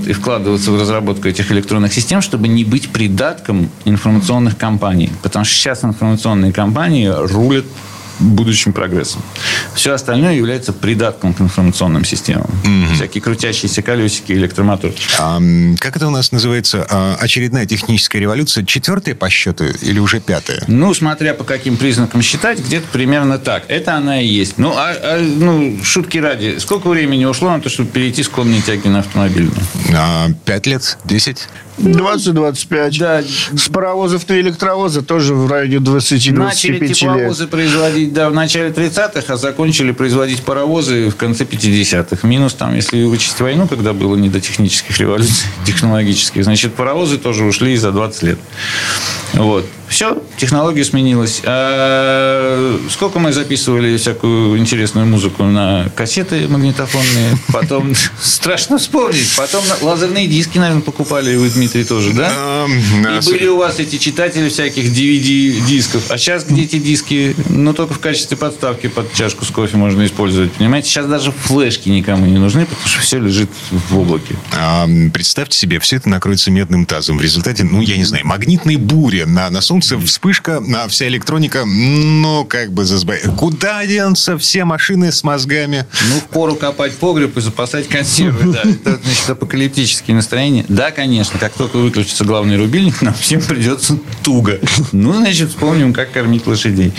автопилот 0.00 0.08
и 0.08 0.12
вкладываться 0.12 0.70
в 0.70 0.80
разработку 0.80 1.28
этих 1.28 1.52
электронных 1.52 1.92
систем, 1.92 2.20
чтобы 2.20 2.48
не 2.48 2.64
быть 2.64 2.90
придатком 2.90 3.70
информационных 3.84 4.56
компаний. 4.56 5.10
Потому 5.22 5.44
что 5.44 5.54
сейчас 5.54 5.84
информационные 5.84 6.52
компании 6.52 7.06
рулят 7.06 7.64
будущим 8.20 8.72
прогрессом. 8.72 9.22
Все 9.74 9.92
остальное 9.92 10.34
является 10.34 10.72
придатком 10.72 11.34
к 11.34 11.40
информационным 11.40 12.04
системам. 12.04 12.50
Всякие 12.94 13.22
крутящиеся 13.22 13.82
колесики, 13.82 14.32
электромотор. 14.32 14.92
А, 15.18 15.40
как 15.78 15.96
это 15.96 16.06
у 16.06 16.10
нас 16.10 16.32
называется? 16.32 16.86
А, 16.88 17.16
очередная 17.18 17.66
техническая 17.66 18.20
революция. 18.20 18.64
Четвертая 18.64 19.14
по 19.14 19.28
счету 19.30 19.64
или 19.82 19.98
уже 19.98 20.20
пятая? 20.20 20.62
Ну, 20.66 20.92
смотря 20.94 21.34
по 21.34 21.44
каким 21.44 21.76
признакам 21.76 22.22
считать, 22.22 22.58
где-то 22.60 22.86
примерно 22.92 23.38
так. 23.38 23.64
Это 23.68 23.96
она 23.96 24.20
и 24.20 24.26
есть. 24.26 24.58
Ну, 24.58 24.72
а, 24.76 24.92
а, 24.92 25.18
ну, 25.20 25.78
шутки 25.82 26.18
ради. 26.18 26.58
Сколько 26.58 26.88
времени 26.88 27.24
ушло 27.24 27.50
на 27.50 27.60
то, 27.60 27.68
чтобы 27.68 27.90
перейти 27.90 28.22
с 28.22 28.28
конной 28.28 28.60
тяги 28.60 28.88
на 28.88 29.00
автомобильную? 29.00 29.56
А, 29.94 30.28
пять 30.44 30.66
лет? 30.66 30.98
Десять? 31.04 31.48
20-25. 31.78 32.98
Да. 32.98 33.22
С 33.56 33.68
паровозов 33.68 34.28
на 34.28 34.40
электровозы 34.40 35.02
тоже 35.02 35.34
в 35.34 35.50
районе 35.50 35.76
20-25 35.76 36.32
Начали 36.32 36.78
лет. 36.78 36.92
тепловозы 36.94 37.46
производить 37.46 38.09
да, 38.12 38.30
в 38.30 38.34
начале 38.34 38.70
30-х, 38.70 39.32
а 39.32 39.36
закончили 39.36 39.92
производить 39.92 40.42
паровозы 40.42 41.10
в 41.10 41.16
конце 41.16 41.44
50-х. 41.44 42.26
Минус 42.26 42.54
там, 42.54 42.74
если 42.74 43.04
вычесть 43.04 43.40
войну, 43.40 43.68
когда 43.68 43.92
было 43.92 44.16
не 44.16 44.28
до 44.28 44.40
технических 44.40 44.98
революций 44.98 45.48
технологических, 45.64 46.44
значит, 46.44 46.74
паровозы 46.74 47.18
тоже 47.18 47.44
ушли 47.44 47.76
за 47.76 47.92
20 47.92 48.22
лет. 48.22 48.38
Вот. 49.34 49.66
Все, 50.00 50.16
технология 50.38 50.82
сменилась. 50.82 51.42
А 51.44 52.80
сколько 52.88 53.18
мы 53.18 53.34
записывали 53.34 53.98
всякую 53.98 54.56
интересную 54.56 55.04
музыку 55.04 55.44
на 55.44 55.90
кассеты 55.94 56.48
магнитофонные, 56.48 57.36
потом 57.52 57.92
страшно 58.22 58.78
вспомнить, 58.78 59.30
потом 59.36 59.62
лазерные 59.82 60.26
диски, 60.26 60.56
наверное, 60.56 60.80
покупали 60.80 61.36
вы, 61.36 61.50
Дмитрий, 61.50 61.84
тоже, 61.84 62.14
да? 62.14 62.32
Ам, 62.34 62.72
И 62.72 63.18
а, 63.18 63.20
были 63.26 63.46
у 63.48 63.58
вас 63.58 63.78
эти 63.78 63.98
читатели 63.98 64.48
всяких 64.48 64.86
DVD-дисков. 64.86 66.10
А 66.10 66.16
сейчас 66.16 66.46
где 66.46 66.62
эти 66.62 66.78
диски? 66.78 67.36
Ну, 67.50 67.74
только 67.74 67.92
в 67.92 67.98
качестве 67.98 68.38
подставки 68.38 68.86
под 68.86 69.12
чашку 69.12 69.44
с 69.44 69.50
кофе 69.50 69.76
можно 69.76 70.06
использовать. 70.06 70.50
Понимаете, 70.52 70.88
сейчас 70.88 71.04
даже 71.08 71.30
флешки 71.30 71.90
никому 71.90 72.24
не 72.24 72.38
нужны, 72.38 72.64
потому 72.64 72.88
что 72.88 73.02
все 73.02 73.18
лежит 73.20 73.50
в 73.70 73.98
облаке. 73.98 74.34
а, 74.52 74.84
м, 74.84 75.10
представьте 75.10 75.58
себе, 75.58 75.78
все 75.78 75.96
это 75.96 76.08
накроется 76.08 76.50
медным 76.50 76.86
тазом. 76.86 77.18
В 77.18 77.20
результате, 77.20 77.64
ну, 77.64 77.82
я 77.82 77.98
не 77.98 78.04
знаю, 78.04 78.26
магнитной 78.26 78.76
бури 78.76 79.24
на, 79.24 79.50
на 79.50 79.60
солнце, 79.60 79.89
вспышка, 79.98 80.62
а 80.74 80.88
вся 80.88 81.08
электроника, 81.08 81.64
ну, 81.64 82.44
как 82.44 82.72
бы 82.72 82.84
зазба... 82.84 83.14
Куда 83.36 83.84
денутся 83.86 84.38
все 84.38 84.64
машины 84.64 85.12
с 85.12 85.22
мозгами? 85.24 85.86
Ну, 86.08 86.20
пору 86.30 86.54
копать 86.54 86.96
погреб 86.96 87.36
и 87.36 87.40
запасать 87.40 87.88
консервы. 87.88 88.52
Да, 88.52 88.60
это, 88.64 89.00
значит, 89.02 89.30
апокалиптические 89.30 90.14
настроения. 90.16 90.64
Да, 90.68 90.90
конечно, 90.90 91.38
как 91.38 91.52
только 91.52 91.76
выключится 91.76 92.24
главный 92.24 92.56
рубильник, 92.56 93.02
нам 93.02 93.14
всем 93.14 93.40
придется 93.40 93.98
туго. 94.22 94.58
Ну, 94.92 95.12
значит, 95.12 95.50
вспомним, 95.50 95.92
как 95.92 96.12
кормить 96.12 96.46
лошадей. 96.46 96.92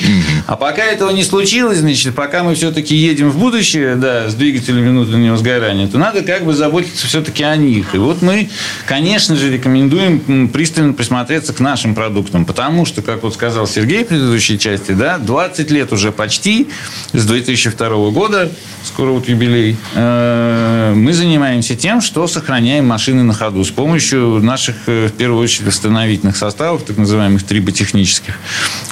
А 0.47 0.55
пока 0.55 0.83
этого 0.83 1.11
не 1.11 1.23
случилось, 1.23 1.79
значит, 1.79 2.15
пока 2.15 2.43
мы 2.43 2.55
все-таки 2.55 2.95
едем 2.95 3.29
в 3.31 3.37
будущее, 3.37 3.95
да, 3.95 4.29
с 4.29 4.35
двигателями 4.35 4.89
внутреннего 4.89 5.37
сгорания, 5.37 5.87
то 5.87 5.97
надо 5.97 6.21
как 6.21 6.45
бы 6.45 6.53
заботиться 6.53 7.07
все-таки 7.07 7.43
о 7.43 7.55
них. 7.55 7.93
И 7.95 7.97
вот 7.97 8.21
мы, 8.21 8.49
конечно 8.85 9.35
же, 9.35 9.51
рекомендуем 9.51 10.49
пристально 10.49 10.93
присмотреться 10.93 11.53
к 11.53 11.59
нашим 11.59 11.95
продуктам, 11.95 12.45
потому 12.45 12.80
Потому 12.81 12.95
что, 12.95 13.03
как 13.03 13.21
вот 13.21 13.35
сказал 13.35 13.67
Сергей 13.67 14.03
в 14.03 14.07
предыдущей 14.07 14.57
части, 14.57 14.93
да, 14.93 15.19
20 15.19 15.69
лет 15.69 15.93
уже 15.93 16.11
почти, 16.11 16.67
с 17.13 17.23
2002 17.27 18.09
года, 18.09 18.51
скоро 18.83 19.11
вот 19.11 19.29
юбилей, 19.29 19.77
э, 19.93 20.93
мы 20.95 21.13
занимаемся 21.13 21.75
тем, 21.75 22.01
что 22.01 22.25
сохраняем 22.25 22.87
машины 22.87 23.21
на 23.21 23.35
ходу 23.35 23.63
с 23.63 23.69
помощью 23.69 24.39
наших, 24.41 24.77
э, 24.87 25.09
в 25.09 25.11
первую 25.11 25.43
очередь, 25.43 25.67
восстановительных 25.67 26.35
составов, 26.35 26.81
так 26.83 26.97
называемых 26.97 27.43
триботехнических, 27.43 28.33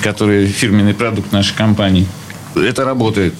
которые 0.01 0.45
фирменный 0.45 0.93
продукт 0.93 1.31
нашей 1.31 1.55
компании. 1.55 2.05
Это 2.55 2.85
работает 2.85 3.33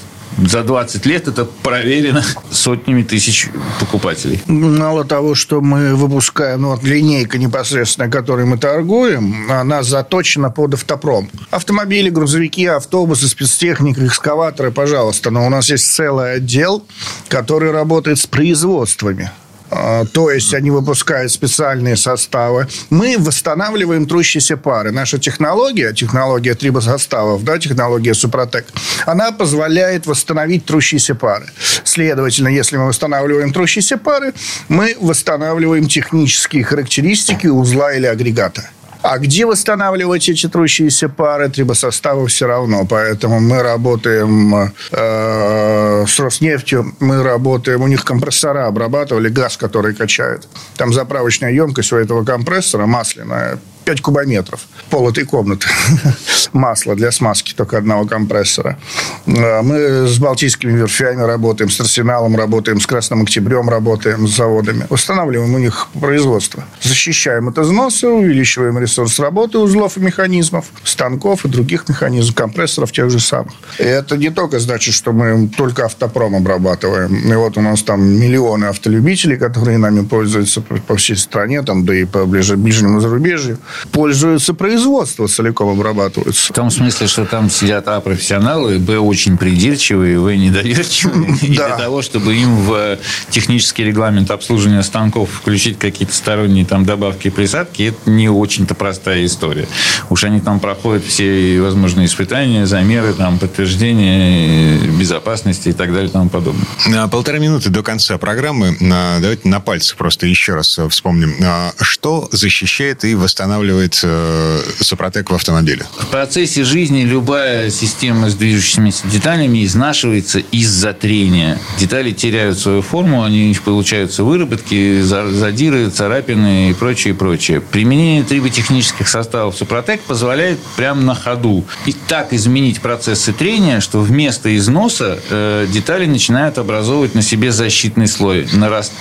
за 0.48 0.64
20 0.64 1.06
лет 1.06 1.28
это 1.28 1.46
проверено 1.46 2.24
сотнями 2.52 3.04
тысяч 3.04 3.50
покупателей. 3.80 4.42
Мало 4.48 5.06
того, 5.06 5.36
что 5.36 5.62
мы 5.62 5.96
выпускаем, 5.96 6.62
ну, 6.62 6.70
вот 6.70 6.84
линейка 6.84 7.38
непосредственно, 7.38 8.10
которой 8.10 8.46
мы 8.46 8.58
торгуем, 8.58 9.52
она 9.52 9.84
заточена 9.84 10.50
под 10.50 10.76
автопром. 10.76 11.30
Автомобили, 11.52 12.10
грузовики, 12.10 12.66
автобусы, 12.66 13.28
спецтехника, 13.28 14.06
экскаваторы, 14.06 14.72
пожалуйста. 14.72 15.32
Но 15.32 15.46
у 15.46 15.50
нас 15.50 15.70
есть 15.70 15.92
целый 15.94 16.36
отдел, 16.36 16.86
который 17.28 17.72
работает 17.72 18.20
с 18.20 18.28
производствами. 18.28 19.32
А, 19.72 20.06
то 20.06 20.32
есть 20.32 20.54
они 20.54 20.72
выпускают 20.72 21.32
специальные 21.32 21.96
составы. 21.96 22.68
Мы 22.90 23.18
восстанавливаем 23.18 24.08
трущиеся 24.08 24.58
пары. 24.58 24.92
Наша 24.92 25.20
технология, 25.20 25.94
технология 25.94 26.56
трибосоставов, 26.56 27.44
да, 27.44 27.60
технология 27.60 28.14
Супротек, 28.14 28.66
она 29.06 29.32
позволяет 29.32 30.06
восстановить 30.08 30.66
трущиеся 30.66 31.16
пары. 31.16 31.48
Следовательно, 31.84 32.48
если 32.48 32.78
мы 32.78 32.88
восстанавливаем 32.88 33.54
трущиеся 33.54 33.98
пары, 33.98 34.34
мы 34.68 34.96
восстанавливаем 35.00 35.88
технические 35.88 36.64
характеристики 36.64 37.48
узла 37.48 37.94
или 37.94 38.06
агрегата. 38.06 38.70
А 39.02 39.18
где 39.18 39.46
восстанавливать 39.46 40.28
эти 40.28 40.50
трущиеся 40.50 41.08
пары 41.08 41.50
трибосоставы 41.50 42.28
все 42.28 42.48
равно. 42.48 42.86
Поэтому 42.86 43.40
мы 43.40 43.64
работаем 43.64 44.72
э, 44.92 46.06
с 46.06 46.20
Роснефтью, 46.20 46.94
мы 47.00 47.24
работаем, 47.24 47.82
у 47.82 47.88
них 47.88 48.04
компрессора 48.04 48.68
обрабатывали, 48.68 49.30
газ, 49.30 49.56
который 49.56 49.96
качают. 49.96 50.48
Там 50.76 50.94
заправочная 50.94 51.52
емкость 51.52 51.94
у 51.94 51.98
этого 51.98 52.26
компрессора 52.26 52.86
масляная 52.88 53.60
5 53.90 54.02
кубометров 54.02 54.68
пол 54.92 55.10
этой 55.10 55.26
комнаты 55.26 55.68
масла 56.54 56.96
для 56.96 57.12
смазки 57.12 57.56
только 57.56 57.80
одного 57.80 58.06
компрессора. 58.06 58.78
А, 59.26 59.64
мы 59.64 60.08
с 60.08 60.20
Балтийскими 60.20 60.78
верфями 60.78 61.24
работаем, 61.24 61.72
с 61.72 61.80
Арсеналом 61.82 62.36
работаем, 62.36 62.80
с 62.80 62.86
Красным 62.86 63.24
Октябрем 63.24 63.68
работаем, 63.68 64.28
с 64.28 64.36
заводами. 64.36 64.86
Восстанавливаем 64.90 65.56
у 65.56 65.58
них 65.58 65.88
производство. 66.00 66.64
Защищаем 66.82 67.48
от 67.48 67.58
износа, 67.58 68.10
увеличиваем 68.10 68.78
ресурс 68.78 69.20
работы 69.20 69.58
узлов 69.58 69.98
и 69.98 70.02
механизмов, 70.02 70.66
станков 70.84 71.46
и 71.46 71.50
других 71.50 71.90
механизмов, 71.90 72.36
компрессоров 72.36 72.92
тех 72.92 73.10
же 73.10 73.20
самых. 73.20 73.54
И 73.80 73.84
это 73.84 74.18
не 74.18 74.30
только 74.30 74.60
значит, 74.60 74.94
что 74.94 75.14
мы 75.14 75.50
только 75.58 75.86
автопром 75.86 76.36
обрабатываем. 76.36 77.32
И 77.32 77.36
вот 77.36 77.58
у 77.58 77.62
нас 77.62 77.82
там 77.82 78.04
миллионы 78.04 78.66
автолюбителей, 78.66 79.38
которые 79.38 79.80
нами 79.80 80.06
пользуются 80.06 80.62
по 80.62 80.96
всей 80.96 81.16
стране, 81.16 81.64
там, 81.64 81.86
да 81.86 81.96
и 81.96 82.06
по 82.06 82.26
ближнему 82.26 83.00
зарубежью 83.00 83.58
пользуются 83.92 84.54
производство 84.54 85.28
целиком 85.28 85.70
обрабатываются. 85.70 86.52
В 86.52 86.56
том 86.56 86.70
смысле, 86.70 87.08
что 87.08 87.26
там 87.26 87.50
сидят 87.50 87.88
А 87.88 88.02
профессионалы, 88.02 88.78
Б 88.78 88.98
очень 88.98 89.38
придирчивые, 89.38 90.20
В 90.20 90.36
недоверчивые. 90.36 91.38
И 91.42 91.48
для 91.48 91.78
того, 91.78 92.02
чтобы 92.02 92.36
им 92.36 92.56
в 92.58 92.98
технический 93.30 93.84
регламент 93.84 94.32
обслуживания 94.32 94.84
станков 94.84 95.30
включить 95.32 95.80
какие-то 95.80 96.14
сторонние 96.14 96.66
там 96.66 96.86
добавки 96.86 97.28
и 97.28 97.32
присадки, 97.32 97.84
это 97.84 98.10
не 98.10 98.30
очень-то 98.30 98.76
простая 98.76 99.26
история. 99.26 99.68
Уж 100.10 100.24
они 100.26 100.42
там 100.42 100.60
проходят 100.60 101.06
все 101.06 101.62
возможные 101.62 102.08
испытания, 102.08 102.66
замеры, 102.66 103.14
там, 103.14 103.40
подтверждения 103.40 104.78
безопасности 104.78 105.70
и 105.70 105.74
так 105.74 105.92
далее 105.94 106.10
и 106.10 106.12
тому 106.12 106.30
подобное. 106.30 106.66
На 106.88 107.08
полторы 107.08 107.40
минуты 107.40 107.70
до 107.70 107.84
конца 107.84 108.18
программы 108.18 108.76
давайте 108.80 109.48
на 109.48 109.60
пальцах 109.60 109.98
просто 109.98 110.26
еще 110.28 110.56
раз 110.56 110.80
вспомним. 110.90 111.34
А 111.44 111.72
что 111.80 112.28
защищает 112.32 113.04
и 113.06 113.16
восстанавливает 113.16 113.69
устанавливает 113.70 114.00
э, 114.04 114.62
Супротек 114.82 115.30
в 115.30 115.36
автомобиле? 115.36 115.86
В 115.98 116.08
процессе 116.08 116.64
жизни 116.64 117.04
любая 117.04 117.70
система 117.70 118.30
с 118.30 118.36
движущимися 118.36 119.08
деталями 119.08 119.64
изнашивается 119.66 120.40
из-за 120.40 120.94
трения. 120.94 121.60
Детали 121.78 122.12
теряют 122.12 122.60
свою 122.60 122.82
форму, 122.82 123.24
они, 123.24 123.56
получаются 123.64 124.24
выработки, 124.24 125.02
задиры, 125.02 125.90
царапины 125.90 126.72
и 126.72 126.74
прочее, 126.74 127.14
прочее. 127.14 127.62
Применение 127.62 128.24
триботехнических 128.24 129.08
составов 129.08 129.56
Супротек 129.56 130.02
позволяет 130.02 130.60
прямо 130.76 131.02
на 131.02 131.16
ходу 131.16 131.66
и 131.86 131.94
так 132.08 132.34
изменить 132.34 132.82
процессы 132.82 133.34
трения, 133.34 133.80
что 133.80 134.00
вместо 134.00 134.56
износа 134.56 135.20
э, 135.30 135.68
детали 135.70 136.06
начинают 136.06 136.58
образовывать 136.58 137.16
на 137.16 137.22
себе 137.22 137.52
защитный 137.52 138.08
слой, 138.08 138.48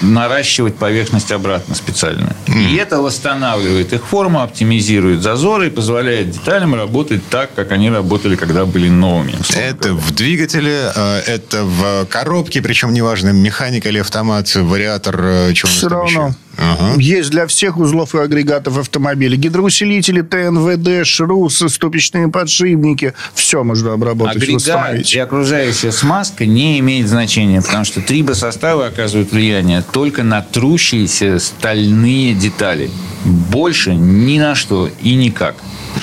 наращивать 0.01 0.77
поверхность 0.77 1.33
обратно 1.33 1.75
специально. 1.75 2.35
И 2.47 2.77
это 2.77 3.01
восстанавливает 3.01 3.93
их 3.93 4.07
форму, 4.07 4.43
оптимизирует 4.49 5.23
зазоры 5.23 5.69
и 5.69 5.71
позволяет 5.71 6.31
деталям 6.31 6.75
работать 6.75 7.23
так, 7.29 7.55
как 7.55 7.73
они 7.73 7.91
работали, 7.91 8.37
когда 8.37 8.65
были 8.65 8.89
новыми. 8.89 9.35
Это 9.55 9.95
в 9.95 10.15
двигателе, 10.15 10.91
э, 10.95 11.21
это 11.27 11.65
в 11.65 12.07
коробке, 12.07 12.63
причем 12.63 12.93
неважно, 12.93 13.31
механика 13.31 13.89
или 13.89 13.99
автомат, 13.99 14.55
вариатор, 14.55 15.21
э, 15.21 15.53
чего 15.55 15.71
Все 15.71 15.89
равно. 15.89 16.35
Ага. 16.59 17.01
Есть 17.01 17.31
для 17.31 17.47
всех 17.47 17.79
узлов 17.79 18.15
и 18.15 18.19
агрегатов 18.19 18.79
автомобиля. 18.79 19.37
Гидроусилители, 19.37 20.23
ТНВД, 20.23 21.07
шрусы, 21.07 21.69
ступичные 21.69 22.29
подшипники. 22.29 23.15
Все 23.35 23.63
можно 23.63 23.93
обработать 23.93 24.43
Агрегат 24.43 25.13
и 25.13 25.19
окружающая 25.19 25.93
смазка 25.93 26.47
не 26.47 26.81
имеет 26.81 27.09
значения, 27.09 27.63
потому 27.63 27.85
что 27.85 28.01
трибосоставы 28.01 28.87
оказывают 28.87 29.31
влияние 29.31 29.85
только 29.93 30.25
на 30.25 30.43
трущиеся 30.43 31.39
стальные 31.39 32.35
детали. 32.35 32.91
Больше 33.25 33.95
ни 33.95 34.39
на 34.39 34.57
что 34.57 34.91
и 35.01 35.15
никак. 35.15 35.55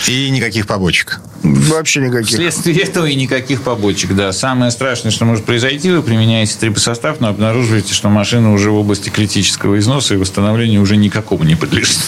И 0.08 0.30
никаких 0.30 0.68
побочек. 0.68 1.20
Вообще 1.54 2.02
никаких. 2.02 2.30
Вследствие 2.30 2.80
этого 2.80 3.06
и 3.06 3.16
никаких 3.16 3.62
побочек, 3.62 4.16
да. 4.16 4.32
Самое 4.32 4.72
страшное, 4.72 5.12
что 5.12 5.26
может 5.26 5.46
произойти, 5.46 5.91
вы 5.91 6.02
применяете 6.02 6.56
трибосостав, 6.60 7.20
но 7.20 7.30
обнаруживаете, 7.30 7.93
что 7.93 8.10
машина 8.10 8.54
уже 8.54 8.72
в 8.72 8.76
области 8.76 9.10
критического 9.10 9.78
износа 9.80 10.16
и 10.16 10.18
восстановления 10.18 10.80
уже 10.80 10.98
никакому 10.98 11.43
не 11.43 11.56
подлежит. 11.56 12.00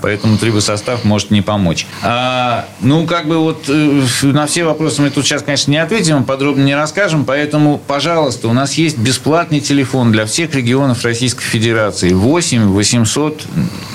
Поэтому 0.00 0.38
трибосостав 0.38 1.04
может 1.04 1.30
не 1.30 1.42
помочь. 1.42 1.86
А, 2.02 2.68
ну, 2.80 3.06
как 3.06 3.26
бы 3.26 3.38
вот 3.38 3.64
э, 3.68 4.02
на 4.22 4.46
все 4.46 4.64
вопросы 4.64 5.02
мы 5.02 5.10
тут 5.10 5.24
сейчас, 5.24 5.42
конечно, 5.42 5.70
не 5.70 5.78
ответим, 5.78 6.24
подробно 6.24 6.64
не 6.64 6.74
расскажем, 6.74 7.24
поэтому, 7.24 7.80
пожалуйста, 7.84 8.48
у 8.48 8.52
нас 8.52 8.74
есть 8.74 8.98
бесплатный 8.98 9.60
телефон 9.60 10.12
для 10.12 10.26
всех 10.26 10.54
регионов 10.54 11.04
Российской 11.04 11.44
Федерации. 11.44 12.12
8 12.12 12.68
800 12.68 13.46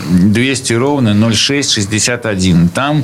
200 0.10 0.74
ровно 0.74 1.34
06 1.34 1.72
61. 1.72 2.70
Там 2.70 3.04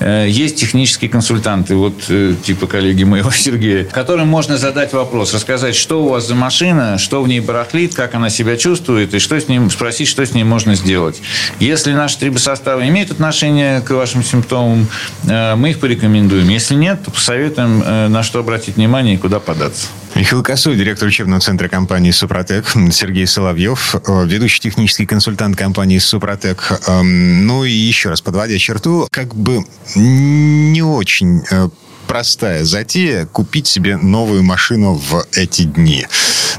э, 0.00 0.26
есть 0.28 0.56
технический 0.56 1.08
консультанты, 1.20 1.74
вот 1.74 2.04
э, 2.08 2.34
типа 2.42 2.66
коллеги 2.66 3.04
моего 3.04 3.30
Сергея, 3.44 3.84
которым 3.84 4.28
можно 4.28 4.56
задать 4.56 4.94
вопрос, 4.94 5.34
рассказать, 5.34 5.76
что 5.76 6.02
у 6.02 6.08
вас 6.08 6.26
за 6.26 6.34
машина, 6.34 6.96
что 6.96 7.22
в 7.22 7.28
ней 7.28 7.40
барахлит, 7.40 7.94
как 7.94 8.14
она 8.14 8.30
себя 8.30 8.56
чувствует, 8.56 9.12
и 9.12 9.18
что 9.18 9.38
с 9.38 9.46
ним, 9.46 9.70
спросить, 9.70 10.08
что 10.08 10.24
с 10.24 10.32
ней 10.32 10.44
можно 10.44 10.74
сделать. 10.74 11.20
Если 11.58 11.92
наши 11.92 12.18
трибосоставы 12.18 12.88
имеют 12.88 13.10
отношение 13.10 13.82
к 13.82 13.90
вашим 13.90 14.24
симптомам, 14.24 14.88
э, 15.28 15.56
мы 15.56 15.70
их 15.70 15.80
порекомендуем. 15.80 16.48
Если 16.48 16.74
нет, 16.74 17.04
то 17.04 17.10
посоветуем, 17.10 17.82
э, 17.84 18.08
на 18.08 18.22
что 18.22 18.38
обратить 18.38 18.76
внимание 18.76 19.16
и 19.16 19.18
куда 19.18 19.40
податься. 19.40 19.88
Михаил 20.20 20.42
Косой, 20.42 20.76
директор 20.76 21.08
учебного 21.08 21.40
центра 21.40 21.66
компании 21.68 22.10
«Супротек», 22.10 22.66
Сергей 22.92 23.26
Соловьев, 23.26 23.94
ведущий 24.06 24.60
технический 24.60 25.06
консультант 25.06 25.56
компании 25.56 25.96
«Супротек». 25.96 26.78
Эм, 26.88 27.46
ну 27.46 27.64
и 27.64 27.70
еще 27.70 28.10
раз, 28.10 28.20
подводя 28.20 28.58
черту, 28.58 29.08
как 29.10 29.34
бы 29.34 29.64
не 29.94 30.82
очень 30.82 31.42
э, 31.50 31.70
простая 32.10 32.64
затея 32.64 33.24
купить 33.24 33.68
себе 33.68 33.96
новую 33.96 34.42
машину 34.42 34.94
в 34.94 35.24
эти 35.36 35.62
дни. 35.62 36.08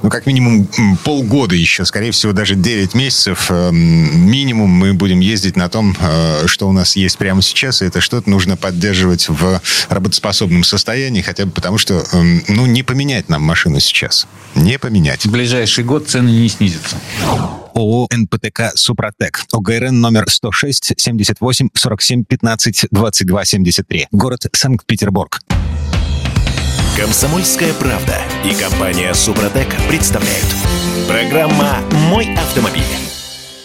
Ну, 0.02 0.10
как 0.10 0.26
минимум 0.26 0.66
полгода 1.04 1.56
еще, 1.56 1.84
скорее 1.84 2.12
всего, 2.12 2.32
даже 2.32 2.56
9 2.56 2.94
месяцев 2.94 3.52
эм, 3.52 4.32
минимум 4.32 4.70
мы 4.70 4.94
будем 4.94 5.20
ездить 5.20 5.58
на 5.58 5.68
том, 5.68 5.94
э, 6.00 6.48
что 6.48 6.70
у 6.70 6.72
нас 6.72 6.96
есть 6.96 7.18
прямо 7.18 7.42
сейчас, 7.42 7.82
и 7.82 7.86
это 7.86 8.00
что-то 8.00 8.30
нужно 8.30 8.56
поддерживать 8.56 9.28
в 9.28 9.62
работоспособном 9.90 10.64
состоянии, 10.64 11.22
хотя 11.22 11.46
бы 11.46 11.52
потому, 11.52 11.78
что, 11.78 12.02
эм, 12.14 12.46
ну, 12.48 12.66
не 12.66 12.82
поменять 12.82 13.28
нам 13.28 13.42
машину 13.42 13.82
сейчас. 13.82 14.28
Не 14.56 14.80
поменять. 14.80 15.26
В 15.26 15.32
ближайший 15.32 15.84
год 15.84 16.08
цены 16.08 16.30
не 16.30 16.48
снизятся. 16.48 16.96
ООО 17.74 18.08
«НПТК 18.12 18.72
Супротек». 18.76 19.44
ОГРН 19.52 20.00
номер 20.00 20.26
106 20.30 20.94
78 20.98 21.70
47 21.74 22.24
15 22.26 22.86
22 22.92 23.46
73. 23.46 24.08
Город 24.12 24.46
Санкт-Петербург. 24.54 25.40
Комсомольская 26.98 27.74
правда 27.74 28.18
и 28.46 28.54
компания 28.54 29.14
«Супротек» 29.14 29.68
представляют. 29.88 30.48
Программа 31.08 31.80
«Мой 32.10 32.34
автомобиль». 32.36 33.11